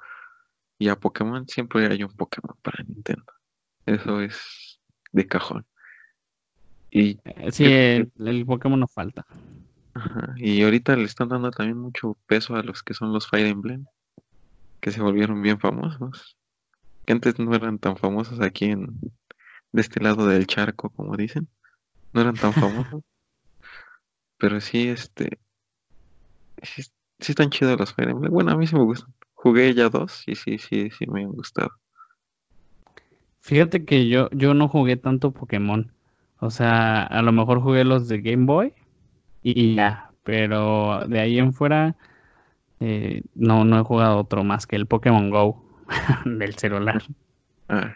Y 0.79 0.87
a 0.87 0.95
Pokémon 0.95 1.47
siempre 1.47 1.87
hay 1.87 2.03
un 2.03 2.15
Pokémon 2.15 2.55
para 2.61 2.83
Nintendo. 2.83 3.25
Eso 3.85 4.21
es 4.21 4.79
de 5.11 5.27
cajón. 5.27 5.65
Y 6.91 7.19
eh, 7.23 7.51
sí, 7.51 7.63
el, 7.65 8.45
Pokémon 8.45 8.79
no 8.79 8.87
falta. 8.87 9.25
Y 10.35 10.61
ahorita 10.61 10.95
le 10.97 11.05
están 11.05 11.29
dando 11.29 11.49
también 11.51 11.77
mucho 11.77 12.17
peso 12.27 12.55
a 12.55 12.63
los 12.63 12.83
que 12.83 12.93
son 12.93 13.13
los 13.13 13.27
Fire 13.27 13.47
Emblem, 13.47 13.85
que 14.81 14.91
se 14.91 15.01
volvieron 15.01 15.41
bien 15.41 15.59
famosos. 15.59 16.37
Que 17.05 17.13
antes 17.13 17.39
no 17.39 17.55
eran 17.55 17.79
tan 17.79 17.95
famosos 17.95 18.41
aquí 18.41 18.65
en 18.65 18.99
de 19.71 19.81
este 19.81 20.01
lado 20.01 20.27
del 20.27 20.47
charco, 20.47 20.89
como 20.89 21.15
dicen. 21.15 21.47
No 22.13 22.21
eran 22.21 22.35
tan 22.35 22.51
famosos. 22.51 23.03
pero 24.37 24.59
sí, 24.59 24.89
este. 24.89 25.39
Sí, 26.61 26.83
están 27.19 27.49
chidos 27.49 27.79
los 27.79 27.93
Fire 27.93 28.09
Emblem. 28.09 28.31
Bueno, 28.31 28.51
a 28.51 28.57
mí 28.57 28.67
sí 28.67 28.75
me 28.75 28.83
gustan. 28.83 29.13
Jugué 29.33 29.73
ya 29.73 29.89
dos 29.89 30.23
y 30.27 30.35
sí, 30.35 30.57
sí, 30.57 30.89
sí 30.91 31.07
me 31.07 31.21
han 31.21 31.31
gustado. 31.31 31.71
Fíjate 33.39 33.85
que 33.85 34.07
yo, 34.07 34.29
yo 34.31 34.53
no 34.53 34.67
jugué 34.67 34.97
tanto 34.97 35.31
Pokémon. 35.31 35.91
O 36.41 36.49
sea, 36.49 37.03
a 37.03 37.21
lo 37.21 37.31
mejor 37.31 37.61
jugué 37.61 37.83
los 37.83 38.07
de 38.07 38.19
Game 38.19 38.45
Boy 38.45 38.73
y 39.43 39.75
ya. 39.75 40.11
Pero 40.23 41.05
de 41.07 41.19
ahí 41.19 41.37
en 41.37 41.53
fuera 41.53 41.95
eh, 42.79 43.23
no, 43.35 43.63
no 43.63 43.79
he 43.79 43.83
jugado 43.83 44.17
otro 44.17 44.43
más 44.43 44.65
que 44.65 44.75
el 44.75 44.87
Pokémon 44.87 45.29
Go 45.29 45.63
del 46.25 46.55
celular. 46.55 47.03
Ah, 47.69 47.95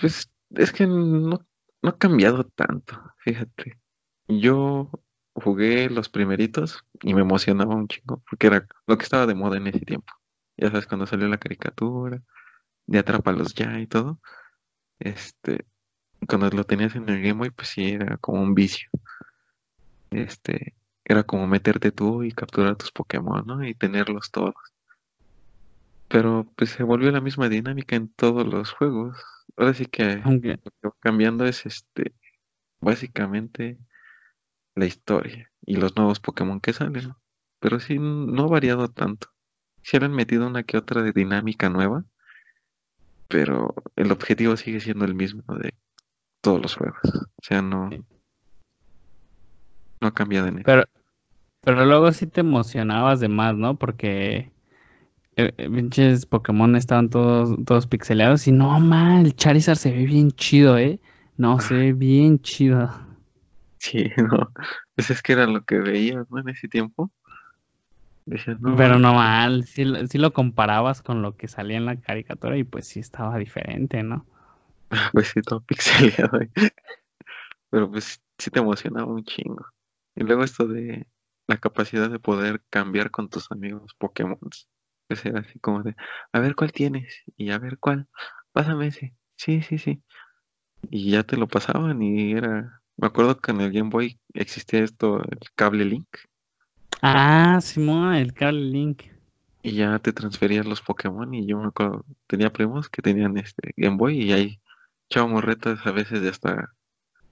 pues 0.00 0.28
es 0.50 0.72
que 0.72 0.86
no, 0.86 1.46
no 1.82 1.88
ha 1.88 1.96
cambiado 1.96 2.44
tanto, 2.44 3.00
fíjate. 3.18 3.78
Yo 4.26 4.90
jugué 5.34 5.88
los 5.90 6.08
primeritos 6.08 6.84
y 7.02 7.14
me 7.14 7.20
emocionaba 7.20 7.74
un 7.76 7.86
chingo 7.86 8.22
porque 8.28 8.48
era 8.48 8.66
lo 8.86 8.98
que 8.98 9.04
estaba 9.04 9.26
de 9.26 9.36
moda 9.36 9.58
en 9.58 9.68
ese 9.68 9.80
tiempo. 9.80 10.12
Ya 10.56 10.70
sabes, 10.70 10.86
cuando 10.86 11.06
salió 11.06 11.28
la 11.28 11.38
caricatura 11.38 12.20
de 12.86 12.98
Atrápalos 12.98 13.54
ya 13.54 13.78
y 13.78 13.86
todo. 13.86 14.20
Este, 14.98 15.66
cuando 16.28 16.48
lo 16.50 16.64
tenías 16.64 16.94
en 16.96 17.08
el 17.08 17.22
Game 17.22 17.34
Boy, 17.34 17.50
pues 17.50 17.68
sí, 17.68 17.90
era 17.90 18.16
como 18.18 18.42
un 18.42 18.54
vicio. 18.54 18.88
Este, 20.10 20.74
era 21.04 21.24
como 21.24 21.46
meterte 21.46 21.90
tú 21.92 22.22
y 22.22 22.32
capturar 22.32 22.76
tus 22.76 22.92
Pokémon, 22.92 23.44
¿no? 23.46 23.64
Y 23.64 23.74
tenerlos 23.74 24.30
todos. 24.30 24.54
Pero 26.08 26.46
pues 26.56 26.70
se 26.70 26.82
volvió 26.82 27.10
la 27.10 27.20
misma 27.20 27.48
dinámica 27.48 27.96
en 27.96 28.08
todos 28.08 28.46
los 28.46 28.72
juegos. 28.72 29.18
Ahora 29.56 29.74
sí 29.74 29.86
que 29.86 30.16
lo 30.16 30.40
que 30.40 30.58
va 30.84 30.94
cambiando 31.00 31.44
es 31.46 31.66
este, 31.66 32.14
básicamente 32.80 33.78
la 34.74 34.86
historia 34.86 35.50
y 35.66 35.76
los 35.76 35.96
nuevos 35.96 36.20
Pokémon 36.20 36.60
que 36.60 36.72
salen. 36.72 37.14
Pero 37.60 37.80
sí, 37.80 37.98
no 37.98 38.44
ha 38.44 38.48
variado 38.48 38.88
tanto. 38.88 39.28
Si 39.82 39.96
han 39.96 40.12
metido 40.12 40.46
una 40.46 40.62
que 40.64 40.76
otra 40.76 41.02
de 41.02 41.12
dinámica 41.12 41.68
nueva, 41.68 42.04
pero 43.28 43.74
el 43.96 44.12
objetivo 44.12 44.56
sigue 44.56 44.80
siendo 44.80 45.04
el 45.04 45.14
mismo 45.14 45.42
de 45.56 45.74
todos 46.42 46.60
los 46.60 46.74
juegos. 46.76 47.00
O 47.04 47.42
sea, 47.42 47.62
no, 47.62 47.88
no 50.00 50.08
ha 50.08 50.12
cambiado 50.12 50.48
en 50.48 50.62
Pero, 50.62 50.84
pero 51.62 51.86
luego 51.86 52.12
sí 52.12 52.26
te 52.26 52.40
emocionabas 52.40 53.20
de 53.20 53.28
más, 53.28 53.56
¿no? 53.56 53.76
Porque 53.76 54.52
eh, 55.36 55.54
eh, 55.56 55.70
pinches 55.70 56.26
Pokémon 56.26 56.76
estaban 56.76 57.08
todos, 57.08 57.56
todos 57.64 57.86
pixeleados 57.86 58.46
y 58.46 58.52
no 58.52 58.78
mal, 58.80 59.34
Charizard 59.34 59.78
se 59.78 59.92
ve 59.92 60.04
bien 60.04 60.30
chido, 60.32 60.76
¿eh? 60.76 61.00
No, 61.38 61.60
se 61.60 61.74
ve 61.74 61.92
bien 61.94 62.40
chido. 62.40 62.90
Sí, 63.78 64.10
no. 64.18 64.52
Pues 64.94 65.10
es 65.10 65.22
que 65.22 65.32
era 65.32 65.46
lo 65.46 65.64
que 65.64 65.78
veías, 65.78 66.30
¿no? 66.30 66.40
En 66.40 66.50
ese 66.50 66.68
tiempo. 66.68 67.10
Pero 68.24 68.98
no 68.98 69.14
mal, 69.14 69.64
si 69.64 69.84
sí, 70.06 70.18
lo 70.18 70.32
comparabas 70.32 71.02
con 71.02 71.22
lo 71.22 71.36
que 71.36 71.48
salía 71.48 71.76
en 71.76 71.86
la 71.86 71.96
caricatura 71.96 72.56
y 72.56 72.62
pues 72.62 72.86
sí 72.86 73.00
estaba 73.00 73.36
diferente, 73.36 74.04
¿no? 74.04 74.26
Pues 75.12 75.28
sí, 75.28 75.42
todo 75.42 75.60
pixeleado. 75.62 76.38
Pero 77.70 77.90
pues 77.90 78.22
sí 78.38 78.50
te 78.50 78.60
emocionaba 78.60 79.12
un 79.12 79.24
chingo. 79.24 79.66
Y 80.14 80.24
luego 80.24 80.44
esto 80.44 80.66
de 80.66 81.06
la 81.46 81.56
capacidad 81.58 82.10
de 82.10 82.18
poder 82.18 82.62
cambiar 82.70 83.10
con 83.10 83.28
tus 83.28 83.50
amigos 83.50 83.94
Pokémon. 83.98 84.38
Pues 85.08 85.24
era 85.24 85.40
así 85.40 85.58
como 85.58 85.82
de, 85.82 85.96
a 86.32 86.40
ver 86.40 86.54
cuál 86.54 86.72
tienes 86.72 87.22
y 87.36 87.50
a 87.50 87.58
ver 87.58 87.78
cuál, 87.78 88.08
pásame 88.52 88.88
ese. 88.88 89.14
Sí, 89.36 89.62
sí, 89.62 89.78
sí. 89.78 90.02
Y 90.90 91.10
ya 91.10 91.22
te 91.22 91.36
lo 91.36 91.48
pasaban 91.48 92.02
y 92.02 92.32
era, 92.32 92.82
me 92.96 93.06
acuerdo 93.06 93.38
que 93.40 93.52
en 93.52 93.60
el 93.60 93.72
Game 93.72 93.90
Boy 93.90 94.20
existía 94.34 94.80
esto, 94.80 95.22
el 95.22 95.38
cable 95.54 95.84
Link. 95.84 96.08
Ah, 97.00 97.58
Simón, 97.60 98.14
el 98.14 98.32
cable 98.32 98.60
Link. 98.60 99.02
Y 99.62 99.72
ya 99.72 99.98
te 99.98 100.12
transferías 100.12 100.66
los 100.66 100.82
Pokémon 100.82 101.32
y 101.34 101.46
yo 101.46 101.58
me 101.58 101.68
acuerdo, 101.68 102.04
tenía 102.26 102.52
primos 102.52 102.88
que 102.88 103.02
tenían 103.02 103.36
este 103.36 103.72
Game 103.76 103.96
Boy 103.96 104.20
y 104.20 104.32
ahí 104.32 104.61
echábamos 105.12 105.44
retas 105.44 105.86
a 105.86 105.92
veces 105.92 106.22
de 106.22 106.30
hasta, 106.30 106.72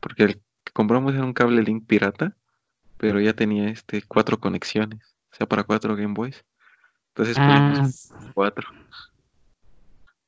porque 0.00 0.24
el 0.24 0.34
que 0.64 0.72
compramos 0.74 1.14
era 1.14 1.24
un 1.24 1.32
cable 1.32 1.62
Link 1.62 1.86
pirata, 1.86 2.36
pero 2.98 3.20
ya 3.20 3.32
tenía 3.32 3.70
este 3.70 4.02
cuatro 4.02 4.38
conexiones, 4.38 5.16
o 5.32 5.36
sea, 5.36 5.46
para 5.46 5.64
cuatro 5.64 5.96
Game 5.96 6.12
Boys. 6.12 6.44
Entonces 7.14 7.36
ah. 7.38 7.88
cuatro. 8.34 8.68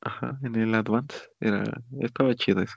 Ajá, 0.01 0.39
en 0.41 0.55
el 0.55 0.73
Advance 0.73 1.29
era, 1.39 1.63
estaba 2.01 2.33
chido 2.33 2.61
eso. 2.61 2.75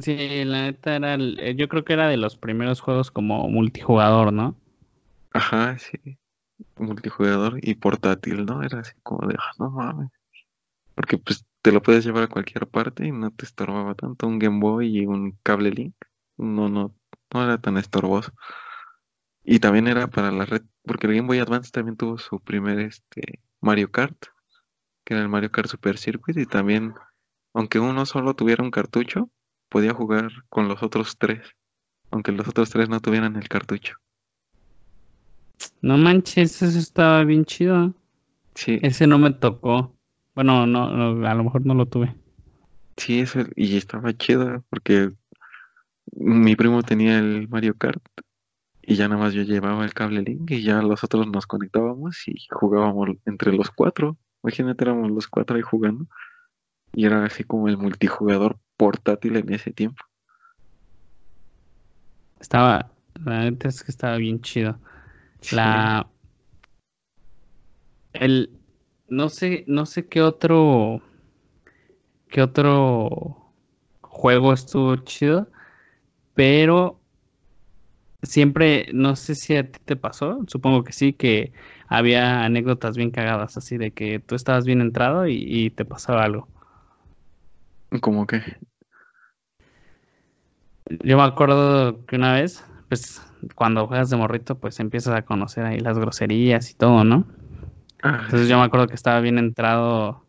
Sí, 0.00 0.44
la 0.44 0.62
neta 0.62 0.96
era, 0.96 1.16
yo 1.16 1.68
creo 1.68 1.84
que 1.84 1.92
era 1.92 2.08
de 2.08 2.16
los 2.16 2.36
primeros 2.36 2.80
juegos 2.80 3.10
como 3.10 3.48
multijugador, 3.48 4.32
¿no? 4.32 4.56
Ajá, 5.32 5.76
sí. 5.78 6.18
Multijugador 6.76 7.58
y 7.60 7.74
portátil, 7.74 8.46
¿no? 8.46 8.62
Era 8.62 8.80
así 8.80 8.92
como 9.02 9.26
de, 9.26 9.34
ah, 9.38 9.52
no 9.58 9.70
mames. 9.70 10.10
Porque 10.94 11.18
pues 11.18 11.44
te 11.64 11.72
lo 11.72 11.80
puedes 11.80 12.04
llevar 12.04 12.24
a 12.24 12.28
cualquier 12.28 12.66
parte 12.66 13.06
y 13.06 13.10
no 13.10 13.30
te 13.30 13.46
estorbaba 13.46 13.94
tanto 13.94 14.26
un 14.26 14.38
Game 14.38 14.60
Boy 14.60 14.98
y 14.98 15.06
un 15.06 15.38
cable 15.42 15.70
Link. 15.70 15.94
No, 16.36 16.68
no, 16.68 16.94
no 17.32 17.42
era 17.42 17.58
tan 17.58 17.78
estorboso. 17.78 18.34
Y 19.42 19.60
también 19.60 19.88
era 19.88 20.08
para 20.08 20.30
la 20.30 20.44
red, 20.44 20.60
porque 20.82 21.06
el 21.06 21.14
Game 21.14 21.26
Boy 21.26 21.38
Advance 21.38 21.70
también 21.70 21.96
tuvo 21.96 22.18
su 22.18 22.38
primer 22.38 22.80
este 22.80 23.40
Mario 23.62 23.90
Kart, 23.90 24.26
que 25.06 25.14
era 25.14 25.22
el 25.22 25.30
Mario 25.30 25.50
Kart 25.52 25.70
Super 25.70 25.96
Circuit, 25.96 26.36
y 26.36 26.44
también, 26.44 26.92
aunque 27.54 27.78
uno 27.78 28.04
solo 28.04 28.34
tuviera 28.34 28.62
un 28.62 28.70
cartucho, 28.70 29.30
podía 29.70 29.94
jugar 29.94 30.30
con 30.50 30.68
los 30.68 30.82
otros 30.82 31.16
tres, 31.16 31.48
aunque 32.10 32.32
los 32.32 32.46
otros 32.46 32.68
tres 32.68 32.90
no 32.90 33.00
tuvieran 33.00 33.36
el 33.36 33.48
cartucho. 33.48 33.96
No 35.80 35.96
manches, 35.96 36.60
eso 36.60 36.78
estaba 36.78 37.24
bien 37.24 37.46
chido. 37.46 37.94
Sí. 38.54 38.80
Ese 38.82 39.06
no 39.06 39.18
me 39.18 39.30
tocó. 39.30 39.93
Bueno, 40.34 40.66
no, 40.66 41.26
a 41.26 41.34
lo 41.34 41.44
mejor 41.44 41.64
no 41.64 41.74
lo 41.74 41.86
tuve. 41.86 42.14
Sí, 42.96 43.20
eso, 43.20 43.40
y 43.56 43.76
estaba 43.76 44.12
chido 44.12 44.64
porque 44.70 45.10
mi 46.12 46.56
primo 46.56 46.82
tenía 46.82 47.18
el 47.18 47.48
Mario 47.48 47.76
Kart 47.76 48.02
y 48.82 48.96
ya 48.96 49.08
nada 49.08 49.20
más 49.20 49.32
yo 49.32 49.42
llevaba 49.42 49.84
el 49.84 49.94
cable 49.94 50.22
Link 50.22 50.50
y 50.50 50.62
ya 50.62 50.82
los 50.82 51.02
otros 51.02 51.26
nos 51.26 51.46
conectábamos 51.46 52.28
y 52.28 52.34
jugábamos 52.50 53.10
entre 53.24 53.52
los 53.52 53.70
cuatro. 53.70 54.18
Imagínate, 54.42 54.84
éramos 54.84 55.10
los 55.10 55.26
cuatro 55.26 55.56
ahí 55.56 55.62
jugando. 55.62 56.06
Y 56.92 57.06
era 57.06 57.24
así 57.24 57.44
como 57.44 57.68
el 57.68 57.78
multijugador 57.78 58.58
portátil 58.76 59.36
en 59.36 59.52
ese 59.52 59.72
tiempo. 59.72 60.04
Estaba, 62.38 62.90
la 63.24 63.40
neta 63.40 63.68
es 63.68 63.82
que 63.82 63.90
estaba 63.90 64.16
bien 64.16 64.42
chido. 64.42 64.78
La. 65.50 66.06
El. 68.12 68.50
No 69.08 69.28
sé, 69.30 69.64
no 69.66 69.86
sé 69.86 70.06
qué 70.08 70.20
otro. 70.20 71.00
qué 72.28 72.42
otro 72.42 73.52
juego 74.02 74.52
estuvo 74.52 74.96
chido. 74.96 75.48
Pero 76.34 77.00
siempre, 78.22 78.88
no 78.92 79.16
sé 79.16 79.34
si 79.34 79.56
a 79.56 79.70
ti 79.70 79.78
te 79.84 79.96
pasó, 79.96 80.40
supongo 80.46 80.84
que 80.84 80.92
sí, 80.92 81.12
que 81.12 81.52
había 81.88 82.44
anécdotas 82.44 82.96
bien 82.96 83.10
cagadas, 83.10 83.56
así 83.56 83.76
de 83.78 83.92
que 83.92 84.18
tú 84.20 84.34
estabas 84.34 84.64
bien 84.64 84.80
entrado 84.80 85.26
y, 85.28 85.36
y 85.46 85.70
te 85.70 85.84
pasaba 85.84 86.24
algo. 86.24 86.48
¿Cómo 88.00 88.26
que? 88.26 88.40
Yo 91.02 91.16
me 91.16 91.22
acuerdo 91.22 92.04
que 92.06 92.16
una 92.16 92.34
vez, 92.34 92.64
pues 92.88 93.22
cuando 93.54 93.86
juegas 93.86 94.10
de 94.10 94.16
morrito, 94.16 94.58
pues 94.58 94.80
empiezas 94.80 95.14
a 95.14 95.22
conocer 95.24 95.64
ahí 95.64 95.80
las 95.80 95.98
groserías 95.98 96.70
y 96.70 96.74
todo, 96.74 97.04
¿no? 97.04 97.24
Entonces 98.04 98.48
yo 98.48 98.58
me 98.58 98.64
acuerdo 98.64 98.86
que 98.86 98.94
estaba 98.94 99.20
bien 99.20 99.38
entrado 99.38 100.24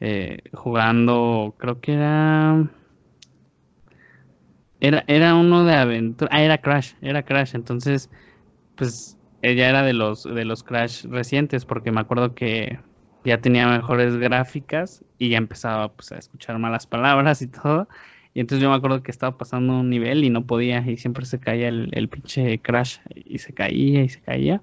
eh, 0.00 0.38
jugando, 0.52 1.54
creo 1.58 1.80
que 1.80 1.94
era... 1.94 2.66
Era, 4.80 5.04
era 5.06 5.34
uno 5.34 5.64
de 5.64 5.74
aventura, 5.74 6.30
ah, 6.32 6.42
era 6.42 6.58
Crash, 6.58 6.92
era 7.00 7.22
Crash, 7.22 7.54
entonces, 7.54 8.10
pues 8.76 9.16
ella 9.40 9.70
era 9.70 9.82
de 9.82 9.94
los, 9.94 10.24
de 10.24 10.44
los 10.44 10.62
Crash 10.62 11.06
recientes, 11.06 11.64
porque 11.64 11.90
me 11.90 12.00
acuerdo 12.00 12.34
que 12.34 12.80
ya 13.24 13.40
tenía 13.40 13.66
mejores 13.66 14.16
gráficas 14.16 15.04
y 15.18 15.30
ya 15.30 15.38
empezaba 15.38 15.92
pues, 15.92 16.12
a 16.12 16.18
escuchar 16.18 16.58
malas 16.58 16.86
palabras 16.86 17.40
y 17.40 17.46
todo. 17.48 17.88
Y 18.34 18.40
entonces 18.40 18.62
yo 18.62 18.68
me 18.68 18.76
acuerdo 18.76 19.02
que 19.02 19.10
estaba 19.10 19.38
pasando 19.38 19.78
un 19.80 19.88
nivel 19.88 20.24
y 20.24 20.30
no 20.30 20.46
podía 20.46 20.80
y 20.80 20.96
siempre 20.98 21.24
se 21.24 21.40
caía 21.40 21.68
el, 21.68 21.88
el 21.92 22.08
pinche 22.08 22.60
crash 22.60 22.98
y 23.14 23.38
se 23.38 23.54
caía 23.54 24.02
y 24.02 24.08
se 24.08 24.20
caía. 24.20 24.62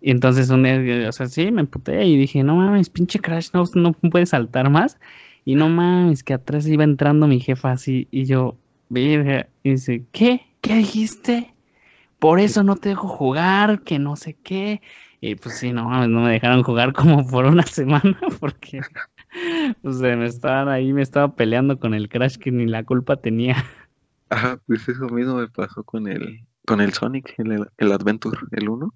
Y 0.00 0.10
entonces, 0.10 0.50
un 0.50 0.62
día, 0.62 1.08
o 1.08 1.12
sea, 1.12 1.26
sí, 1.26 1.50
me 1.50 1.62
emputé 1.62 2.04
y 2.04 2.16
dije, 2.16 2.42
no 2.42 2.56
mames, 2.56 2.90
pinche 2.90 3.18
Crash, 3.18 3.48
no, 3.52 3.64
no 3.74 3.92
puede 3.92 4.26
saltar 4.26 4.70
más. 4.70 4.98
Y 5.44 5.54
no 5.54 5.68
mames, 5.68 6.22
que 6.22 6.34
atrás 6.34 6.66
iba 6.66 6.84
entrando 6.84 7.26
mi 7.26 7.40
jefa 7.40 7.72
así. 7.72 8.08
Y 8.10 8.24
yo, 8.24 8.56
virga, 8.88 9.48
y 9.62 9.70
dice, 9.70 10.04
¿qué? 10.12 10.42
¿Qué 10.60 10.76
dijiste? 10.76 11.54
Por 12.18 12.40
eso 12.40 12.62
no 12.62 12.76
te 12.76 12.90
dejo 12.90 13.08
jugar, 13.08 13.82
que 13.82 13.98
no 13.98 14.16
sé 14.16 14.34
qué. 14.34 14.80
Y 15.20 15.34
pues 15.36 15.58
sí, 15.58 15.72
no 15.72 15.88
mames, 15.88 16.08
no 16.08 16.20
me 16.20 16.32
dejaron 16.32 16.62
jugar 16.62 16.92
como 16.92 17.26
por 17.26 17.46
una 17.46 17.62
semana 17.66 18.18
porque 18.40 18.80
pues, 19.82 19.96
me 19.96 20.26
estaban 20.26 20.68
ahí, 20.68 20.92
me 20.92 21.02
estaba 21.02 21.34
peleando 21.34 21.78
con 21.78 21.94
el 21.94 22.08
Crash 22.08 22.36
que 22.36 22.50
ni 22.50 22.66
la 22.66 22.84
culpa 22.84 23.16
tenía. 23.16 23.56
Ajá, 24.28 24.60
pues 24.66 24.88
eso 24.88 25.08
mismo 25.08 25.36
me 25.36 25.48
pasó 25.48 25.84
con 25.84 26.08
el, 26.08 26.44
con 26.66 26.80
el 26.80 26.92
Sonic, 26.92 27.34
el, 27.38 27.66
el 27.76 27.92
Adventure, 27.92 28.38
el 28.52 28.68
1. 28.68 28.92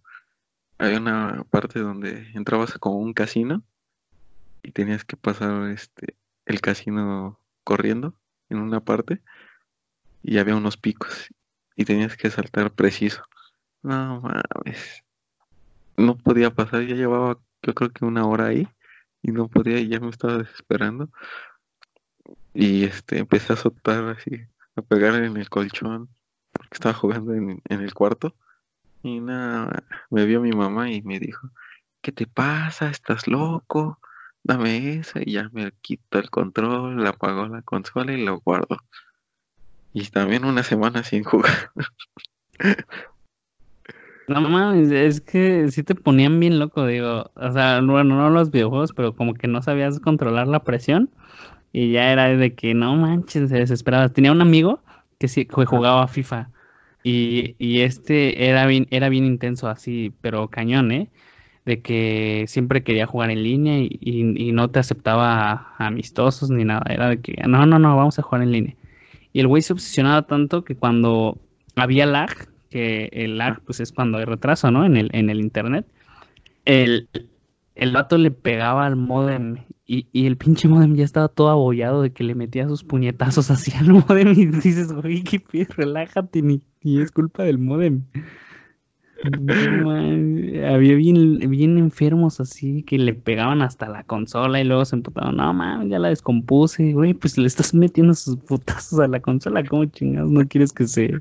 Hay 0.80 0.96
una 0.96 1.44
parte 1.50 1.78
donde 1.78 2.30
entrabas 2.34 2.78
como 2.78 2.96
un 2.96 3.12
casino 3.12 3.62
y 4.62 4.72
tenías 4.72 5.04
que 5.04 5.16
pasar 5.16 5.68
este 5.70 6.16
el 6.46 6.60
casino 6.60 7.38
corriendo 7.64 8.14
en 8.48 8.58
una 8.58 8.80
parte 8.80 9.20
y 10.22 10.38
había 10.38 10.56
unos 10.56 10.76
picos 10.76 11.28
y 11.76 11.84
tenías 11.84 12.16
que 12.16 12.30
saltar 12.30 12.72
preciso. 12.72 13.22
No 13.82 14.22
mames. 14.22 15.04
No 15.96 16.16
podía 16.16 16.50
pasar, 16.50 16.82
ya 16.86 16.94
llevaba 16.94 17.38
yo 17.62 17.74
creo 17.74 17.90
que 17.90 18.04
una 18.04 18.26
hora 18.26 18.46
ahí 18.46 18.66
y 19.22 19.32
no 19.32 19.48
podía 19.48 19.78
y 19.78 19.88
ya 19.88 20.00
me 20.00 20.08
estaba 20.08 20.38
desesperando. 20.38 21.10
Y 22.54 22.84
este 22.84 23.18
empecé 23.18 23.52
a 23.52 23.56
soltar 23.56 24.04
así 24.08 24.46
a 24.76 24.82
pegar 24.82 25.14
en 25.22 25.36
el 25.36 25.48
colchón, 25.50 26.08
porque 26.52 26.74
estaba 26.74 26.94
jugando 26.94 27.34
en, 27.34 27.60
el 27.68 27.94
cuarto. 27.94 28.34
Y 29.02 29.20
nada, 29.20 29.84
me 30.10 30.26
vio 30.26 30.40
mi 30.40 30.52
mamá 30.52 30.90
y 30.90 31.02
me 31.02 31.18
dijo, 31.18 31.48
¿qué 32.02 32.12
te 32.12 32.26
pasa? 32.26 32.90
¿Estás 32.90 33.26
loco? 33.26 33.98
Dame 34.42 34.94
esa 34.96 35.20
y 35.24 35.32
ya 35.32 35.48
me 35.52 35.72
quito 35.80 36.18
el 36.18 36.30
control, 36.30 37.02
la 37.02 37.10
apagó 37.10 37.46
la 37.46 37.62
consola 37.62 38.12
y 38.12 38.24
lo 38.24 38.40
guardo. 38.40 38.78
Y 39.92 40.06
también 40.06 40.44
una 40.44 40.62
semana 40.62 41.02
sin 41.02 41.24
jugar. 41.24 41.70
No 44.28 44.42
mames, 44.42 44.92
es 44.92 45.20
que 45.20 45.72
sí 45.72 45.82
te 45.82 45.96
ponían 45.96 46.38
bien 46.38 46.60
loco, 46.60 46.86
digo. 46.86 47.32
O 47.34 47.50
sea, 47.50 47.80
bueno, 47.80 48.14
no 48.14 48.30
los 48.30 48.52
videojuegos, 48.52 48.92
pero 48.92 49.16
como 49.16 49.34
que 49.34 49.48
no 49.48 49.60
sabías 49.60 49.98
controlar 49.98 50.46
la 50.46 50.62
presión. 50.62 51.10
Y 51.72 51.90
ya 51.90 52.12
era 52.12 52.28
de 52.28 52.54
que 52.54 52.72
no 52.72 52.94
manches, 52.94 53.48
se 53.48 53.56
desesperaba. 53.56 54.08
Tenía 54.10 54.30
un 54.30 54.40
amigo 54.40 54.84
que 55.18 55.26
sí 55.26 55.48
jugaba 55.50 56.06
FIFA. 56.06 56.48
Y, 57.02 57.54
y 57.58 57.80
este 57.80 58.48
era 58.48 58.66
bien, 58.66 58.86
era 58.90 59.08
bien 59.08 59.24
intenso 59.24 59.68
así, 59.68 60.12
pero 60.20 60.48
cañón, 60.48 60.92
¿eh? 60.92 61.10
De 61.64 61.80
que 61.82 62.44
siempre 62.48 62.82
quería 62.82 63.06
jugar 63.06 63.30
en 63.30 63.42
línea 63.42 63.78
y, 63.78 63.98
y, 64.00 64.52
no 64.52 64.70
te 64.70 64.78
aceptaba 64.80 65.74
amistosos 65.78 66.50
ni 66.50 66.64
nada. 66.64 66.82
Era 66.88 67.08
de 67.10 67.20
que, 67.20 67.34
no, 67.46 67.66
no, 67.66 67.78
no, 67.78 67.96
vamos 67.96 68.18
a 68.18 68.22
jugar 68.22 68.42
en 68.42 68.52
línea. 68.52 68.76
Y 69.32 69.40
el 69.40 69.46
güey 69.46 69.62
se 69.62 69.72
obsesionaba 69.72 70.22
tanto 70.22 70.64
que 70.64 70.76
cuando 70.76 71.38
había 71.76 72.06
lag, 72.06 72.30
que 72.70 73.08
el 73.12 73.38
lag 73.38 73.60
pues 73.62 73.80
es 73.80 73.92
cuando 73.92 74.18
hay 74.18 74.24
retraso, 74.24 74.70
¿no? 74.70 74.84
En 74.84 74.96
el, 74.96 75.10
en 75.12 75.30
el 75.30 75.40
internet, 75.40 75.86
el, 76.64 77.08
el 77.74 77.92
vato 77.92 78.18
le 78.18 78.30
pegaba 78.30 78.86
al 78.86 78.96
modem 78.96 79.58
y, 79.92 80.26
el 80.26 80.36
pinche 80.36 80.68
modem 80.68 80.94
ya 80.94 81.02
estaba 81.04 81.26
todo 81.26 81.48
abollado 81.48 82.02
de 82.02 82.12
que 82.12 82.22
le 82.22 82.36
metía 82.36 82.68
sus 82.68 82.84
puñetazos 82.84 83.50
así 83.50 83.72
al 83.76 83.88
modem 83.88 84.28
y 84.36 84.46
dices, 84.46 84.92
güey, 84.92 85.24
qué 85.24 85.40
pie, 85.40 85.66
relájate, 85.68 86.42
ni, 86.42 86.62
es 86.84 87.10
culpa 87.10 87.42
del 87.42 87.58
modem. 87.58 88.04
había 90.64 90.94
bien, 90.94 91.38
bien 91.50 91.76
enfermos 91.76 92.40
así 92.40 92.84
que 92.84 92.98
le 92.98 93.14
pegaban 93.14 93.62
hasta 93.62 93.88
la 93.88 94.04
consola 94.04 94.60
y 94.60 94.64
luego 94.64 94.84
se 94.84 94.94
emputaban, 94.94 95.36
no 95.36 95.52
mames, 95.52 95.90
ya 95.90 95.98
la 95.98 96.08
descompuse, 96.08 96.92
güey, 96.92 97.12
pues 97.12 97.36
le 97.36 97.48
estás 97.48 97.74
metiendo 97.74 98.14
sus 98.14 98.36
putazos 98.36 99.00
a 99.00 99.08
la 99.08 99.20
consola, 99.20 99.64
¿cómo 99.64 99.86
chingados 99.86 100.30
no 100.30 100.46
quieres 100.46 100.72
que 100.72 100.86
se... 100.86 101.20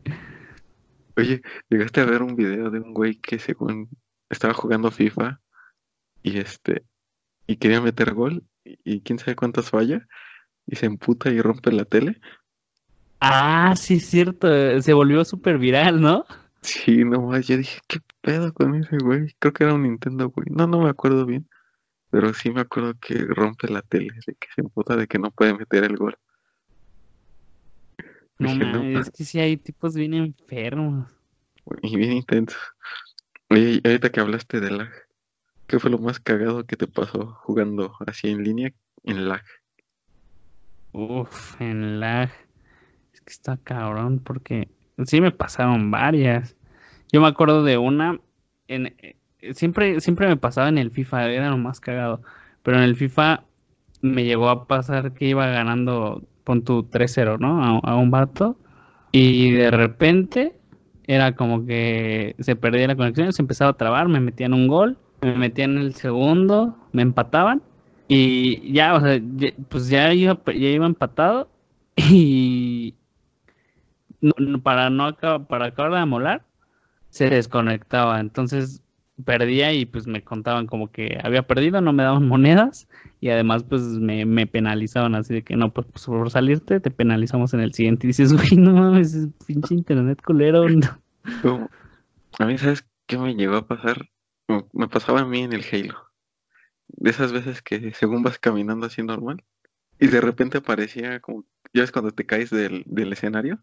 Oye, 1.17 1.41
llegaste 1.69 2.01
a 2.01 2.05
ver 2.05 2.21
un 2.21 2.35
video 2.35 2.69
de 2.69 2.79
un 2.79 2.93
güey 2.93 3.15
que 3.15 3.39
según 3.39 3.89
estaba 4.29 4.53
jugando 4.53 4.91
FIFA 4.91 5.41
y 6.21 6.37
este 6.37 6.83
y 7.49 7.55
quería 7.55 7.81
meter 7.81 8.13
gol 8.13 8.43
y, 8.83 9.01
quién 9.01 9.19
sabe 9.19 9.35
cuántas 9.35 9.69
falla 9.69 10.07
y 10.65 10.75
se 10.75 10.85
emputa 10.85 11.29
y 11.29 11.41
rompe 11.41 11.71
la 11.71 11.85
tele. 11.85 12.19
Ah, 13.19 13.73
sí, 13.75 13.95
es 13.95 14.05
cierto, 14.05 14.47
se 14.81 14.93
volvió 14.93 15.25
súper 15.25 15.57
viral, 15.57 15.99
¿no? 15.99 16.25
Sí, 16.61 17.03
nomás, 17.03 17.47
yo 17.47 17.57
dije, 17.57 17.79
¿qué 17.87 17.99
pedo 18.21 18.53
con 18.53 18.75
ese 18.75 18.97
güey? 18.97 19.33
Creo 19.39 19.53
que 19.53 19.63
era 19.63 19.73
un 19.73 19.83
Nintendo, 19.83 20.29
güey. 20.29 20.47
No, 20.51 20.67
no 20.67 20.81
me 20.81 20.89
acuerdo 20.89 21.25
bien, 21.25 21.47
pero 22.09 22.33
sí 22.33 22.49
me 22.49 22.61
acuerdo 22.61 22.93
que 22.99 23.15
rompe 23.15 23.67
la 23.67 23.81
tele, 23.81 24.13
de 24.25 24.35
que 24.35 24.47
se 24.53 24.61
emputa 24.61 24.95
de 24.95 25.07
que 25.07 25.19
no 25.19 25.31
puede 25.31 25.53
meter 25.53 25.83
el 25.83 25.97
gol. 25.97 26.17
No, 28.39 28.83
es 28.99 29.11
que 29.11 29.25
sí 29.25 29.39
hay 29.39 29.57
tipos 29.57 29.95
bien 29.95 30.13
enfermos. 30.13 31.09
Y 31.81 31.97
bien 31.97 32.13
intensos. 32.13 32.61
Oye, 33.49 33.81
ahorita 33.83 34.09
que 34.09 34.19
hablaste 34.21 34.59
de 34.61 34.71
lag, 34.71 34.89
¿Qué 35.69 35.77
fue 35.77 35.91
lo 35.91 35.99
más 35.99 36.19
cagado 36.19 36.65
que 36.65 36.75
te 36.75 36.87
pasó 36.87 37.37
jugando 37.43 37.93
así 38.07 38.27
en 38.27 38.43
línea 38.43 38.71
en 39.03 39.29
lag? 39.29 39.43
Uf, 40.93 41.61
en 41.61 41.99
lag. 41.99 42.31
Es 43.13 43.21
que 43.21 43.31
está 43.31 43.55
cabrón 43.57 44.17
porque 44.17 44.67
sí 45.05 45.21
me 45.21 45.29
pasaron 45.29 45.91
varias. 45.91 46.55
Yo 47.11 47.21
me 47.21 47.27
acuerdo 47.27 47.63
de 47.63 47.77
una 47.77 48.19
en 48.67 48.95
eh, 48.97 49.15
siempre 49.53 50.01
siempre 50.01 50.27
me 50.27 50.37
pasaba 50.37 50.69
en 50.69 50.79
el 50.79 50.89
FIFA, 50.89 51.29
era 51.29 51.51
lo 51.51 51.57
más 51.59 51.79
cagado, 51.79 52.23
pero 52.63 52.77
en 52.77 52.83
el 52.83 52.95
FIFA 52.95 53.43
me 54.01 54.23
llegó 54.23 54.49
a 54.49 54.65
pasar 54.65 55.13
que 55.13 55.25
iba 55.27 55.45
ganando 55.45 56.23
pon 56.45 56.63
tu 56.63 56.89
3-0, 56.89 57.37
¿no? 57.37 57.63
A, 57.63 57.91
a, 57.91 57.95
un 57.95 58.09
vato 58.09 58.57
y 59.11 59.51
de 59.51 59.69
repente 59.69 60.55
era 61.05 61.35
como 61.35 61.67
que 61.67 62.35
se 62.39 62.55
perdía 62.55 62.87
la 62.87 62.95
conexión, 62.95 63.31
se 63.33 63.43
empezaba 63.43 63.69
a 63.69 63.77
trabar, 63.77 64.07
me 64.07 64.19
metían 64.19 64.55
un 64.55 64.67
gol 64.67 64.97
me 65.21 65.35
metían 65.35 65.77
en 65.77 65.83
el 65.83 65.95
segundo, 65.95 66.77
me 66.91 67.01
empataban 67.01 67.61
y 68.07 68.71
ya, 68.73 68.95
o 68.95 69.01
sea, 69.01 69.21
pues 69.69 69.89
ya 69.89 70.13
iba, 70.13 70.39
ya 70.45 70.69
iba 70.69 70.85
empatado 70.85 71.49
y 71.95 72.95
para 74.63 74.89
no 74.89 75.05
acabar, 75.05 75.47
para 75.47 75.65
acabar 75.67 75.91
de 75.93 75.99
amolar, 75.99 76.45
se 77.09 77.29
desconectaba, 77.29 78.19
entonces 78.19 78.81
perdía 79.25 79.73
y 79.73 79.85
pues 79.85 80.07
me 80.07 80.23
contaban 80.23 80.65
como 80.65 80.91
que 80.91 81.19
había 81.23 81.43
perdido, 81.43 81.81
no 81.81 81.93
me 81.93 82.03
daban 82.03 82.27
monedas 82.27 82.87
y 83.21 83.29
además 83.29 83.63
pues 83.63 83.81
me, 83.83 84.47
penalizaban 84.47 85.15
así 85.15 85.33
de 85.33 85.41
que 85.43 85.55
no, 85.55 85.71
pues, 85.71 85.87
por 86.05 86.31
salirte 86.31 86.79
te 86.79 86.91
penalizamos 86.91 87.53
en 87.53 87.61
el 87.61 87.73
siguiente 87.73 88.07
y 88.07 88.09
dices, 88.09 88.31
uy, 88.51 88.57
no 88.57 88.73
mames, 88.73 89.27
pinche 89.45 89.75
internet 89.75 90.21
culero. 90.23 90.65
A 92.39 92.45
mí, 92.45 92.57
¿sabes 92.57 92.85
qué 93.05 93.17
me 93.17 93.35
llegó 93.35 93.57
a 93.57 93.67
pasar? 93.67 93.97
Me 94.73 94.87
pasaba 94.87 95.21
a 95.21 95.25
mí 95.25 95.43
en 95.43 95.53
el 95.53 95.65
Halo. 95.71 96.09
De 96.87 97.09
esas 97.11 97.31
veces 97.31 97.61
que 97.61 97.93
según 97.93 98.23
vas 98.23 98.39
caminando 98.39 98.87
así 98.87 99.03
normal 99.03 99.43
y 99.99 100.07
de 100.07 100.21
repente 100.21 100.57
aparecía 100.57 101.19
como, 101.19 101.43
ya 101.73 101.81
ves 101.81 101.91
cuando 101.91 102.11
te 102.11 102.25
caes 102.25 102.49
del, 102.49 102.83
del 102.85 103.13
escenario. 103.13 103.59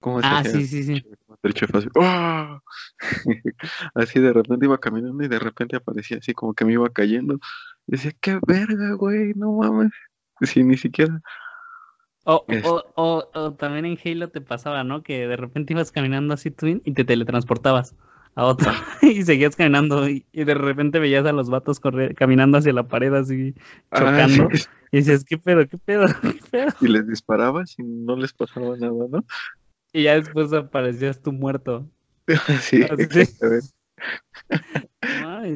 ¿Cómo 0.00 0.20
ah, 0.22 0.44
sí, 0.44 0.66
sí, 0.66 0.84
sí. 0.84 1.04
El 1.42 1.54
chef 1.54 1.74
así, 1.74 1.88
¡oh! 1.94 2.60
así 3.94 4.20
de 4.20 4.32
repente 4.32 4.66
iba 4.66 4.78
caminando 4.78 5.24
y 5.24 5.28
de 5.28 5.38
repente 5.38 5.76
aparecía 5.76 6.18
así 6.18 6.32
como 6.32 6.54
que 6.54 6.64
me 6.64 6.74
iba 6.74 6.88
cayendo. 6.90 7.40
Y 7.86 7.92
decía, 7.92 8.12
qué 8.20 8.38
verga, 8.46 8.92
güey, 8.92 9.32
no 9.34 9.52
mames. 9.52 9.92
Sí, 10.42 10.62
ni 10.62 10.76
siquiera. 10.76 11.20
O, 12.24 12.44
o, 12.64 12.84
o, 12.94 13.30
o, 13.34 13.52
también 13.54 13.86
en 13.86 13.98
Halo 14.04 14.28
te 14.28 14.40
pasaba, 14.40 14.84
¿no? 14.84 15.02
Que 15.02 15.26
de 15.26 15.36
repente 15.36 15.72
ibas 15.72 15.92
caminando 15.92 16.34
así 16.34 16.50
tú 16.50 16.66
y 16.66 16.92
te 16.92 17.04
teletransportabas 17.04 17.94
a 18.36 18.44
otra 18.44 18.74
y 19.02 19.24
seguías 19.24 19.56
caminando 19.56 20.08
y, 20.08 20.24
de 20.32 20.54
repente 20.54 21.00
veías 21.00 21.26
a 21.26 21.32
los 21.32 21.50
vatos 21.50 21.80
correr, 21.80 22.14
caminando 22.14 22.58
hacia 22.58 22.72
la 22.72 22.86
pared 22.86 23.12
así 23.14 23.54
chocando 23.92 24.48
y 24.92 24.98
dices, 24.98 25.24
¿qué 25.24 25.36
pedo, 25.36 25.66
qué 25.66 25.78
pedo, 25.78 26.06
qué 26.22 26.38
pedo? 26.50 26.68
Y 26.80 26.88
les 26.88 27.08
disparabas 27.08 27.74
y 27.78 27.82
no 27.82 28.14
les 28.14 28.32
pasaba 28.32 28.76
nada, 28.76 29.06
¿no? 29.10 29.24
Y 29.92 30.04
ya 30.04 30.14
después 30.14 30.52
aparecías 30.52 31.20
tú 31.20 31.32
muerto. 31.32 31.88
sí, 32.60 32.82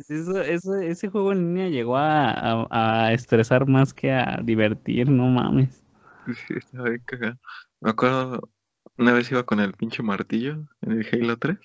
eso, 0.09 0.41
eso, 0.41 0.75
ese 0.77 1.09
juego 1.09 1.33
en 1.33 1.39
línea 1.39 1.69
llegó 1.69 1.97
a, 1.97 2.67
a, 2.71 3.13
estresar 3.13 3.67
más 3.67 3.93
que 3.93 4.11
a 4.13 4.41
divertir, 4.43 5.11
no 5.11 5.27
mames. 5.27 5.85
Sí, 6.27 6.55
estaba 6.57 6.89
bien 6.89 7.03
cagado. 7.05 7.39
Me 7.81 7.91
acuerdo, 7.91 8.49
una 8.97 9.13
vez 9.13 9.31
iba 9.31 9.43
con 9.43 9.61
el 9.61 9.75
pinche 9.75 10.03
martillo 10.03 10.67
en 10.81 10.93
el 10.93 11.07
Halo 11.13 11.37
3 11.37 11.59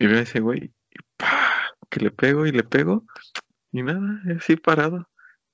y 0.00 0.06
veo 0.06 0.18
a 0.18 0.22
ese 0.22 0.40
güey, 0.40 0.72
que 1.90 2.00
le 2.00 2.10
pego 2.10 2.46
y 2.46 2.52
le 2.52 2.64
pego, 2.64 3.04
y 3.70 3.82
nada, 3.82 4.20
así 4.36 4.56
parado. 4.56 5.08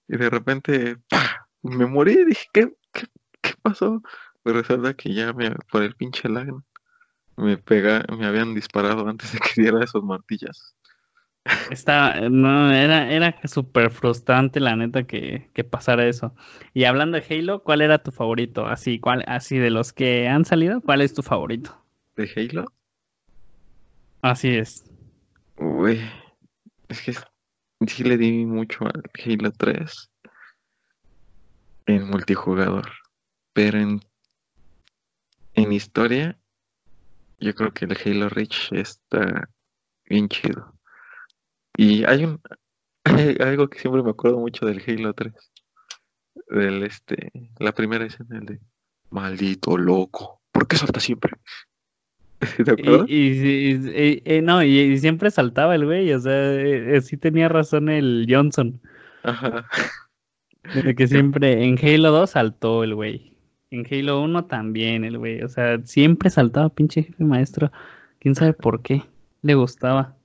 Y 0.09 0.17
de 0.17 0.31
repente, 0.31 0.97
me 1.63 1.85
morí, 1.87 2.25
dije, 2.25 2.47
¿qué, 2.53 2.73
qué, 2.93 3.07
qué 3.43 3.55
pasó? 3.61 4.03
Pero 4.45 4.63
resulta 4.63 4.95
que 4.95 5.13
ya 5.13 5.33
me, 5.33 5.51
por 5.73 5.83
el 5.83 5.97
pinche 5.97 6.29
lag, 6.29 6.47
me 7.37 7.59
pega, 7.59 8.05
me 8.17 8.25
habían 8.25 8.55
disparado 8.55 9.09
antes 9.09 9.33
de 9.33 9.41
que 9.41 9.49
diera 9.63 9.83
esos 9.83 10.05
martillas. 10.05 10.77
Está, 11.71 12.29
no, 12.29 12.73
era, 12.73 13.11
era 13.11 13.37
súper 13.49 13.91
frustrante 13.91 14.61
la 14.61 14.77
neta 14.77 15.05
que, 15.05 15.51
que, 15.55 15.65
pasara 15.65 16.07
eso. 16.07 16.35
Y 16.73 16.85
hablando 16.85 17.19
de 17.19 17.25
Halo, 17.29 17.65
¿cuál 17.65 17.83
era 17.83 17.99
tu 17.99 18.13
favorito? 18.13 18.67
Así, 18.67 19.01
¿cuál, 19.01 19.25
así 19.27 19.59
de 19.59 19.71
los 19.71 19.93
que 19.93 20.29
han 20.29 20.45
salido, 20.45 20.81
¿cuál 20.81 21.03
es 21.03 21.15
tu 21.15 21.23
favorito? 21.23 21.85
¿De 22.17 22.31
Halo? 22.37 22.67
Así 24.27 24.57
es. 24.57 24.85
Uy, 25.57 26.01
es 26.89 27.01
que 27.01 27.15
sí 27.87 28.03
le 28.03 28.17
di 28.17 28.45
mucho 28.45 28.85
al 28.85 29.05
Halo 29.25 29.53
3 29.53 30.11
en 31.87 32.11
multijugador. 32.11 32.91
Pero 33.53 33.79
en, 33.79 34.01
en 35.55 35.73
historia, 35.73 36.37
yo 37.39 37.55
creo 37.55 37.73
que 37.73 37.85
el 37.85 37.97
Halo 38.05 38.29
Reach 38.29 38.73
está 38.73 39.49
bien 40.07 40.29
chido. 40.29 40.75
Y 41.77 42.03
hay 42.03 42.25
un 42.25 42.41
algo 43.39 43.69
que 43.69 43.79
siempre 43.79 44.03
me 44.03 44.11
acuerdo 44.11 44.41
mucho 44.41 44.67
del 44.67 44.83
Halo 44.85 45.15
3. 45.15 45.35
Del 46.49 46.83
este, 46.83 47.31
la 47.61 47.71
primera 47.71 48.05
escena 48.05 48.39
el 48.39 48.47
de 48.47 48.61
maldito 49.09 49.79
loco. 49.79 50.43
¿Por 50.51 50.67
qué 50.67 50.77
salta 50.77 50.99
siempre? 50.99 51.31
¿Te 52.65 52.71
acuerdas? 52.71 53.09
Y, 53.09 54.41
no, 54.43 54.63
y, 54.63 54.99
siempre 54.99 55.31
saltaba 55.31 55.75
el 55.75 55.85
güey, 55.85 56.13
o 56.13 56.21
sea, 56.21 56.55
eh, 56.55 57.01
sí 57.01 57.17
tenía 57.17 57.49
razón 57.49 57.89
el 57.89 58.27
Johnson. 58.29 58.81
Ajá. 59.23 59.67
De 60.75 60.95
que 60.95 61.07
siempre 61.09 61.65
en 61.65 61.79
Halo 61.79 62.11
2 62.11 62.31
saltó 62.31 62.85
el 62.85 62.95
güey. 62.95 63.37
En 63.71 63.87
Halo 63.91 64.23
1 64.23 64.47
también 64.47 65.05
el 65.05 65.19
güey. 65.19 65.43
O 65.43 65.49
sea, 65.49 65.81
siempre 65.85 66.31
saltaba 66.31 66.69
pinche 66.69 67.03
jefe 67.03 67.25
maestro. 67.25 67.71
Quién 68.19 68.35
sabe 68.35 68.53
por 68.53 68.83
qué. 68.83 69.03
Le 69.43 69.55
gustaba. 69.55 70.17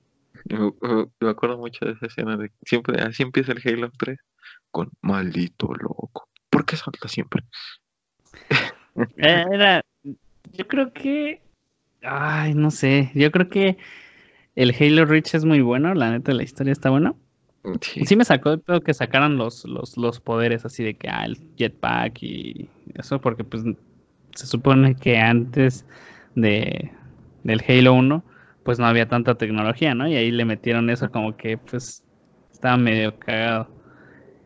Me, 1.20 1.28
acuerdo 1.28 1.58
mucho 1.58 1.84
de 1.84 1.92
esa 1.92 2.06
escena 2.06 2.36
de 2.36 2.50
siempre, 2.64 3.00
así 3.00 3.22
empieza 3.22 3.52
el 3.52 3.60
Halo 3.64 3.90
3 3.96 4.18
con 4.70 4.90
maldito 5.00 5.72
loco. 5.74 6.28
¿Por 6.50 6.64
qué 6.64 6.76
salta 6.76 7.08
siempre? 7.08 7.44
Eh, 9.16 9.44
era, 9.52 9.82
yo 10.52 10.66
creo 10.66 10.92
que, 10.92 11.40
ay, 12.02 12.54
no 12.54 12.70
sé, 12.70 13.10
yo 13.14 13.30
creo 13.30 13.48
que 13.48 13.76
el 14.54 14.74
Halo 14.78 15.04
Reach 15.04 15.34
es 15.34 15.44
muy 15.44 15.60
bueno, 15.60 15.94
la 15.94 16.10
neta 16.10 16.32
la 16.32 16.42
historia 16.42 16.72
está 16.72 16.90
buena. 16.90 17.14
Sí. 17.80 18.16
me 18.16 18.24
sacó 18.24 18.50
de 18.50 18.58
pedo 18.58 18.80
que 18.80 18.92
sacaran 18.92 19.36
los, 19.36 19.64
los, 19.64 19.96
los 19.96 20.18
poderes 20.20 20.64
así 20.64 20.82
de 20.82 20.94
que, 20.94 21.08
ah, 21.08 21.24
el 21.24 21.38
jetpack 21.56 22.20
y 22.22 22.68
eso, 22.94 23.20
porque 23.20 23.44
pues 23.44 23.62
se 24.34 24.46
supone 24.46 24.96
que 24.96 25.18
antes 25.18 25.86
de 26.34 26.90
del 27.44 27.62
Halo 27.66 27.94
1 27.94 28.24
pues 28.64 28.78
no 28.78 28.86
había 28.86 29.08
tanta 29.08 29.34
tecnología, 29.36 29.94
¿no? 29.94 30.06
Y 30.08 30.14
ahí 30.14 30.30
le 30.30 30.44
metieron 30.44 30.88
eso 30.90 31.10
como 31.10 31.36
que 31.36 31.58
pues 31.58 32.04
estaba 32.52 32.76
medio 32.76 33.18
cagado. 33.18 33.68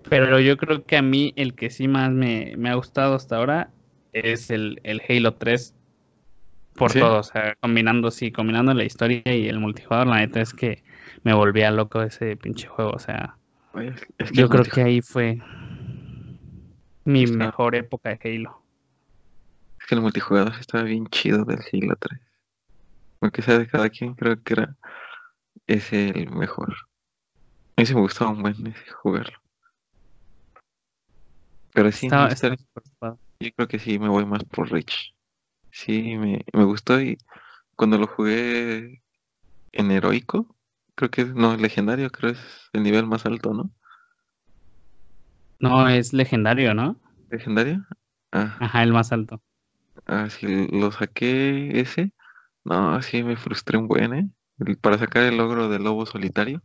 Pero 0.08 0.40
yo 0.40 0.56
creo 0.56 0.84
que 0.84 0.96
a 0.96 1.02
mí 1.02 1.32
el 1.36 1.54
que 1.54 1.68
sí 1.68 1.88
más 1.88 2.10
me, 2.12 2.54
ha 2.64 2.74
gustado 2.74 3.14
hasta 3.14 3.36
ahora 3.36 3.70
es 4.12 4.50
el, 4.50 4.80
el 4.84 5.02
Halo 5.06 5.34
3 5.34 5.74
por 6.76 6.92
todo, 6.92 7.18
o 7.18 7.22
sea, 7.22 7.56
combinando, 7.60 8.10
sí, 8.10 8.30
combinando 8.30 8.74
la 8.74 8.84
historia 8.84 9.22
y 9.24 9.48
el 9.48 9.58
multijugador, 9.58 10.06
la 10.06 10.18
neta 10.18 10.40
es 10.40 10.52
que 10.52 10.82
me 11.22 11.34
volvía 11.34 11.70
loco 11.70 12.02
ese 12.02 12.36
pinche 12.36 12.68
juego, 12.68 12.92
o 12.92 12.98
sea, 12.98 13.36
yo 14.32 14.48
creo 14.48 14.64
que 14.64 14.82
ahí 14.82 15.02
fue 15.02 15.38
mi 17.04 17.26
mejor 17.26 17.74
época 17.74 18.10
de 18.10 18.18
Halo. 18.22 18.62
Es 19.80 19.86
que 19.86 19.94
el 19.94 20.00
multijugador 20.00 20.54
estaba 20.58 20.84
bien 20.84 21.06
chido 21.08 21.44
del 21.44 21.60
Halo 21.72 21.96
3 21.96 22.20
aunque 23.20 23.42
sea 23.42 23.58
de 23.58 23.66
cada 23.66 23.88
quien, 23.88 24.14
creo 24.14 24.42
que 24.42 24.54
era 24.54 24.76
ese 25.66 26.10
el 26.10 26.30
mejor. 26.30 26.74
A 27.76 27.82
mí 27.82 27.86
se 27.86 27.94
me 27.94 28.00
gustaba 28.00 28.30
un 28.30 28.42
buen 28.42 28.74
jugarlo. 29.02 29.38
Pero 31.72 31.92
sí, 31.92 32.08
yo 32.08 33.50
creo 33.54 33.68
que 33.68 33.78
sí 33.78 33.98
me 33.98 34.08
voy 34.08 34.24
más 34.24 34.44
por 34.44 34.70
Rich. 34.70 35.15
Sí, 35.76 36.16
me, 36.16 36.42
me 36.54 36.64
gustó 36.64 36.98
y 37.02 37.18
cuando 37.76 37.98
lo 37.98 38.06
jugué 38.06 39.02
en 39.72 39.90
heroico, 39.90 40.56
creo 40.94 41.10
que 41.10 41.26
no, 41.26 41.54
legendario, 41.58 42.10
creo 42.10 42.32
que 42.32 42.38
es 42.38 42.70
el 42.72 42.82
nivel 42.82 43.06
más 43.06 43.26
alto, 43.26 43.52
¿no? 43.52 43.70
No, 45.60 45.86
es 45.86 46.14
legendario, 46.14 46.72
¿no? 46.72 46.98
¿Legendario? 47.30 47.86
Ah. 48.32 48.56
Ajá, 48.58 48.82
el 48.82 48.94
más 48.94 49.12
alto. 49.12 49.42
Ah, 50.06 50.30
sí, 50.30 50.66
lo 50.72 50.90
saqué 50.92 51.78
ese 51.78 52.14
no, 52.64 53.02
sí 53.02 53.22
me 53.22 53.36
frustré 53.36 53.76
un 53.76 53.86
buen, 53.86 54.14
¿eh? 54.14 54.30
Para 54.80 54.96
sacar 54.96 55.24
el 55.24 55.36
logro 55.36 55.68
del 55.68 55.84
lobo 55.84 56.06
solitario. 56.06 56.62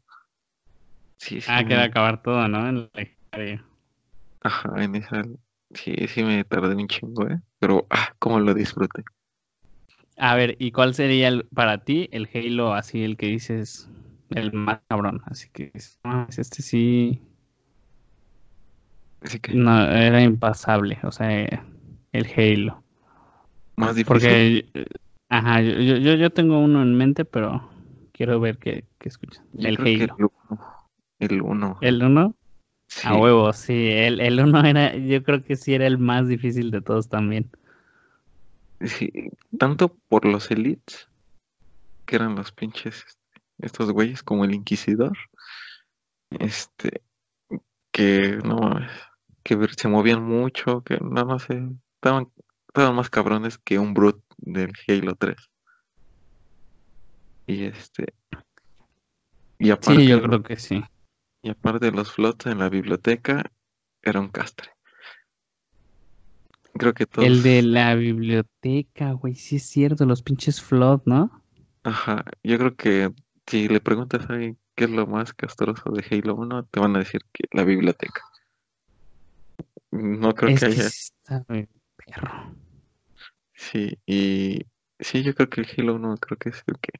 Sí, 1.17 1.41
sí. 1.41 1.51
Ah, 1.51 1.65
que 1.67 1.75
acabar 1.75 2.23
todo, 2.23 2.47
¿no? 2.47 2.67
En 2.69 2.89
la 2.93 3.65
Ajá, 4.39 4.81
en 4.81 4.95
esa. 4.95 5.21
Sí, 5.73 5.93
sí 6.07 6.23
me 6.23 6.45
tardé 6.45 6.75
un 6.75 6.87
chingo, 6.87 7.27
¿eh? 7.27 7.41
Pero, 7.61 7.85
ah, 7.91 8.15
cómo 8.17 8.39
lo 8.39 8.55
disfruté. 8.55 9.03
A 10.17 10.35
ver, 10.35 10.55
¿y 10.57 10.71
cuál 10.71 10.95
sería 10.95 11.27
el, 11.27 11.45
para 11.53 11.83
ti 11.83 12.09
el 12.11 12.27
Halo 12.33 12.73
así, 12.73 13.03
el 13.03 13.17
que 13.17 13.27
dices 13.27 13.87
el 14.31 14.51
más 14.51 14.79
cabrón? 14.87 15.21
Así 15.25 15.47
que, 15.53 15.71
este 15.75 16.61
sí. 16.63 17.21
Así 19.21 19.39
que... 19.39 19.53
No, 19.53 19.85
era 19.91 20.23
impasable, 20.23 20.97
o 21.03 21.11
sea, 21.11 21.63
el 22.11 22.27
Halo. 22.35 22.83
Más 23.75 23.95
difícil. 23.95 24.07
Porque 24.07 24.89
Ajá, 25.29 25.61
yo, 25.61 25.75
yo, 25.77 26.15
yo 26.15 26.29
tengo 26.31 26.57
uno 26.57 26.81
en 26.81 26.95
mente, 26.95 27.25
pero 27.25 27.69
quiero 28.11 28.39
ver 28.39 28.57
qué, 28.57 28.85
qué 28.97 29.07
escuchan. 29.07 29.45
el 29.59 29.77
Halo. 29.77 30.33
El 31.19 31.43
1. 31.43 31.77
¿El 31.79 32.01
1? 32.01 32.35
A 33.03 33.15
huevo, 33.15 33.51
sí. 33.53 33.89
El, 33.89 34.19
el 34.19 34.39
1 34.39 34.65
era, 34.65 34.95
yo 34.95 35.23
creo 35.23 35.43
que 35.43 35.55
sí 35.55 35.73
era 35.73 35.87
el 35.87 35.97
más 35.97 36.27
difícil 36.27 36.71
de 36.71 36.81
todos 36.81 37.09
también. 37.09 37.49
Sí, 38.81 39.11
tanto 39.57 39.95
por 40.09 40.25
los 40.25 40.49
elites, 40.51 41.07
que 42.05 42.15
eran 42.15 42.35
los 42.35 42.51
pinches, 42.51 43.05
estos 43.59 43.91
güeyes, 43.91 44.23
como 44.23 44.43
el 44.43 44.53
Inquisidor, 44.53 45.17
este, 46.31 47.01
que 47.91 48.39
no 48.43 48.57
mames, 48.57 48.91
que 49.43 49.57
se 49.77 49.87
movían 49.87 50.23
mucho, 50.23 50.81
que 50.81 50.97
nada 51.01 51.25
más 51.25 51.43
se, 51.43 51.61
estaban, 51.95 52.29
estaban 52.67 52.95
más 52.95 53.09
cabrones 53.09 53.57
que 53.57 53.79
un 53.79 53.93
brute 53.93 54.23
del 54.37 54.73
Halo 54.87 55.15
3. 55.15 55.37
Y 57.47 57.65
este. 57.65 58.13
Y 59.59 59.69
aparte, 59.69 60.01
sí, 60.01 60.07
yo 60.07 60.21
creo 60.21 60.41
que 60.41 60.57
sí. 60.57 60.83
Y 61.41 61.49
aparte 61.49 61.87
de 61.87 61.91
los 61.91 62.11
flots 62.11 62.45
en 62.45 62.59
la 62.59 62.69
biblioteca, 62.69 63.51
era 64.01 64.19
un 64.19 64.29
castre. 64.29 64.69
Creo 66.73 66.93
que 66.93 67.05
todos... 67.05 67.27
El 67.27 67.43
de 67.43 67.61
la 67.61 67.95
biblioteca, 67.95 69.11
güey, 69.13 69.35
sí 69.35 69.57
es 69.57 69.63
cierto, 69.63 70.05
los 70.05 70.21
pinches 70.21 70.61
flot, 70.61 71.03
¿no? 71.05 71.43
Ajá, 71.83 72.23
yo 72.43 72.57
creo 72.57 72.75
que 72.75 73.11
si 73.47 73.67
le 73.67 73.81
preguntas 73.81 74.29
a 74.29 74.33
alguien 74.33 74.57
qué 74.75 74.85
es 74.85 74.91
lo 74.91 75.07
más 75.07 75.33
castroso 75.33 75.91
de 75.91 76.05
Halo 76.09 76.35
1, 76.35 76.65
te 76.65 76.79
van 76.79 76.95
a 76.95 76.99
decir 76.99 77.21
que 77.33 77.45
la 77.51 77.63
biblioteca. 77.63 78.21
No 79.91 80.33
creo 80.33 80.57
que 80.57 80.65
haya. 80.65 80.87
está 80.87 81.43
perro. 81.43 82.55
Sí, 83.53 83.99
y 84.05 84.65
sí, 84.99 85.23
yo 85.23 85.35
creo 85.35 85.49
que 85.49 85.61
el 85.61 85.67
Halo 85.77 85.95
1 85.95 86.17
creo 86.17 86.37
que 86.37 86.49
es 86.49 86.63
el 86.67 86.79
que 86.79 86.93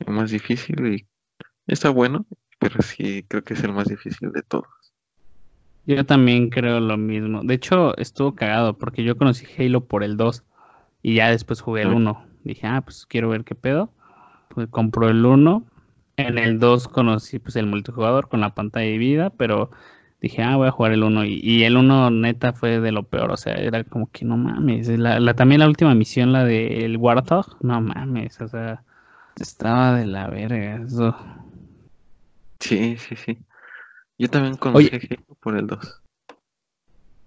es 0.00 0.08
más 0.08 0.30
difícil 0.30 0.86
y 0.86 1.06
está 1.66 1.90
bueno, 1.90 2.26
pero 2.64 2.80
sí 2.80 3.22
creo 3.28 3.44
que 3.44 3.52
es 3.52 3.62
el 3.62 3.72
más 3.72 3.88
difícil 3.88 4.32
de 4.32 4.40
todos. 4.40 4.64
Yo 5.84 6.06
también 6.06 6.48
creo 6.48 6.80
lo 6.80 6.96
mismo. 6.96 7.42
De 7.42 7.52
hecho, 7.52 7.94
estuvo 7.98 8.34
cagado 8.34 8.78
porque 8.78 9.04
yo 9.04 9.18
conocí 9.18 9.44
Halo 9.58 9.84
por 9.84 10.02
el 10.02 10.16
2 10.16 10.42
y 11.02 11.16
ya 11.16 11.28
después 11.28 11.60
jugué 11.60 11.82
el 11.82 11.88
1. 11.88 12.24
Dije, 12.44 12.66
ah, 12.66 12.80
pues 12.80 13.04
quiero 13.04 13.28
ver 13.28 13.44
qué 13.44 13.54
pedo. 13.54 13.90
Pues 14.48 14.66
compró 14.68 15.10
el 15.10 15.26
1. 15.26 15.62
En 16.16 16.38
el 16.38 16.58
2 16.58 16.88
conocí 16.88 17.38
pues 17.38 17.56
el 17.56 17.66
multijugador 17.66 18.30
con 18.30 18.40
la 18.40 18.54
pantalla 18.54 18.86
de 18.86 18.96
vida, 18.96 19.28
pero 19.28 19.70
dije, 20.22 20.42
ah, 20.42 20.56
voy 20.56 20.68
a 20.68 20.70
jugar 20.70 20.92
el 20.92 21.02
1. 21.02 21.26
Y, 21.26 21.64
el 21.64 21.76
1 21.76 22.10
neta 22.12 22.54
fue 22.54 22.80
de 22.80 22.90
lo 22.90 23.02
peor, 23.02 23.30
o 23.30 23.36
sea, 23.36 23.52
era 23.52 23.84
como 23.84 24.10
que 24.10 24.24
no 24.24 24.38
mames. 24.38 24.88
La, 24.88 25.34
también 25.34 25.60
la 25.60 25.68
última 25.68 25.94
misión, 25.94 26.32
la 26.32 26.44
del 26.44 26.96
Warthog, 26.96 27.58
no 27.60 27.78
mames, 27.82 28.40
o 28.40 28.48
sea, 28.48 28.82
estaba 29.38 29.96
de 29.96 30.06
la 30.06 30.28
verga 30.28 30.82
eso. 30.82 31.14
Sí, 32.64 32.96
sí, 32.96 33.14
sí. 33.14 33.38
Yo 34.16 34.28
también 34.28 34.56
conocí 34.56 34.90
por 35.40 35.54
el 35.54 35.66
2. 35.66 36.02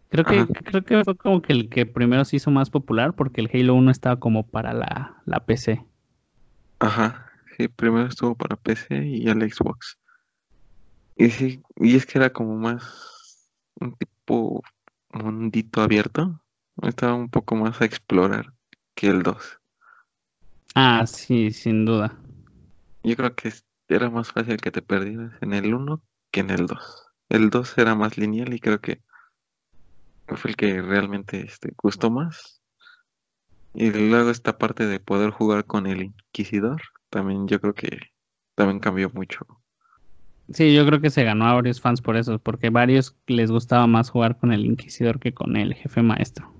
Creo 0.09 0.25
que, 0.25 0.47
creo 0.47 0.83
que 0.83 1.03
fue 1.03 1.15
como 1.15 1.43
que 1.43 1.53
el 1.53 1.69
que 1.69 1.85
primero 1.85 2.25
se 2.25 2.38
hizo 2.38 2.49
más 2.49 2.71
popular 2.71 3.13
porque 3.13 3.41
el 3.41 3.49
Halo 3.53 3.75
1 3.75 3.91
estaba 3.91 4.19
como 4.19 4.47
para 4.47 4.73
la, 4.73 5.21
la 5.25 5.45
PC. 5.45 5.85
Ajá, 6.79 7.29
sí, 7.55 7.67
primero 7.67 8.07
estuvo 8.07 8.33
para 8.33 8.55
PC 8.55 9.05
y 9.05 9.29
el 9.29 9.51
Xbox. 9.51 9.99
Y 11.17 11.29
sí, 11.29 11.61
y 11.75 11.95
es 11.95 12.07
que 12.07 12.17
era 12.17 12.31
como 12.31 12.55
más 12.55 13.51
un 13.79 13.95
tipo 13.95 14.63
mundito 15.11 15.81
abierto. 15.81 16.41
Estaba 16.81 17.13
un 17.13 17.29
poco 17.29 17.55
más 17.55 17.79
a 17.79 17.85
explorar 17.85 18.53
que 18.95 19.07
el 19.07 19.21
2. 19.21 19.59
Ah, 20.73 21.05
sí, 21.05 21.51
sin 21.51 21.85
duda. 21.85 22.17
Yo 23.03 23.15
creo 23.15 23.35
que 23.35 23.51
era 23.88 24.09
más 24.09 24.31
fácil 24.31 24.57
que 24.57 24.71
te 24.71 24.81
perdieras 24.81 25.33
en 25.41 25.53
el 25.53 25.73
1 25.73 26.01
que 26.31 26.41
en 26.41 26.49
el 26.49 26.67
2. 26.67 27.11
El 27.29 27.49
2 27.49 27.77
era 27.77 27.95
más 27.95 28.17
lineal 28.17 28.53
y 28.53 28.59
creo 28.59 28.81
que 28.81 29.01
fue 30.27 30.51
el 30.51 30.57
que 30.57 30.81
realmente 30.81 31.41
este, 31.41 31.73
gustó 31.77 32.09
más. 32.09 32.61
Y 33.73 33.91
luego 33.91 34.29
esta 34.29 34.57
parte 34.57 34.85
de 34.88 34.99
poder 34.99 35.31
jugar 35.31 35.65
con 35.65 35.88
el 35.88 36.01
Inquisidor, 36.01 36.81
también 37.09 37.47
yo 37.47 37.61
creo 37.61 37.73
que 37.73 37.99
también 38.55 38.79
cambió 38.79 39.09
mucho. 39.09 39.45
Sí, 40.49 40.73
yo 40.73 40.85
creo 40.85 41.01
que 41.01 41.09
se 41.09 41.23
ganó 41.23 41.45
a 41.45 41.53
varios 41.53 41.81
fans 41.81 42.01
por 42.01 42.17
eso, 42.17 42.39
porque 42.39 42.69
varios 42.69 43.15
les 43.27 43.51
gustaba 43.51 43.85
más 43.85 44.09
jugar 44.09 44.38
con 44.38 44.51
el 44.51 44.65
Inquisidor 44.65 45.19
que 45.19 45.33
con 45.33 45.55
el 45.57 45.75
jefe 45.75 46.01
maestro. 46.01 46.53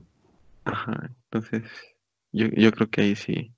Ajá, 0.66 1.10
entonces 1.24 1.64
yo, 2.32 2.48
yo 2.50 2.72
creo 2.72 2.90
que 2.90 3.02
ahí 3.02 3.16
sí. 3.16 3.54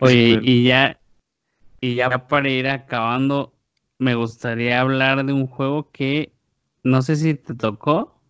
Oye, 0.00 0.38
y 0.42 0.64
ya, 0.64 1.00
y 1.80 1.94
ya 1.94 2.26
para 2.28 2.48
ir 2.48 2.68
acabando, 2.68 3.54
me 3.98 4.14
gustaría 4.14 4.80
hablar 4.80 5.24
de 5.24 5.32
un 5.32 5.46
juego 5.46 5.90
que 5.90 6.32
no 6.82 7.02
sé 7.02 7.16
si 7.16 7.34
te 7.34 7.54
tocó, 7.54 8.20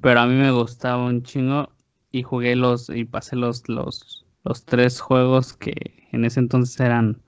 pero 0.00 0.20
a 0.20 0.26
mí 0.26 0.34
me 0.34 0.50
gustaba 0.50 1.04
un 1.04 1.22
chingo 1.22 1.72
y 2.10 2.22
jugué 2.22 2.56
los 2.56 2.88
y 2.88 3.04
pasé 3.04 3.36
los 3.36 3.68
los 3.68 4.24
los 4.44 4.64
tres 4.64 5.00
juegos 5.00 5.54
que 5.54 6.08
en 6.12 6.24
ese 6.24 6.40
entonces 6.40 6.78
eran 6.80 7.20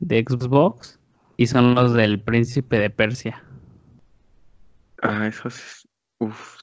de 0.00 0.24
Xbox 0.26 0.98
y 1.36 1.46
son 1.46 1.74
los 1.74 1.92
del 1.94 2.20
Príncipe 2.20 2.78
de 2.78 2.90
Persia. 2.90 3.42
Ah, 5.02 5.26
esos, 5.26 5.88
uff, 6.18 6.60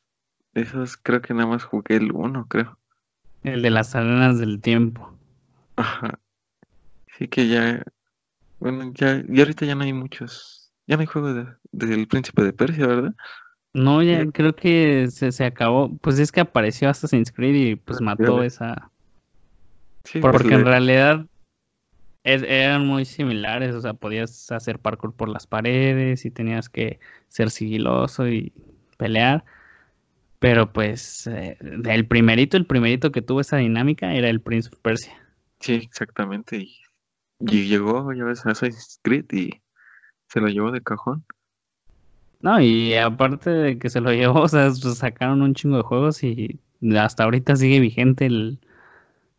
esos 0.54 0.98
creo 0.98 1.22
que 1.22 1.34
nada 1.34 1.48
más 1.48 1.64
jugué 1.64 1.98
el 1.98 2.12
uno, 2.12 2.48
creo. 2.48 2.78
El 3.44 3.62
de 3.62 3.70
las 3.70 3.96
arenas 3.96 4.40
del 4.40 4.62
tiempo. 4.62 5.14
Ajá. 5.76 6.20
Sí 7.18 7.28
que 7.28 7.48
ya, 7.48 7.84
bueno, 8.60 8.92
ya, 8.94 9.24
y 9.28 9.40
ahorita 9.40 9.66
ya 9.66 9.76
no 9.76 9.84
hay 9.84 9.94
muchos, 9.94 10.72
ya 10.88 10.96
no 10.96 11.02
hay 11.02 11.08
juegos 11.08 11.48
del 11.72 12.08
Príncipe 12.08 12.44
de 12.44 12.54
Persia, 12.54 12.88
¿verdad? 12.88 13.16
No, 13.74 14.02
ya 14.02 14.26
creo 14.32 14.56
que 14.56 15.08
se, 15.12 15.32
se 15.32 15.46
acabó. 15.46 15.96
Pues 15.98 16.18
es 16.20 16.32
que 16.32 16.42
apareció 16.42 16.90
Assassin's 16.90 17.32
Creed 17.32 17.56
y 17.56 17.76
pues 17.76 18.02
mató 18.02 18.44
esa. 18.44 18.92
Sí, 20.04 20.20
Porque 20.20 20.44
pues, 20.44 20.54
en 20.54 20.66
realidad 20.66 21.26
eran 22.24 22.86
muy 22.86 23.06
similares, 23.06 23.76
o 23.76 23.82
sea, 23.82 23.94
podías 23.94 24.52
hacer 24.52 24.80
parkour 24.80 25.14
por 25.14 25.30
las 25.30 25.48
paredes 25.48 26.26
y 26.26 26.32
tenías 26.32 26.70
que 26.70 27.00
ser 27.28 27.52
sigiloso 27.52 28.28
y 28.28 28.52
pelear. 28.98 29.46
Pero 30.40 30.72
pues 30.72 31.28
eh, 31.28 31.58
el 31.60 32.08
primerito, 32.08 32.58
el 32.58 32.66
primerito 32.66 33.12
que 33.12 33.22
tuvo 33.22 33.42
esa 33.42 33.58
dinámica 33.58 34.14
era 34.14 34.30
el 34.30 34.42
Prince 34.42 34.70
of 34.72 34.80
Persia. 34.80 35.14
Sí, 35.60 35.74
exactamente. 35.74 36.58
Y, 36.58 36.80
llegó, 37.40 38.14
ya 38.14 38.24
ves, 38.24 38.46
a 38.46 38.52
Assassin's 38.52 39.00
Creed 39.02 39.26
y 39.32 39.62
se 40.28 40.40
lo 40.40 40.48
llevó 40.48 40.72
de 40.72 40.82
cajón. 40.82 41.26
No, 42.42 42.62
y 42.62 42.94
aparte 42.96 43.50
de 43.50 43.80
que 43.80 43.90
se 43.90 44.02
lo 44.02 44.12
llevó, 44.12 44.42
o 44.44 44.48
sea, 44.48 44.72
sacaron 44.72 45.42
un 45.42 45.54
chingo 45.54 45.78
de 45.78 45.84
juegos 45.84 46.24
y 46.24 46.60
hasta 46.98 47.24
ahorita 47.24 47.56
sigue 47.56 47.80
vigente 47.80 48.26
el, 48.26 48.60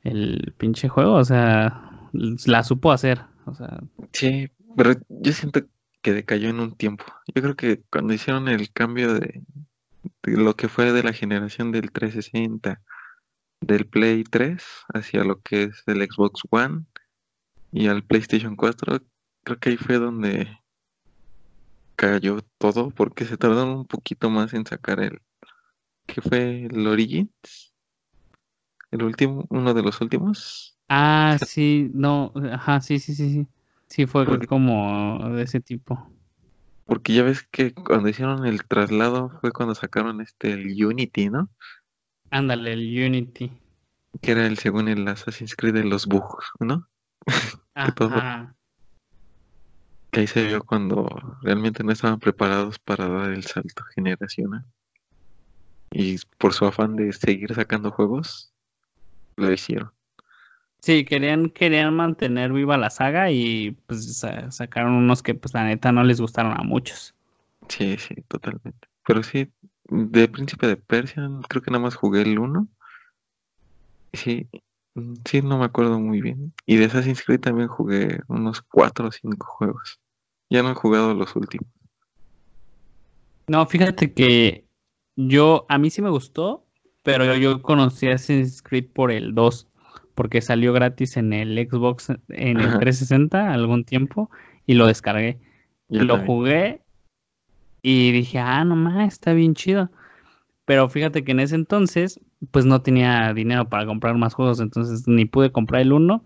el 0.02 0.54
pinche 0.56 0.88
juego, 0.88 1.14
o 1.14 1.24
sea, 1.24 1.90
la 2.12 2.64
supo 2.64 2.92
hacer. 2.92 3.22
O 3.46 3.54
sea. 3.54 3.80
Sí, 4.12 4.50
pero 4.76 4.94
yo 5.08 5.32
siento 5.32 5.60
que 6.02 6.12
decayó 6.12 6.50
en 6.50 6.60
un 6.60 6.76
tiempo. 6.76 7.04
Yo 7.34 7.42
creo 7.42 7.56
que 7.56 7.82
cuando 7.90 8.14
hicieron 8.14 8.48
el 8.48 8.72
cambio 8.72 9.14
de, 9.14 9.42
lo 10.22 10.54
que 10.54 10.68
fue 10.68 10.92
de 10.92 11.02
la 11.02 11.12
generación 11.12 11.72
del 11.72 11.90
360, 11.92 12.80
del 13.60 13.86
Play 13.86 14.24
3 14.24 14.62
hacia 14.94 15.24
lo 15.24 15.40
que 15.40 15.64
es 15.64 15.82
el 15.86 16.02
Xbox 16.02 16.42
One 16.50 16.84
y 17.72 17.88
al 17.88 18.04
PlayStation 18.04 18.56
4, 18.56 19.00
creo 19.44 19.58
que 19.58 19.70
ahí 19.70 19.76
fue 19.76 19.98
donde 19.98 20.58
cayó 21.96 22.40
todo 22.58 22.90
porque 22.90 23.24
se 23.24 23.36
tardaron 23.36 23.70
un 23.70 23.86
poquito 23.86 24.30
más 24.30 24.54
en 24.54 24.66
sacar 24.66 25.00
el 25.00 25.20
que 26.06 26.22
fue 26.22 26.64
el 26.64 26.86
Origins 26.86 27.74
el 28.90 29.02
último 29.02 29.44
uno 29.50 29.74
de 29.74 29.82
los 29.82 30.00
últimos 30.00 30.70
Ah, 30.92 31.38
sí, 31.46 31.88
no, 31.94 32.32
ajá, 32.50 32.80
sí, 32.80 32.98
sí, 32.98 33.14
sí, 33.14 33.30
sí. 33.30 33.46
Sí, 33.86 34.06
fue 34.06 34.44
como 34.48 35.30
de 35.30 35.44
ese 35.44 35.60
tipo. 35.60 36.10
Porque 36.84 37.14
ya 37.14 37.22
ves 37.22 37.44
que 37.44 37.72
cuando 37.72 38.08
hicieron 38.08 38.44
el 38.44 38.64
traslado 38.64 39.30
fue 39.40 39.52
cuando 39.52 39.76
sacaron 39.76 40.20
este, 40.20 40.52
el 40.52 40.84
Unity, 40.84 41.30
¿no? 41.30 41.48
Ándale, 42.32 42.72
el 42.72 43.06
Unity. 43.06 43.52
Que 44.20 44.32
era 44.32 44.48
el 44.48 44.58
según 44.58 44.88
el 44.88 45.06
Assassin's 45.06 45.54
Creed 45.54 45.74
de 45.74 45.84
los 45.84 46.06
bugs, 46.06 46.50
¿no? 46.58 46.88
Ajá. 47.74 48.54
que 50.10 50.20
ahí 50.20 50.26
se 50.26 50.44
vio 50.44 50.64
cuando 50.64 51.08
realmente 51.42 51.84
no 51.84 51.92
estaban 51.92 52.18
preparados 52.18 52.78
para 52.78 53.08
dar 53.08 53.30
el 53.30 53.44
salto 53.44 53.84
generacional. 53.94 54.64
Y 55.92 56.16
por 56.38 56.52
su 56.52 56.66
afán 56.66 56.96
de 56.96 57.12
seguir 57.12 57.54
sacando 57.54 57.90
juegos, 57.90 58.52
lo 59.36 59.52
hicieron. 59.52 59.92
Sí, 60.80 61.04
querían, 61.04 61.50
querían 61.50 61.94
mantener 61.94 62.52
viva 62.52 62.78
la 62.78 62.90
saga 62.90 63.30
y 63.30 63.72
pues 63.86 64.24
sacaron 64.50 64.94
unos 64.94 65.22
que 65.22 65.34
pues 65.34 65.52
la 65.52 65.64
neta 65.64 65.92
no 65.92 66.04
les 66.04 66.20
gustaron 66.20 66.52
a 66.52 66.62
muchos. 66.62 67.14
Sí, 67.68 67.96
sí, 67.98 68.14
totalmente. 68.28 68.88
Pero 69.06 69.22
sí, 69.22 69.52
de 69.84 70.28
Príncipe 70.28 70.66
de 70.66 70.76
Persia 70.76 71.28
creo 71.48 71.62
que 71.62 71.70
nada 71.70 71.82
más 71.82 71.96
jugué 71.96 72.22
el 72.22 72.38
1. 72.38 72.66
Sí, 74.12 74.48
sí, 75.24 75.42
no 75.42 75.58
me 75.58 75.64
acuerdo 75.64 75.98
muy 75.98 76.20
bien. 76.20 76.52
Y 76.66 76.76
de 76.76 76.86
Assassin's 76.86 77.22
Creed 77.22 77.40
también 77.40 77.68
jugué 77.68 78.20
unos 78.28 78.62
4 78.62 79.08
o 79.08 79.12
5 79.12 79.46
juegos. 79.46 80.00
Ya 80.48 80.62
no 80.62 80.70
he 80.70 80.74
jugado 80.74 81.14
los 81.14 81.34
últimos. 81.36 81.68
No, 83.46 83.66
fíjate 83.66 84.12
que 84.12 84.64
yo, 85.16 85.66
a 85.68 85.78
mí 85.78 85.90
sí 85.90 86.02
me 86.02 86.10
gustó, 86.10 86.64
pero 87.02 87.24
yo, 87.24 87.34
yo 87.34 87.62
conocí 87.62 88.08
Assassin's 88.08 88.62
Creed 88.62 88.86
por 88.92 89.10
el 89.10 89.34
2 89.34 89.66
porque 90.14 90.42
salió 90.42 90.74
gratis 90.74 91.16
en 91.16 91.32
el 91.32 91.56
Xbox 91.66 92.10
en 92.28 92.60
el 92.60 92.78
360 92.78 93.54
algún 93.54 93.84
tiempo 93.84 94.30
y 94.66 94.74
lo 94.74 94.86
descargué. 94.86 95.38
lo 95.88 96.18
jugué 96.26 96.82
y 97.82 98.12
dije, 98.12 98.38
ah, 98.38 98.64
no 98.64 98.76
más, 98.76 99.14
está 99.14 99.32
bien 99.32 99.54
chido. 99.54 99.90
Pero 100.66 100.88
fíjate 100.88 101.24
que 101.24 101.32
en 101.32 101.40
ese 101.40 101.54
entonces, 101.54 102.20
pues 102.50 102.64
no 102.64 102.82
tenía 102.82 103.32
dinero 103.34 103.68
para 103.68 103.86
comprar 103.86 104.16
más 104.16 104.34
juegos, 104.34 104.60
entonces 104.60 105.06
ni 105.06 105.24
pude 105.24 105.52
comprar 105.52 105.82
el 105.82 105.92
1. 105.92 106.24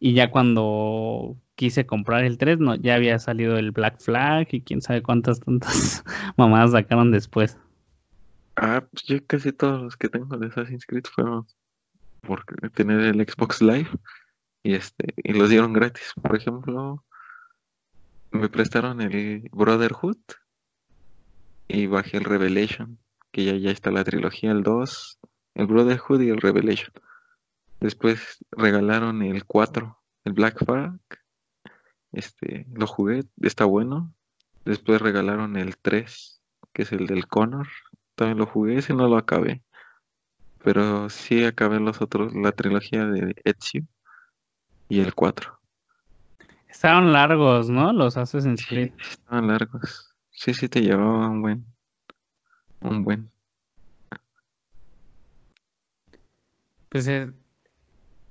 Y 0.00 0.14
ya 0.14 0.30
cuando 0.30 1.36
quise 1.54 1.86
comprar 1.86 2.24
el 2.24 2.36
3, 2.36 2.58
no, 2.58 2.74
ya 2.74 2.94
había 2.94 3.18
salido 3.18 3.56
el 3.56 3.70
Black 3.70 4.00
Flag 4.00 4.48
y 4.52 4.60
quién 4.60 4.82
sabe 4.82 5.02
cuántas 5.02 5.40
tantas 5.40 6.04
mamadas 6.36 6.72
sacaron 6.72 7.10
después. 7.10 7.58
Ah, 8.56 8.84
pues 8.90 9.04
yo 9.04 9.26
casi 9.26 9.52
todos 9.52 9.82
los 9.82 9.96
que 9.96 10.08
tengo 10.08 10.36
de 10.36 10.46
Assassin's 10.46 10.86
Creed 10.86 11.04
fueron 11.12 11.46
por 12.20 12.44
tener 12.72 13.00
el 13.00 13.26
Xbox 13.26 13.60
Live 13.60 13.88
y 14.62 14.74
este 14.74 15.14
y 15.16 15.32
los 15.32 15.50
dieron 15.50 15.72
gratis. 15.72 16.12
Por 16.20 16.36
ejemplo, 16.36 17.04
me 18.30 18.48
prestaron 18.48 19.00
el 19.00 19.48
Brotherhood 19.52 20.18
y 21.68 21.86
bajé 21.86 22.18
el 22.18 22.24
Revelation, 22.24 22.98
que 23.32 23.44
ya, 23.44 23.56
ya 23.56 23.70
está 23.70 23.90
la 23.90 24.04
trilogía, 24.04 24.52
el 24.52 24.62
2, 24.62 25.18
el 25.54 25.66
Brotherhood 25.66 26.20
y 26.20 26.30
el 26.30 26.40
Revelation. 26.40 26.92
Después 27.80 28.44
regalaron 28.50 29.22
el 29.22 29.44
4, 29.44 29.98
el 30.24 30.32
Black 30.32 30.64
Flag. 30.64 30.98
Este, 32.12 32.66
lo 32.72 32.86
jugué, 32.86 33.24
está 33.42 33.64
bueno. 33.64 34.12
Después 34.64 35.00
regalaron 35.00 35.56
el 35.56 35.76
3, 35.76 36.40
que 36.72 36.82
es 36.82 36.92
el 36.92 37.06
del 37.06 37.26
Connor. 37.26 37.68
También 38.14 38.38
lo 38.38 38.46
jugué, 38.46 38.78
ese 38.78 38.94
no 38.94 39.08
lo 39.08 39.16
acabé. 39.16 39.62
Pero 40.62 41.10
sí 41.10 41.44
acabé 41.44 41.78
los 41.80 42.00
otros, 42.00 42.34
la 42.34 42.52
trilogía 42.52 43.04
de 43.06 43.34
Ezio 43.44 43.84
y 44.88 45.00
el 45.00 45.14
4. 45.14 45.58
Estaban 46.68 47.12
largos, 47.12 47.68
¿no? 47.68 47.92
Los 47.92 48.16
Assassin's 48.16 48.66
Creed. 48.66 48.92
Sí, 48.96 49.10
estaban 49.10 49.46
largos. 49.48 50.14
Sí, 50.30 50.54
sí 50.54 50.68
te 50.68 50.80
llevaba 50.80 51.28
un 51.28 51.42
buen. 51.42 51.66
Un 52.80 53.04
buen. 53.04 53.33
Pues 56.94 57.08
eh, 57.08 57.28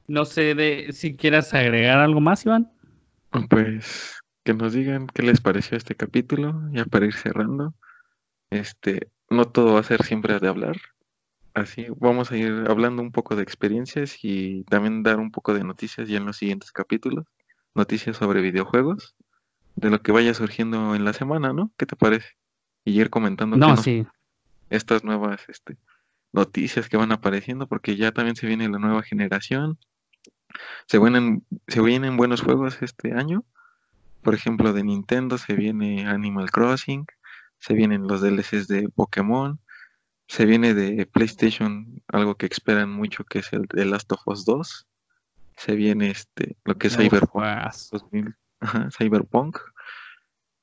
no 0.08 0.24
sé 0.24 0.56
de 0.56 0.94
si 0.94 1.18
quieras 1.18 1.54
agregar 1.54 1.98
algo 1.98 2.22
más, 2.22 2.46
Iván. 2.46 2.72
Pues 3.50 4.22
que 4.46 4.54
nos 4.54 4.72
digan 4.72 5.08
qué 5.08 5.22
les 5.22 5.42
pareció 5.42 5.76
este 5.76 5.96
capítulo, 5.96 6.62
ya 6.72 6.86
para 6.86 7.06
ir 7.06 7.14
cerrando. 7.14 7.74
Este, 8.52 9.10
no 9.30 9.50
todo 9.50 9.74
va 9.74 9.82
a 9.82 9.84
ser 9.84 10.02
siempre 10.04 10.40
de 10.40 10.48
hablar. 10.48 10.78
Así 11.54 11.88
vamos 11.98 12.32
a 12.32 12.38
ir 12.38 12.64
hablando 12.70 13.02
un 13.02 13.12
poco 13.12 13.36
de 13.36 13.44
experiencias 13.44 14.24
y 14.24 14.64
también 14.70 15.04
dar 15.04 15.20
un 15.20 15.32
poco 15.32 15.54
de 15.54 15.66
noticias 15.66 16.08
ya 16.08 16.16
en 16.16 16.26
los 16.26 16.38
siguientes 16.38 16.72
capítulos. 16.72 17.26
Noticias 17.76 18.16
sobre 18.16 18.40
videojuegos, 18.40 19.14
de 19.76 19.90
lo 19.90 20.02
que 20.02 20.14
vaya 20.14 20.34
surgiendo 20.34 20.96
en 20.96 21.04
la 21.04 21.12
semana, 21.12 21.52
¿no? 21.52 21.74
¿Qué 21.76 21.86
te 21.86 21.98
parece? 21.98 22.30
Y 22.86 22.98
ir 22.98 23.10
comentando 23.10 23.58
no, 23.58 23.76
sí. 23.76 24.08
estas 24.70 25.04
nuevas 25.04 25.42
este, 25.50 25.76
noticias 26.34 26.90
que 26.90 26.98
van 26.98 27.12
apareciendo, 27.12 27.68
porque 27.68 27.96
ya 27.96 28.12
también 28.12 28.36
se 28.36 28.48
viene 28.48 28.68
la 28.68 28.80
nueva 28.80 29.04
generación. 29.04 29.78
Se 30.88 31.00
vienen, 31.00 31.46
se 31.68 31.82
vienen 31.82 32.18
buenos 32.18 32.42
juegos 32.42 32.82
este 32.82 33.14
año. 33.14 33.46
Por 34.22 34.36
ejemplo, 34.36 34.74
de 34.74 34.84
Nintendo 34.84 35.38
se 35.38 35.54
viene 35.54 36.08
Animal 36.08 36.52
Crossing, 36.52 37.06
se 37.60 37.74
vienen 37.74 38.08
los 38.08 38.22
DLCs 38.22 38.68
de 38.68 38.90
Pokémon, 38.90 39.60
se 40.28 40.46
viene 40.46 40.74
de 40.74 41.06
PlayStation 41.06 42.02
algo 42.08 42.36
que 42.36 42.48
esperan 42.48 42.90
mucho 42.90 43.24
que 43.26 43.40
es 43.40 43.54
el 43.54 43.66
de 43.66 43.86
Last 43.86 44.12
of 44.12 44.22
Us 44.26 44.46
2. 44.46 44.88
Se 45.58 45.76
viene 45.76 46.10
este 46.10 46.58
lo 46.64 46.78
que 46.78 46.88
es 46.88 46.98
Cyberpunk 46.98 47.44
2000, 47.92 48.36
Cyberpunk. 48.98 49.60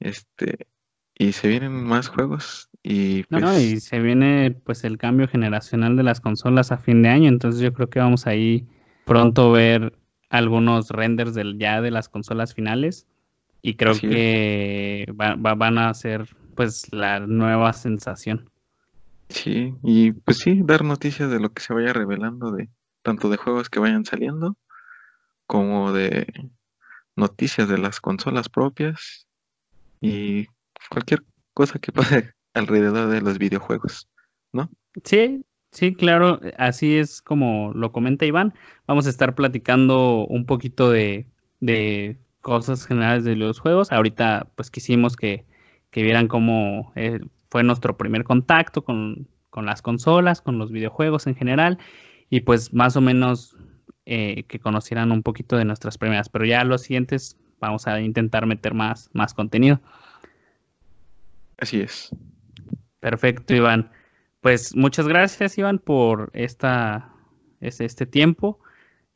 Este 0.00 0.66
y 1.14 1.32
se 1.32 1.48
vienen 1.48 1.84
más 1.84 2.08
juegos 2.08 2.69
y 2.82 3.24
no, 3.28 3.40
no, 3.40 3.60
y 3.60 3.72
pues 3.72 3.84
se 3.84 4.00
viene 4.00 4.52
pues 4.64 4.84
el 4.84 4.96
cambio 4.96 5.28
generacional 5.28 5.96
de 5.96 6.02
las 6.02 6.20
consolas 6.20 6.72
a 6.72 6.78
fin 6.78 7.02
de 7.02 7.10
año, 7.10 7.28
entonces 7.28 7.60
yo 7.60 7.72
creo 7.74 7.90
que 7.90 7.98
vamos 7.98 8.26
ahí 8.26 8.66
pronto 9.04 9.52
ver 9.52 9.98
algunos 10.30 10.88
renders 10.90 11.34
del 11.34 11.58
ya 11.58 11.82
de 11.82 11.90
las 11.90 12.08
consolas 12.08 12.54
finales 12.54 13.06
y 13.62 13.74
creo 13.74 13.94
que 13.98 15.06
van 15.14 15.78
a 15.78 15.92
ser 15.92 16.28
pues 16.54 16.92
la 16.92 17.20
nueva 17.20 17.72
sensación. 17.72 18.50
Sí, 19.28 19.74
y 19.82 20.12
pues 20.12 20.38
sí, 20.38 20.60
dar 20.64 20.84
noticias 20.84 21.30
de 21.30 21.38
lo 21.38 21.52
que 21.52 21.62
se 21.62 21.74
vaya 21.74 21.92
revelando 21.92 22.50
de 22.50 22.68
tanto 23.02 23.28
de 23.28 23.36
juegos 23.36 23.68
que 23.68 23.78
vayan 23.78 24.04
saliendo 24.04 24.56
como 25.46 25.92
de 25.92 26.26
noticias 27.16 27.68
de 27.68 27.78
las 27.78 28.00
consolas 28.00 28.48
propias 28.48 29.26
y 30.00 30.46
cualquier 30.90 31.24
cosa 31.52 31.78
que 31.78 31.92
pase 31.92 32.34
alrededor 32.54 33.08
de 33.08 33.20
los 33.20 33.38
videojuegos, 33.38 34.08
¿no? 34.52 34.70
Sí, 35.04 35.44
sí, 35.70 35.94
claro, 35.94 36.40
así 36.58 36.96
es 36.96 37.22
como 37.22 37.72
lo 37.74 37.92
comenta 37.92 38.26
Iván. 38.26 38.54
Vamos 38.86 39.06
a 39.06 39.10
estar 39.10 39.34
platicando 39.34 40.26
un 40.26 40.46
poquito 40.46 40.90
de, 40.90 41.26
de 41.60 42.18
cosas 42.40 42.86
generales 42.86 43.24
de 43.24 43.36
los 43.36 43.58
juegos. 43.58 43.92
Ahorita 43.92 44.48
pues 44.56 44.70
quisimos 44.70 45.16
que, 45.16 45.44
que 45.90 46.02
vieran 46.02 46.28
cómo 46.28 46.92
eh, 46.96 47.20
fue 47.50 47.62
nuestro 47.62 47.96
primer 47.96 48.24
contacto 48.24 48.82
con, 48.82 49.28
con, 49.50 49.66
las 49.66 49.82
consolas, 49.82 50.40
con 50.40 50.58
los 50.58 50.72
videojuegos 50.72 51.26
en 51.26 51.34
general 51.34 51.78
y 52.30 52.40
pues 52.40 52.72
más 52.72 52.96
o 52.96 53.00
menos 53.00 53.56
eh, 54.06 54.44
que 54.44 54.58
conocieran 54.58 55.12
un 55.12 55.22
poquito 55.22 55.56
de 55.56 55.64
nuestras 55.64 55.98
primeras. 55.98 56.28
Pero 56.28 56.44
ya 56.44 56.64
los 56.64 56.82
siguientes 56.82 57.36
vamos 57.60 57.86
a 57.86 58.00
intentar 58.00 58.46
meter 58.46 58.74
más, 58.74 59.10
más 59.12 59.34
contenido. 59.34 59.80
Así 61.58 61.80
es. 61.80 62.10
Perfecto, 63.00 63.54
Iván. 63.54 63.90
Pues 64.40 64.74
muchas 64.74 65.06
gracias, 65.06 65.58
Iván, 65.58 65.78
por 65.78 66.30
esta, 66.32 67.12
este, 67.60 68.06
tiempo. 68.06 68.58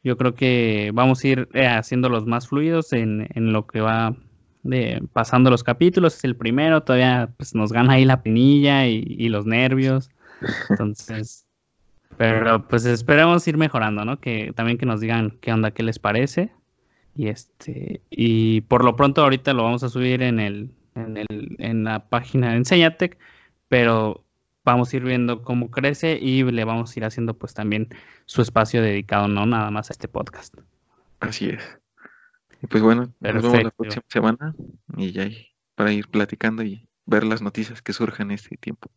Yo 0.02 0.16
creo 0.18 0.34
que 0.34 0.90
vamos 0.92 1.24
a 1.24 1.28
ir 1.28 1.48
eh, 1.54 1.66
haciendo 1.66 2.08
los 2.08 2.26
más 2.26 2.48
fluidos 2.48 2.92
en, 2.92 3.28
lo 3.34 3.66
que 3.66 3.80
va 3.80 4.14
de, 4.62 5.02
pasando 5.12 5.50
los 5.50 5.64
capítulos. 5.64 6.16
Es 6.16 6.24
el 6.24 6.36
primero, 6.36 6.82
todavía 6.82 7.30
pues, 7.38 7.54
nos 7.54 7.72
gana 7.72 7.94
ahí 7.94 8.04
la 8.04 8.22
pinilla 8.22 8.86
y, 8.86 9.28
los 9.28 9.46
nervios. 9.46 10.10
Entonces, 10.68 11.46
pero 12.18 12.66
pues 12.68 12.84
esperamos 12.84 13.48
ir 13.48 13.56
mejorando, 13.56 14.04
¿no? 14.04 14.20
Que 14.20 14.52
también 14.54 14.76
que 14.76 14.86
nos 14.86 15.00
digan 15.00 15.38
qué 15.40 15.52
onda, 15.52 15.70
qué 15.70 15.82
les 15.82 15.98
parece. 15.98 16.52
Y 17.16 17.28
este, 17.28 18.02
y 18.10 18.62
por 18.62 18.84
lo 18.84 18.96
pronto 18.96 19.22
ahorita 19.22 19.52
lo 19.54 19.62
vamos 19.62 19.84
a 19.84 19.88
subir 19.88 20.20
en 20.20 20.40
el, 20.40 20.70
en, 20.96 21.16
el, 21.16 21.56
en 21.58 21.84
la 21.84 22.08
página 22.08 22.50
de 22.50 22.56
Enseñatec, 22.56 23.18
pero 23.74 24.24
vamos 24.64 24.92
a 24.92 24.96
ir 24.96 25.02
viendo 25.02 25.42
cómo 25.42 25.68
crece 25.68 26.16
y 26.16 26.44
le 26.44 26.62
vamos 26.62 26.94
a 26.94 27.00
ir 27.00 27.04
haciendo 27.04 27.34
pues 27.36 27.54
también 27.54 27.88
su 28.24 28.40
espacio 28.40 28.80
dedicado, 28.80 29.26
no 29.26 29.46
nada 29.46 29.68
más 29.72 29.90
a 29.90 29.94
este 29.94 30.06
podcast. 30.06 30.54
Así 31.18 31.48
es. 31.48 31.80
Y 32.62 32.68
pues 32.68 32.84
bueno, 32.84 33.12
nos 33.18 33.42
vemos 33.42 33.64
la 33.64 33.70
próxima 33.70 34.04
semana 34.06 34.54
y 34.96 35.10
ya 35.10 35.28
para 35.74 35.92
ir 35.92 36.06
platicando 36.06 36.62
y 36.62 36.88
ver 37.04 37.24
las 37.24 37.42
noticias 37.42 37.82
que 37.82 37.92
surjan 37.92 38.30
en 38.30 38.36
este 38.36 38.56
tiempo. 38.58 38.92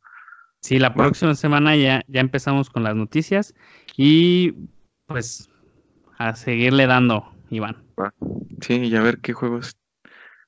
Sí, 0.61 0.77
la 0.77 0.93
próxima 0.93 1.33
semana 1.33 1.75
ya, 1.75 2.03
ya 2.07 2.21
empezamos 2.21 2.69
con 2.69 2.83
las 2.83 2.95
noticias 2.95 3.55
y 3.95 4.53
pues 5.07 5.49
a 6.19 6.35
seguirle 6.35 6.85
dando, 6.85 7.33
Iván. 7.49 7.77
Sí, 8.61 8.75
y 8.75 8.95
a 8.95 9.01
ver 9.01 9.21
qué 9.21 9.33
juegos 9.33 9.75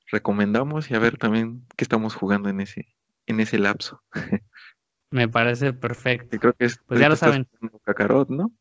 recomendamos 0.06 0.88
y 0.88 0.94
a 0.94 1.00
ver 1.00 1.18
también 1.18 1.66
qué 1.76 1.82
estamos 1.82 2.14
jugando 2.14 2.48
en 2.48 2.60
ese, 2.60 2.86
en 3.30 3.40
ese 3.40 3.58
lapso. 3.58 4.02
Me 5.10 5.28
parece 5.28 5.72
perfecto. 5.72 6.38
creo 6.38 6.52
que 6.52 6.66
es, 6.66 6.78
pues 6.86 7.00
ya 7.00 7.08
lo 7.08 7.16
saben. 7.16 7.48
Kakarot, 7.84 8.30
¿no? 8.30 8.52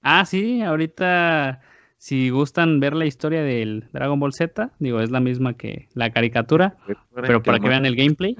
Ah, 0.00 0.24
sí, 0.24 0.62
ahorita 0.62 1.60
si 2.02 2.30
gustan 2.30 2.80
ver 2.80 2.94
la 2.94 3.06
historia 3.06 3.44
del 3.44 3.88
Dragon 3.92 4.18
Ball 4.18 4.32
Z, 4.32 4.72
digo, 4.80 4.98
es 4.98 5.12
la 5.12 5.20
misma 5.20 5.56
que 5.56 5.88
la 5.94 6.10
caricatura, 6.10 6.76
pero 7.14 7.44
para 7.44 7.60
que 7.60 7.68
vean 7.68 7.86
el 7.86 7.94
gameplay, 7.94 8.36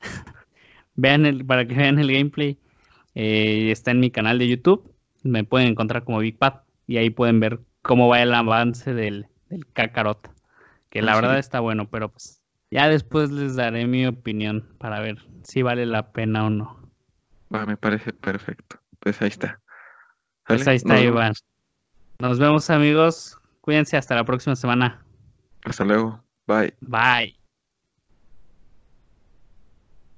vean 0.94 1.26
el, 1.26 1.44
para 1.44 1.66
que 1.66 1.74
vean 1.74 1.98
el 1.98 2.10
gameplay, 2.10 2.58
eh, 3.14 3.70
está 3.70 3.90
en 3.90 4.00
mi 4.00 4.10
canal 4.10 4.38
de 4.38 4.48
YouTube, 4.48 4.94
me 5.22 5.44
pueden 5.44 5.68
encontrar 5.68 6.04
como 6.04 6.20
Big 6.20 6.38
Pat 6.38 6.62
y 6.86 6.96
ahí 6.96 7.10
pueden 7.10 7.38
ver 7.38 7.60
cómo 7.82 8.08
va 8.08 8.22
el 8.22 8.32
avance 8.32 8.94
del, 8.94 9.26
del 9.50 9.66
Kakarot, 9.74 10.30
que 10.88 11.02
la 11.02 11.14
verdad 11.16 11.38
está 11.38 11.60
bueno, 11.60 11.90
pero 11.90 12.08
pues 12.08 12.39
ya 12.70 12.88
después 12.88 13.30
les 13.30 13.56
daré 13.56 13.86
mi 13.86 14.06
opinión 14.06 14.68
para 14.78 15.00
ver 15.00 15.18
si 15.42 15.62
vale 15.62 15.86
la 15.86 16.12
pena 16.12 16.46
o 16.46 16.50
no. 16.50 16.90
Va, 17.52 17.66
me 17.66 17.76
parece 17.76 18.12
perfecto. 18.12 18.78
Pues 19.00 19.20
ahí 19.22 19.28
está. 19.28 19.60
Pues 20.46 20.66
ahí 20.68 20.76
está, 20.76 21.00
Iván. 21.00 21.32
Nos 22.18 22.38
vemos 22.38 22.70
amigos. 22.70 23.38
Cuídense 23.60 23.96
hasta 23.96 24.14
la 24.14 24.24
próxima 24.24 24.56
semana. 24.56 25.04
Hasta 25.64 25.84
luego. 25.84 26.22
Bye. 26.46 26.74
Bye. 26.80 27.39